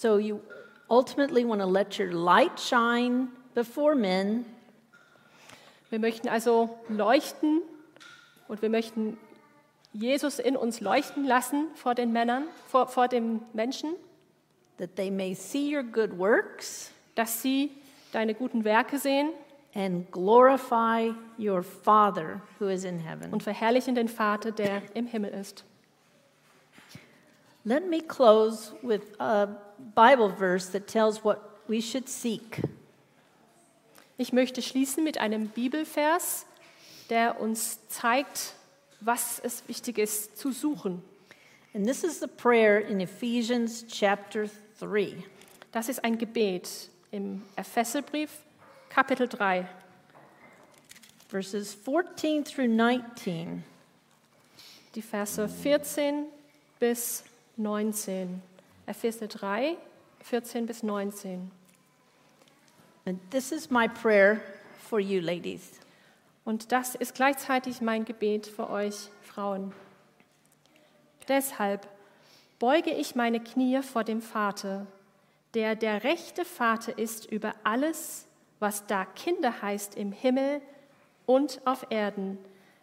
So 0.00 0.16
you 0.16 0.40
ultimately 0.88 1.44
want 1.44 1.60
to 1.60 1.66
let 1.66 1.98
your 1.98 2.10
light 2.10 2.58
shine 2.58 3.28
before 3.54 3.94
men. 3.94 4.46
Wir 5.90 5.98
möchten 5.98 6.26
also 6.26 6.70
leuchten 6.88 7.60
und 8.48 8.62
wir 8.62 8.70
möchten 8.70 9.18
Jesus 9.92 10.38
in 10.38 10.56
uns 10.56 10.80
leuchten 10.80 11.26
lassen 11.26 11.66
vor 11.74 11.94
den 11.94 12.12
Männern, 12.12 12.44
vor, 12.66 12.86
vor 12.86 13.08
den 13.08 13.42
Menschen, 13.52 13.94
that 14.78 14.96
they 14.96 15.10
may 15.10 15.34
see 15.34 15.76
your 15.76 15.82
good 15.82 16.16
works 16.16 16.90
dass 17.14 17.42
sie 17.42 17.70
deine 18.12 18.32
guten 18.32 18.64
Werke 18.64 18.98
sehen 18.98 19.34
and 19.74 20.10
glorify 20.10 21.12
your 21.38 21.62
Father 21.62 22.40
who 22.58 22.68
is 22.68 22.84
in 22.84 23.00
heaven. 23.00 23.30
und 23.34 23.42
verherrlichen 23.42 23.94
den 23.94 24.08
Vater, 24.08 24.50
der 24.50 24.80
im 24.94 25.06
Himmel 25.06 25.34
ist. 25.34 25.62
Let 27.64 27.86
me 27.86 28.00
close 28.00 28.72
with 28.80 29.02
a 29.18 29.48
Bible 29.94 30.28
verse 30.28 30.70
that 30.72 30.86
tells 30.86 31.24
what 31.24 31.38
we 31.68 31.80
should 31.80 32.08
seek. 32.08 32.62
Ich 34.18 34.32
möchte 34.32 34.60
schließen 34.60 35.02
mit 35.02 35.18
einem 35.18 35.48
Bibelvers, 35.48 36.44
der 37.08 37.40
uns 37.40 37.78
zeigt, 37.88 38.54
was 39.00 39.38
es 39.38 39.66
wichtig 39.66 39.98
ist 39.98 40.36
zu 40.36 40.52
suchen. 40.52 41.02
And 41.72 41.86
this 41.86 42.04
is 42.04 42.20
the 42.20 42.26
prayer 42.26 42.80
in 42.80 43.00
Ephesians 43.00 43.86
chapter 43.86 44.50
3. 44.80 45.16
Das 45.72 45.88
ist 45.88 46.02
ein 46.04 46.18
Gebet 46.18 46.90
im 47.12 47.42
Epheserbrief, 47.56 48.30
Kapitel 48.88 49.28
3. 49.28 49.66
Verses 51.28 51.74
14 51.74 52.44
through 52.44 52.68
19. 52.68 53.62
Die 54.96 55.02
Verse 55.02 55.48
14 55.48 56.26
bis 56.80 57.22
19. 57.56 58.42
Epheser 58.86 59.28
3, 59.28 59.76
14 60.22 60.66
bis 60.66 60.82
19. 60.82 61.50
And 63.06 63.18
this 63.30 63.52
is 63.52 63.70
my 63.70 63.88
prayer 63.88 64.40
for 64.88 65.00
you, 65.00 65.20
ladies. 65.20 65.80
Und 66.44 66.72
das 66.72 66.94
ist 66.94 67.14
gleichzeitig 67.14 67.80
mein 67.80 68.04
Gebet 68.04 68.46
für 68.46 68.70
euch 68.70 69.08
Frauen. 69.22 69.72
Deshalb 71.28 71.86
beuge 72.58 72.90
ich 72.90 73.14
meine 73.14 73.40
Knie 73.40 73.82
vor 73.82 74.04
dem 74.04 74.20
Vater, 74.20 74.86
der 75.54 75.76
der 75.76 76.04
rechte 76.04 76.44
Vater 76.44 76.98
ist 76.98 77.26
über 77.26 77.54
alles, 77.64 78.26
was 78.58 78.86
da 78.86 79.04
Kinder 79.04 79.62
heißt 79.62 79.96
im 79.96 80.12
Himmel 80.12 80.60
und 81.26 81.60
auf 81.64 81.86
Erden, 81.90 82.38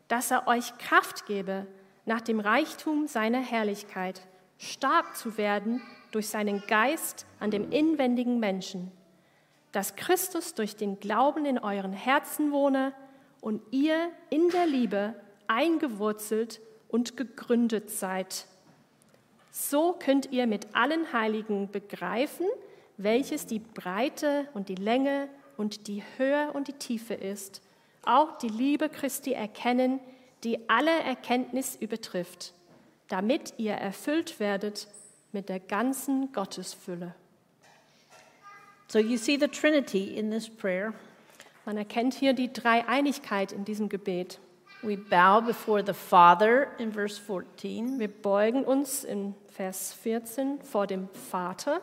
dass 0.07 0.31
er 0.31 0.47
euch 0.47 0.77
Kraft 0.77 1.25
gebe, 1.25 1.67
nach 2.05 2.21
dem 2.21 2.39
Reichtum 2.39 3.07
seiner 3.07 3.41
Herrlichkeit 3.41 4.21
stark 4.57 5.15
zu 5.15 5.37
werden 5.37 5.81
durch 6.11 6.29
seinen 6.29 6.63
Geist 6.67 7.25
an 7.39 7.51
dem 7.51 7.71
inwendigen 7.71 8.39
Menschen, 8.39 8.91
dass 9.71 9.95
Christus 9.95 10.55
durch 10.55 10.75
den 10.75 10.99
Glauben 10.99 11.45
in 11.45 11.59
euren 11.59 11.93
Herzen 11.93 12.51
wohne 12.51 12.93
und 13.41 13.61
ihr 13.71 14.09
in 14.29 14.49
der 14.49 14.65
Liebe 14.65 15.15
eingewurzelt 15.47 16.59
und 16.89 17.17
gegründet 17.17 17.89
seid. 17.89 18.45
So 19.51 19.93
könnt 19.93 20.31
ihr 20.31 20.47
mit 20.47 20.75
allen 20.75 21.11
Heiligen 21.13 21.69
begreifen, 21.71 22.45
welches 22.97 23.45
die 23.45 23.59
Breite 23.59 24.47
und 24.53 24.69
die 24.69 24.75
Länge 24.75 25.29
und 25.57 25.87
die 25.87 26.03
Höhe 26.17 26.51
und 26.53 26.67
die 26.67 26.73
Tiefe 26.73 27.13
ist, 27.13 27.61
auch 28.03 28.37
die 28.37 28.49
Liebe 28.49 28.89
Christi 28.89 29.33
erkennen, 29.33 29.99
die 30.43 30.69
alle 30.69 30.91
Erkenntnis 31.03 31.75
übertrifft, 31.75 32.53
damit 33.07 33.53
ihr 33.57 33.73
erfüllt 33.73 34.39
werdet 34.39 34.87
mit 35.31 35.49
der 35.49 35.59
ganzen 35.59 36.31
Gottesfülle. 36.31 37.13
So 38.87 38.99
you 38.99 39.17
see 39.17 39.37
the 39.37 39.47
Trinity 39.47 40.17
in 40.17 40.31
this 40.31 40.49
prayer. 40.49 40.93
Man 41.65 41.77
erkennt 41.77 42.13
hier 42.13 42.33
die 42.33 42.51
Dreieinigkeit 42.51 43.51
in 43.51 43.65
diesem 43.65 43.89
Gebet. 43.89 44.39
We 44.81 44.95
bow 44.95 45.41
before 45.41 45.83
the 45.85 45.93
Father 45.93 46.67
in 46.77 46.93
verse 46.93 47.19
14. 47.19 47.99
Wir 47.99 48.07
beugen 48.07 48.63
uns 48.63 49.03
in 49.03 49.35
Vers 49.51 49.91
14 49.93 50.61
vor 50.61 50.87
dem 50.87 51.09
Vater, 51.09 51.81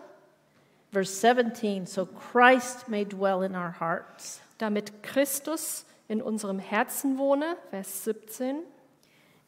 Verse 0.93 1.13
17, 1.13 1.87
so 1.87 2.07
Christ 2.07 2.89
may 2.89 3.05
dwell 3.05 3.43
in 3.43 3.57
our 3.57 3.81
hearts. 3.81 4.41
damit 4.59 5.03
Christus 5.03 5.85
in 6.07 6.23
unserem 6.23 6.61
Herzen 6.61 7.19
wohne. 7.19 7.57
Vers 7.71 8.05
17. 8.05 8.63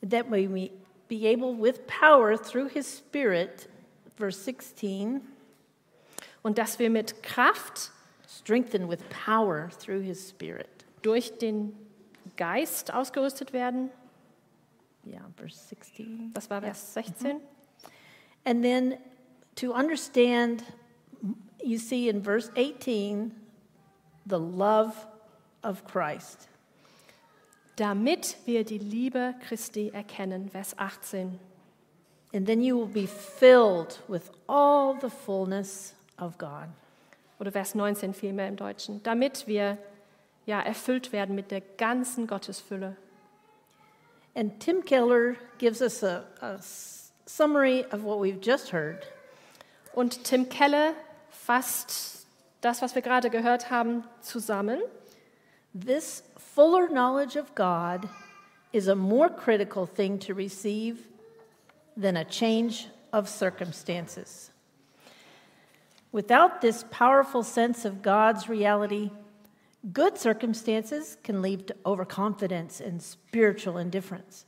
that 0.03 0.29
we 0.29 0.70
be 1.09 1.26
able 1.26 1.54
with 1.54 1.86
power 1.86 2.36
through 2.36 2.68
his 2.68 2.86
spirit 2.86 3.68
verse 4.16 4.38
16 4.44 5.20
Und 6.42 6.59
dass 6.59 6.78
wir 6.78 6.90
mit 6.90 7.22
Kraft 7.24 7.90
strengthened 8.28 8.88
with 8.88 9.00
power 9.11 9.68
through 9.80 10.02
his 10.02 10.28
spirit. 10.28 10.68
durch 11.02 11.38
den 11.38 11.74
Geist 12.36 12.92
ausgerüstet 12.92 13.52
werden. 13.52 13.90
yeah 15.04 15.22
verse 15.36 15.57
16 15.68 16.32
Das 16.34 16.50
war 16.50 16.61
Vers 16.61 16.94
mm-hmm. 16.96 17.07
16. 17.07 17.40
and 18.44 18.62
then 18.62 18.98
to 19.54 19.72
understand 19.72 20.64
you 21.62 21.78
see 21.78 22.09
in 22.09 22.22
verse 22.22 22.50
18 22.57 23.32
the 24.26 24.38
love 24.38 24.94
of 25.62 25.84
christ 25.84 26.48
Damit 27.77 28.37
wir 28.47 28.64
die 28.64 28.79
Liebe 28.79 29.35
Christi 29.47 29.91
erkennen. 29.91 30.49
Vers 30.51 30.79
18. 30.79 31.39
and 32.33 32.47
then 32.47 32.61
you 32.61 32.77
will 32.77 32.87
be 32.87 33.07
filled 33.07 33.99
with 34.09 34.31
all 34.49 34.95
the 34.95 35.09
fullness 35.09 35.95
of 36.18 36.37
god 36.39 36.68
Oder 37.39 37.53
Vers 37.53 37.74
19 37.74 38.14
vielmehr 38.14 38.49
im 38.49 38.57
Deutschen. 38.57 39.03
Damit 39.03 39.47
wir 39.47 39.77
ja, 40.47 40.61
erfüllt 40.61 41.12
werden 41.12 41.35
mit 41.35 41.51
der 41.51 41.61
ganzen 41.61 42.27
Gottesfülle. 42.27 42.97
and 44.35 44.59
tim 44.61 44.83
keller 44.85 45.37
gives 45.59 45.81
us 45.83 46.03
a, 46.03 46.24
a 46.41 46.59
summary 47.27 47.85
of 47.93 48.05
what 48.05 48.18
we've 48.20 48.41
just 48.41 48.72
heard 48.72 49.07
Und 49.95 50.24
Tim 50.24 50.49
Keller 50.51 50.93
fasst 51.31 52.27
das, 52.61 52.83
was 52.83 52.95
wir 52.95 53.01
gerade 53.01 53.31
gehört 53.31 53.70
haben, 53.70 54.05
zusammen. 54.20 54.79
This 55.72 56.22
fuller 56.57 56.88
knowledge 56.88 57.36
of 57.36 57.54
God 57.54 58.09
is 58.72 58.88
a 58.88 58.96
more 58.96 59.28
critical 59.28 59.84
thing 59.84 60.18
to 60.20 60.32
receive 60.32 61.07
than 61.98 62.16
a 62.16 62.24
change 62.24 62.86
of 63.12 63.28
circumstances. 63.28 64.50
Without 66.12 66.62
this 66.62 66.82
powerful 66.90 67.42
sense 67.42 67.84
of 67.84 68.00
God's 68.00 68.48
reality, 68.48 69.11
good 69.92 70.16
circumstances 70.16 71.18
can 71.22 71.42
lead 71.42 71.66
to 71.66 71.76
overconfidence 71.84 72.80
and 72.80 73.02
spiritual 73.02 73.76
indifference. 73.76 74.46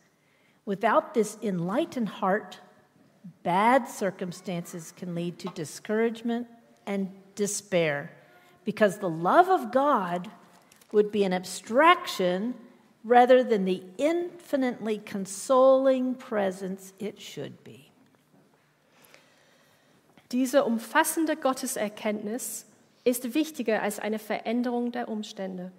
Without 0.65 1.13
this 1.13 1.37
enlightened 1.43 2.09
heart, 2.09 2.59
bad 3.43 3.87
circumstances 3.87 4.95
can 4.97 5.15
lead 5.15 5.39
to 5.41 5.49
discouragement 5.49 6.47
and 6.87 7.11
despair 7.35 8.13
because 8.65 8.97
the 8.97 9.11
love 9.11 9.51
of 9.51 9.71
God 9.71 10.31
would 10.93 11.11
be 11.11 11.25
an 11.25 11.33
abstraction 11.33 12.55
rather 13.05 13.43
than 13.43 13.65
the 13.65 13.83
infinitely 13.99 14.99
consoling 14.99 16.15
presence 16.15 16.93
it 16.99 17.21
should 17.21 17.63
be. 17.65 17.91
Diese 20.33 20.65
umfassende 20.65 21.37
Gotteserkenntnis 21.37 22.67
ist 23.05 23.35
wichtiger 23.35 23.83
als 23.83 23.99
eine 23.99 24.19
Veränderung 24.19 24.93
der 24.93 25.09
Umstände. 25.09 25.73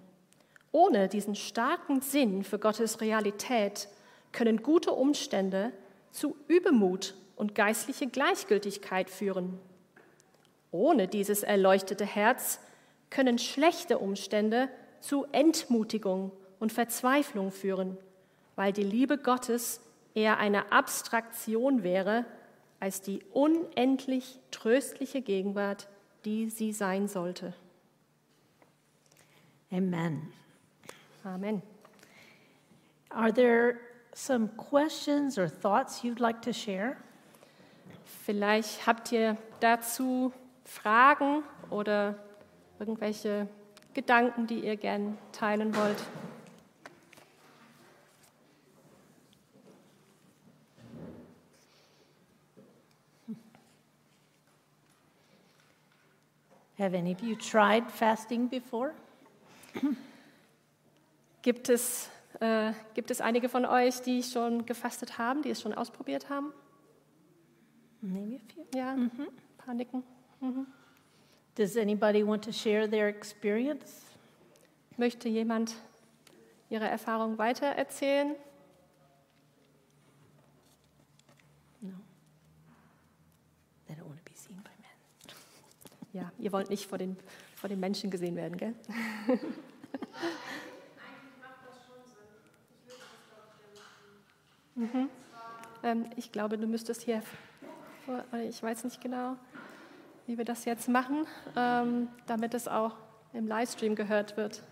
Ohne 0.72 1.08
diesen 1.08 1.36
starken 1.36 2.00
Sinn 2.00 2.42
für 2.42 2.58
Gottes 2.58 3.00
Realität 3.00 3.88
können 4.32 4.62
gute 4.62 4.92
Umstände 4.92 5.72
zu 6.10 6.36
Übermut 6.48 7.14
und 7.36 7.54
geistliche 7.54 8.08
Gleichgültigkeit 8.08 9.10
führen. 9.10 9.58
Ohne 10.72 11.08
dieses 11.08 11.42
erleuchtete 11.42 12.04
Herz 12.04 12.60
können 13.10 13.38
schlechte 13.38 13.98
Umstände 13.98 14.68
zu 15.00 15.26
Entmutigung 15.32 16.32
und 16.58 16.72
Verzweiflung 16.72 17.50
führen, 17.50 17.96
weil 18.56 18.72
die 18.72 18.84
Liebe 18.84 19.18
Gottes 19.18 19.80
eher 20.14 20.38
eine 20.38 20.72
Abstraktion 20.72 21.82
wäre 21.82 22.24
als 22.80 23.02
die 23.02 23.22
unendlich 23.32 24.38
tröstliche 24.50 25.20
Gegenwart, 25.20 25.88
die 26.24 26.48
sie 26.48 26.72
sein 26.72 27.08
sollte. 27.08 27.54
Amen. 29.70 30.32
Amen. 31.22 31.62
Are 33.10 33.32
there 33.32 33.76
some 34.14 34.48
questions 34.56 35.38
or 35.38 35.48
thoughts 35.48 36.02
you'd 36.02 36.20
like 36.20 36.40
to 36.42 36.52
share? 36.52 36.96
Vielleicht 38.24 38.86
habt 38.86 39.12
ihr 39.12 39.36
dazu 39.60 40.32
Fragen 40.64 41.42
oder 41.68 42.16
irgendwelche 42.78 43.48
Gedanken, 43.94 44.46
die 44.46 44.60
ihr 44.64 44.76
gern 44.76 45.18
teilen 45.32 45.74
wollt. 45.74 46.02
Have 56.78 56.96
any 56.96 57.12
of 57.12 57.20
you 57.20 57.36
tried 57.36 57.90
fasting 57.90 58.48
before? 58.48 58.94
Gibt 61.42 61.68
es, 61.68 62.10
äh, 62.40 62.72
gibt 62.94 63.10
es 63.10 63.20
einige 63.20 63.50
von 63.50 63.66
euch, 63.66 64.00
die 64.00 64.22
schon 64.22 64.64
gefastet 64.64 65.18
haben, 65.18 65.42
die 65.42 65.50
es 65.50 65.60
schon 65.60 65.74
ausprobiert 65.74 66.30
haben? 66.30 66.52
Maybe 68.00 68.36
a 68.36 68.38
few. 68.52 68.64
Ja, 68.74 68.92
ein 68.92 69.10
paar 69.58 69.74
nicken. 69.74 70.02
Does 71.60 71.76
anybody 71.76 72.22
want 72.22 72.42
to 72.44 72.52
share 72.52 72.86
their 72.86 73.08
experience? 73.08 74.06
Möchte 74.96 75.28
jemand 75.28 75.74
ihre 76.70 76.88
Erfahrung 76.88 77.36
weitererzählen? 77.36 78.34
No. 81.82 81.90
They 83.86 83.94
don't 83.94 84.06
want 84.06 84.24
to 84.24 84.24
be 84.24 84.34
seen 84.34 84.56
by 84.62 84.70
men. 84.80 85.34
Ja, 86.14 86.32
ihr 86.38 86.50
wollt 86.50 86.70
nicht 86.70 86.86
vor 86.86 86.96
den, 86.96 87.18
vor 87.56 87.68
den 87.68 87.78
Menschen 87.78 88.10
gesehen 88.10 88.36
werden, 88.36 88.56
gell? 88.56 88.74
Mhm. 94.76 95.10
Ähm, 95.82 96.06
ich 96.16 96.32
glaube, 96.32 96.56
du 96.56 96.66
müsstest 96.66 97.02
hier, 97.02 97.22
ich 98.48 98.62
weiß 98.62 98.84
nicht 98.84 99.02
genau, 99.02 99.36
wie 100.30 100.38
wir 100.38 100.44
das 100.44 100.64
jetzt 100.64 100.88
machen, 100.88 101.26
ähm, 101.56 102.08
damit 102.28 102.54
es 102.54 102.68
auch 102.68 102.94
im 103.32 103.48
Livestream 103.48 103.96
gehört 103.96 104.36
wird. 104.36 104.62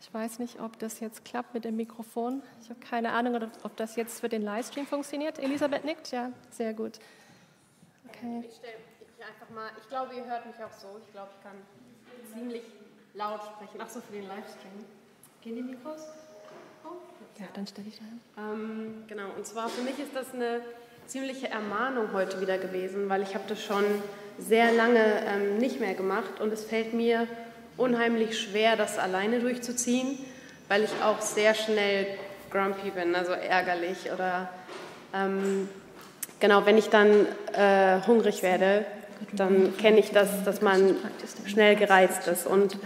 Ich 0.00 0.12
weiß 0.12 0.40
nicht, 0.40 0.58
ob 0.58 0.76
das 0.80 0.98
jetzt 0.98 1.24
klappt 1.24 1.54
mit 1.54 1.64
dem 1.64 1.76
Mikrofon. 1.76 2.42
Ich 2.62 2.68
habe 2.68 2.80
keine 2.80 3.12
Ahnung, 3.12 3.48
ob 3.62 3.76
das 3.76 3.94
jetzt 3.94 4.18
für 4.18 4.28
den 4.28 4.42
Livestream 4.42 4.88
funktioniert. 4.88 5.38
Elisabeth 5.38 5.84
nickt? 5.84 6.10
Ja, 6.10 6.32
sehr 6.50 6.74
gut. 6.74 6.98
Okay. 8.08 8.42
Ich 8.44 8.56
stelle 8.56 8.74
ich 9.16 9.24
einfach 9.24 9.48
mal, 9.54 9.70
ich 9.80 9.88
glaube, 9.88 10.16
ihr 10.16 10.24
hört 10.24 10.46
mich 10.46 10.56
auch 10.64 10.72
so. 10.72 10.98
Ich 11.06 11.12
glaube, 11.12 11.30
ich 11.36 11.42
kann 11.44 11.54
ziemlich 12.34 12.64
laut 13.14 13.40
sprechen. 13.44 13.78
Ach 13.78 13.88
so, 13.88 14.00
für 14.00 14.14
den 14.14 14.26
Livestream. 14.26 14.99
Gehen 15.42 15.56
die 15.56 15.62
Mikros? 15.62 16.02
Oh. 16.84 16.88
Ja, 17.38 17.46
dann 17.54 17.66
stelle 17.66 17.88
ich 17.88 17.96
da 17.96 18.04
hin. 18.04 18.20
Ähm, 18.36 19.04
genau, 19.08 19.30
und 19.34 19.46
zwar 19.46 19.70
für 19.70 19.80
mich 19.80 19.98
ist 19.98 20.14
das 20.14 20.34
eine 20.34 20.60
ziemliche 21.06 21.48
Ermahnung 21.48 22.12
heute 22.12 22.42
wieder 22.42 22.58
gewesen, 22.58 23.08
weil 23.08 23.22
ich 23.22 23.34
habe 23.34 23.44
das 23.48 23.64
schon 23.64 23.84
sehr 24.36 24.70
lange 24.72 25.00
ähm, 25.26 25.56
nicht 25.56 25.80
mehr 25.80 25.94
gemacht 25.94 26.40
und 26.40 26.52
es 26.52 26.64
fällt 26.64 26.92
mir 26.92 27.26
unheimlich 27.78 28.38
schwer, 28.38 28.76
das 28.76 28.98
alleine 28.98 29.40
durchzuziehen, 29.40 30.18
weil 30.68 30.84
ich 30.84 30.90
auch 31.02 31.22
sehr 31.22 31.54
schnell 31.54 32.06
grumpy 32.50 32.90
bin, 32.90 33.14
also 33.14 33.32
ärgerlich 33.32 34.12
oder 34.12 34.50
ähm, 35.14 35.70
genau, 36.38 36.66
wenn 36.66 36.76
ich 36.76 36.90
dann 36.90 37.26
äh, 37.54 38.02
hungrig 38.06 38.42
werde, 38.42 38.84
dann 39.32 39.76
kenne 39.76 39.98
ich 39.98 40.10
das, 40.10 40.44
dass 40.44 40.60
man 40.60 40.96
schnell 41.46 41.76
gereizt 41.76 42.26
ist 42.28 42.46
und 42.46 42.76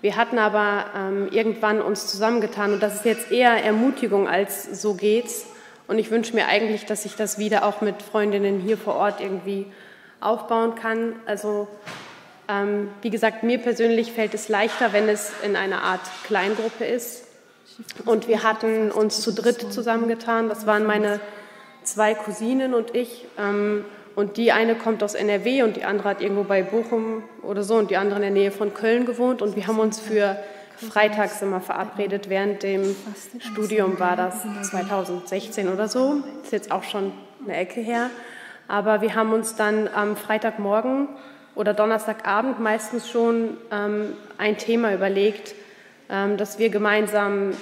wir 0.00 0.14
hatten 0.14 0.38
aber 0.38 0.86
ähm, 0.96 1.28
irgendwann 1.32 1.82
uns 1.82 2.06
zusammengetan 2.06 2.72
und 2.72 2.82
das 2.82 2.96
ist 2.96 3.04
jetzt 3.04 3.32
eher 3.32 3.64
Ermutigung 3.64 4.28
als 4.28 4.80
so 4.80 4.94
geht's. 4.94 5.46
Und 5.88 5.98
ich 5.98 6.10
wünsche 6.10 6.34
mir 6.34 6.46
eigentlich, 6.46 6.86
dass 6.86 7.04
ich 7.04 7.16
das 7.16 7.38
wieder 7.38 7.64
auch 7.64 7.80
mit 7.80 8.02
Freundinnen 8.02 8.60
hier 8.60 8.78
vor 8.78 8.94
Ort 8.94 9.20
irgendwie 9.20 9.66
aufbauen 10.20 10.76
kann. 10.76 11.14
Also 11.26 11.66
ähm, 12.46 12.90
wie 13.02 13.10
gesagt, 13.10 13.42
mir 13.42 13.58
persönlich 13.58 14.12
fällt 14.12 14.34
es 14.34 14.48
leichter, 14.48 14.92
wenn 14.92 15.08
es 15.08 15.32
in 15.42 15.56
einer 15.56 15.82
Art 15.82 16.02
Kleingruppe 16.24 16.84
ist. 16.84 17.24
Und 18.04 18.28
wir 18.28 18.42
hatten 18.42 18.92
uns 18.92 19.20
zu 19.20 19.32
dritt 19.32 19.72
zusammengetan. 19.72 20.48
Das 20.48 20.66
waren 20.66 20.84
meine 20.84 21.20
zwei 21.82 22.14
Cousinen 22.14 22.74
und 22.74 22.94
ich. 22.94 23.24
Ähm, 23.36 23.84
und 24.18 24.36
die 24.36 24.50
eine 24.50 24.74
kommt 24.74 25.04
aus 25.04 25.14
NRW 25.14 25.62
und 25.62 25.76
die 25.76 25.84
andere 25.84 26.08
hat 26.08 26.20
irgendwo 26.20 26.42
bei 26.42 26.64
Bochum 26.64 27.22
oder 27.40 27.62
so 27.62 27.76
und 27.76 27.88
die 27.88 27.96
andere 27.96 28.16
in 28.16 28.22
der 28.22 28.32
Nähe 28.32 28.50
von 28.50 28.74
Köln 28.74 29.06
gewohnt. 29.06 29.42
Und 29.42 29.54
wir 29.54 29.68
haben 29.68 29.78
uns 29.78 30.00
für 30.00 30.36
freitags 30.74 31.40
immer 31.40 31.60
verabredet. 31.60 32.28
Während 32.28 32.64
dem 32.64 32.96
Studium 33.38 34.00
war 34.00 34.16
das 34.16 34.42
2016 34.70 35.68
oder 35.68 35.86
so. 35.86 36.16
Ist 36.42 36.50
jetzt 36.50 36.72
auch 36.72 36.82
schon 36.82 37.12
eine 37.44 37.58
Ecke 37.58 37.80
her. 37.80 38.10
Aber 38.66 39.02
wir 39.02 39.14
haben 39.14 39.32
uns 39.32 39.54
dann 39.54 39.86
am 39.86 40.16
Freitagmorgen 40.16 41.10
oder 41.54 41.72
Donnerstagabend 41.72 42.58
meistens 42.58 43.08
schon 43.08 43.56
ähm, 43.70 44.14
ein 44.36 44.58
Thema 44.58 44.92
überlegt, 44.94 45.54
ähm, 46.10 46.36
dass 46.36 46.58
wir 46.58 46.70
gemeinsam, 46.70 47.52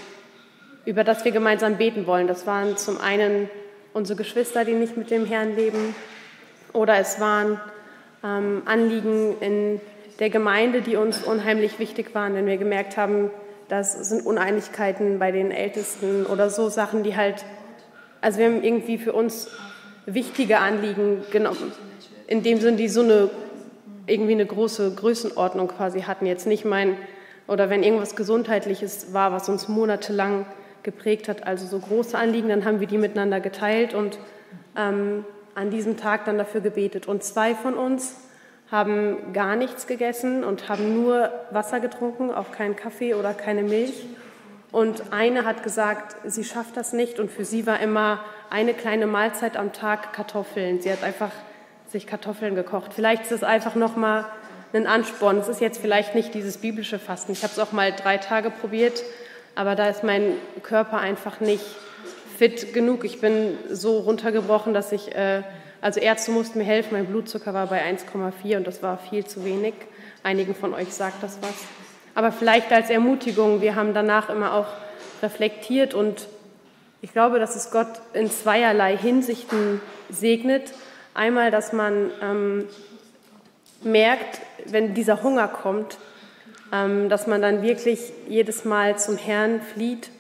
über 0.86 1.04
das 1.04 1.22
wir 1.22 1.32
gemeinsam 1.32 1.76
beten 1.76 2.07
wollen. 2.07 2.26
Das 2.26 2.46
waren 2.46 2.78
zum 2.78 2.98
einen 2.98 3.50
unsere 3.92 4.16
Geschwister, 4.16 4.64
die 4.64 4.72
nicht 4.72 4.96
mit 4.96 5.11
dem 5.11 5.26
Herrn 5.26 5.54
leben, 5.54 5.94
oder 6.76 6.98
es 6.98 7.18
waren 7.20 7.60
ähm, 8.22 8.62
Anliegen 8.66 9.36
in 9.40 9.80
der 10.20 10.30
Gemeinde, 10.30 10.82
die 10.82 10.96
uns 10.96 11.22
unheimlich 11.22 11.78
wichtig 11.78 12.14
waren, 12.14 12.34
wenn 12.34 12.46
wir 12.46 12.56
gemerkt 12.56 12.96
haben, 12.96 13.30
das 13.68 14.08
sind 14.08 14.24
Uneinigkeiten 14.24 15.18
bei 15.18 15.32
den 15.32 15.50
Ältesten 15.50 16.24
oder 16.26 16.50
so 16.50 16.68
Sachen, 16.68 17.03
die 17.03 17.16
halt, 17.16 17.44
also 18.20 18.38
wir 18.38 18.46
haben 18.46 18.62
irgendwie 18.62 18.98
für 18.98 19.12
uns 19.12 19.48
wichtige 20.07 20.58
Anliegen 20.58 21.22
genommen, 21.32 21.72
in 22.28 22.42
dem 22.42 22.61
Sinn, 22.61 22.76
die 22.76 22.88
so 22.88 23.03
eine 23.03 23.30
irgendwie 24.07 24.32
eine 24.32 24.46
große 24.46 24.94
Größenordnung 24.94 25.66
quasi 25.66 26.03
hatten. 26.03 26.26
Jetzt 26.26 26.46
nicht 26.46 26.64
mein, 26.64 26.96
oder 27.48 27.70
wenn 27.70 27.82
irgendwas 27.82 28.14
Gesundheitliches 28.14 29.12
war, 29.12 29.32
was 29.32 29.48
uns 29.48 29.66
monatelang 29.66 30.46
geprägt 30.84 31.28
hat, 31.28 31.44
also 31.44 31.66
so 31.66 31.80
große 31.80 32.16
Anliegen, 32.16 32.48
dann 32.48 32.64
haben 32.64 32.78
wir 32.78 32.86
die 32.86 32.98
miteinander 32.98 33.40
geteilt 33.40 33.94
und 33.94 34.18
ähm, 34.76 35.24
an 35.57 35.70
diesem 35.70 35.96
Tag 35.96 36.26
dann 36.26 36.38
dafür 36.38 36.61
gebetet. 36.61 37.08
Und 37.08 37.24
zwei 37.24 37.54
von 37.54 37.74
uns 37.74 38.14
haben 38.70 39.33
gar 39.33 39.57
nichts 39.57 39.87
gegessen 39.87 40.45
und 40.45 40.68
haben 40.68 40.95
nur 40.95 41.30
Wasser 41.50 41.80
getrunken, 41.80 42.30
auch 42.30 42.53
keinen 42.53 42.76
Kaffee 42.76 43.14
oder 43.14 43.33
keine 43.33 43.62
Milch. 43.62 44.04
Und 44.70 45.12
eine 45.12 45.45
hat 45.46 45.62
gesagt, 45.62 46.16
sie 46.24 46.45
schafft 46.45 46.76
das 46.76 46.92
nicht 46.92 47.18
und 47.18 47.30
für 47.30 47.45
sie 47.45 47.66
war 47.66 47.80
immer 47.80 48.20
eine 48.50 48.74
kleine 48.74 49.07
Mahlzeit 49.07 49.57
am 49.57 49.72
Tag 49.72 50.12
Kartoffeln. 50.12 50.80
Sie 50.80 50.92
hat 50.92 51.03
einfach 51.03 51.30
sich 51.88 52.07
Kartoffeln 52.07 52.54
gekocht. 52.54 52.92
Vielleicht 52.92 53.22
ist 53.22 53.33
es 53.33 53.42
einfach 53.42 53.76
nochmal 53.76 54.26
ein 54.74 54.87
Ansporn. 54.87 55.38
Es 55.38 55.49
ist 55.49 55.62
jetzt 55.62 55.80
vielleicht 55.80 56.14
nicht 56.14 56.34
dieses 56.34 56.58
biblische 56.58 56.99
Fasten. 56.99 57.33
Ich 57.33 57.42
habe 57.42 57.53
es 57.53 57.58
auch 57.58 57.72
mal 57.72 57.92
drei 57.92 58.18
Tage 58.18 58.50
probiert, 58.50 59.03
aber 59.54 59.74
da 59.74 59.88
ist 59.88 60.04
mein 60.04 60.33
Körper 60.62 60.99
einfach 60.99 61.41
nicht 61.41 61.64
fit 62.37 62.72
genug. 62.72 63.04
Ich 63.04 63.21
bin 63.21 63.57
so 63.71 63.99
runtergebrochen, 63.99 64.75
dass 64.75 64.92
ich, 64.92 65.14
äh, 65.14 65.42
also 65.80 66.00
Ärzte 66.00 66.30
mussten 66.30 66.58
mir 66.58 66.64
helfen. 66.64 66.91
Mein 66.92 67.07
Blutzucker 67.07 67.54
war 67.54 67.67
bei 67.67 67.83
1,4 67.83 68.57
und 68.58 68.67
das 68.67 68.83
war 68.83 68.99
viel 68.99 69.25
zu 69.25 69.45
wenig. 69.45 69.75
Einigen 70.22 70.54
von 70.54 70.75
euch 70.75 70.92
sagt 70.92 71.22
das 71.22 71.38
was. 71.41 71.54
Aber 72.14 72.33
vielleicht 72.33 72.72
als 72.72 72.91
Ermutigung. 72.91 73.61
Wir 73.61 73.75
haben 73.75 73.95
danach 73.95 74.30
immer 74.30 74.54
auch 74.54 74.67
reflektiert 75.22 75.95
und 75.95 76.29
ich 77.03 77.13
glaube, 77.13 77.38
dass 77.38 77.57
es 77.57 77.71
Gott 77.71 77.88
in 78.14 78.30
zweierlei 78.30 78.96
Hinsichten 78.96 79.80
segnet. 80.11 80.72
Einmal, 81.14 81.50
dass 81.50 81.72
man 81.72 82.11
ähm, 82.22 82.64
merkt, 83.83 84.41
wenn 84.67 84.95
dieser 84.95 85.22
Hunger 85.22 85.49
kommt, 85.49 85.99
ähm, 86.72 87.08
dass 87.08 87.26
man 87.26 87.42
dann 87.42 87.63
wirklich 87.63 88.13
jedes 88.29 88.64
Mal 88.64 88.99
zum 88.99 89.17
Herrn 89.17 89.61
flieht, 89.61 90.11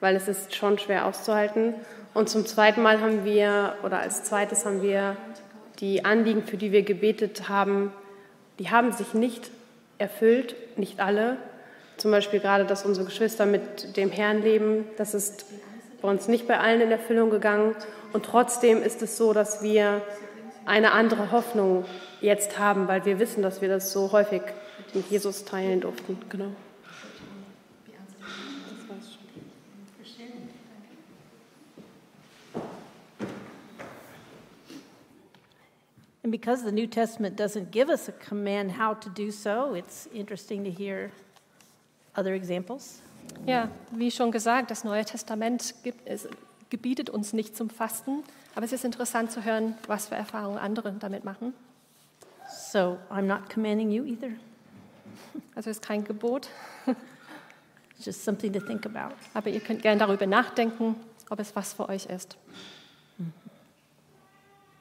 weil 0.00 0.16
es 0.16 0.28
ist 0.28 0.54
schon 0.54 0.78
schwer 0.78 1.06
auszuhalten. 1.06 1.74
Und 2.14 2.28
zum 2.28 2.46
zweiten 2.46 2.82
Mal 2.82 3.00
haben 3.00 3.24
wir, 3.24 3.74
oder 3.82 4.00
als 4.00 4.24
zweites 4.24 4.64
haben 4.64 4.82
wir 4.82 5.16
die 5.78 6.04
Anliegen, 6.04 6.42
für 6.42 6.56
die 6.56 6.72
wir 6.72 6.82
gebetet 6.82 7.48
haben, 7.48 7.92
die 8.58 8.70
haben 8.70 8.92
sich 8.92 9.14
nicht 9.14 9.50
erfüllt, 9.98 10.54
nicht 10.76 11.00
alle. 11.00 11.36
Zum 11.96 12.10
Beispiel 12.10 12.40
gerade, 12.40 12.64
dass 12.64 12.84
unsere 12.84 13.06
Geschwister 13.06 13.46
mit 13.46 13.96
dem 13.96 14.10
Herrn 14.10 14.42
leben, 14.42 14.84
das 14.96 15.14
ist 15.14 15.46
bei 16.02 16.08
uns 16.08 16.28
nicht 16.28 16.48
bei 16.48 16.58
allen 16.58 16.80
in 16.80 16.90
Erfüllung 16.90 17.30
gegangen. 17.30 17.76
Und 18.12 18.24
trotzdem 18.24 18.82
ist 18.82 19.02
es 19.02 19.16
so, 19.16 19.32
dass 19.32 19.62
wir 19.62 20.02
eine 20.66 20.92
andere 20.92 21.30
Hoffnung 21.30 21.84
jetzt 22.20 22.58
haben, 22.58 22.88
weil 22.88 23.04
wir 23.04 23.18
wissen, 23.18 23.42
dass 23.42 23.60
wir 23.60 23.68
das 23.68 23.92
so 23.92 24.12
häufig 24.12 24.42
mit 24.94 25.10
Jesus 25.10 25.44
teilen 25.44 25.80
durften. 25.80 26.18
Genau. 26.28 26.50
And 36.22 36.30
because 36.30 36.62
the 36.64 36.72
New 36.72 36.86
Testament 36.86 37.36
doesn't 37.38 37.70
give 37.70 37.88
us 37.88 38.08
a 38.08 38.12
command 38.12 38.72
how 38.78 38.94
to 38.94 39.08
do 39.10 39.30
so, 39.30 39.74
it's 39.74 40.06
interesting 40.12 40.64
to 40.64 40.70
hear 40.70 41.10
other 42.14 42.34
examples. 42.34 43.00
Ja, 43.46 43.68
wie 43.92 44.10
schon 44.10 44.30
gesagt, 44.32 44.70
das 44.70 44.84
Neue 44.84 45.04
Testament 45.04 45.74
gibt, 45.82 46.06
es 46.06 46.28
gebietet 46.68 47.08
uns 47.10 47.32
nicht 47.32 47.56
zum 47.56 47.70
Fasten, 47.70 48.22
aber 48.54 48.64
es 48.64 48.72
ist 48.72 48.84
interessant 48.84 49.30
zu 49.32 49.44
hören, 49.44 49.74
was 49.86 50.08
für 50.08 50.14
Erfahrungen 50.16 50.58
andere 50.58 50.92
damit 50.92 51.24
machen. 51.24 51.54
So 52.70 52.98
I'm 53.10 53.22
not 53.22 53.48
commanding 53.48 53.90
you 53.90 54.04
either. 54.04 54.30
Also 55.54 55.70
es 55.70 55.78
ist 55.78 55.82
kein 55.82 56.04
Gebot, 56.04 56.48
It's 57.96 58.04
just 58.04 58.24
something 58.24 58.52
to 58.52 58.60
think 58.60 58.84
about. 58.84 59.14
aber 59.32 59.48
ihr 59.50 59.60
könnt 59.60 59.82
gerne 59.82 59.98
darüber 60.00 60.26
nachdenken, 60.26 60.96
ob 61.30 61.38
es 61.38 61.54
was 61.56 61.72
für 61.72 61.88
euch 61.88 62.06
ist. 62.06 62.36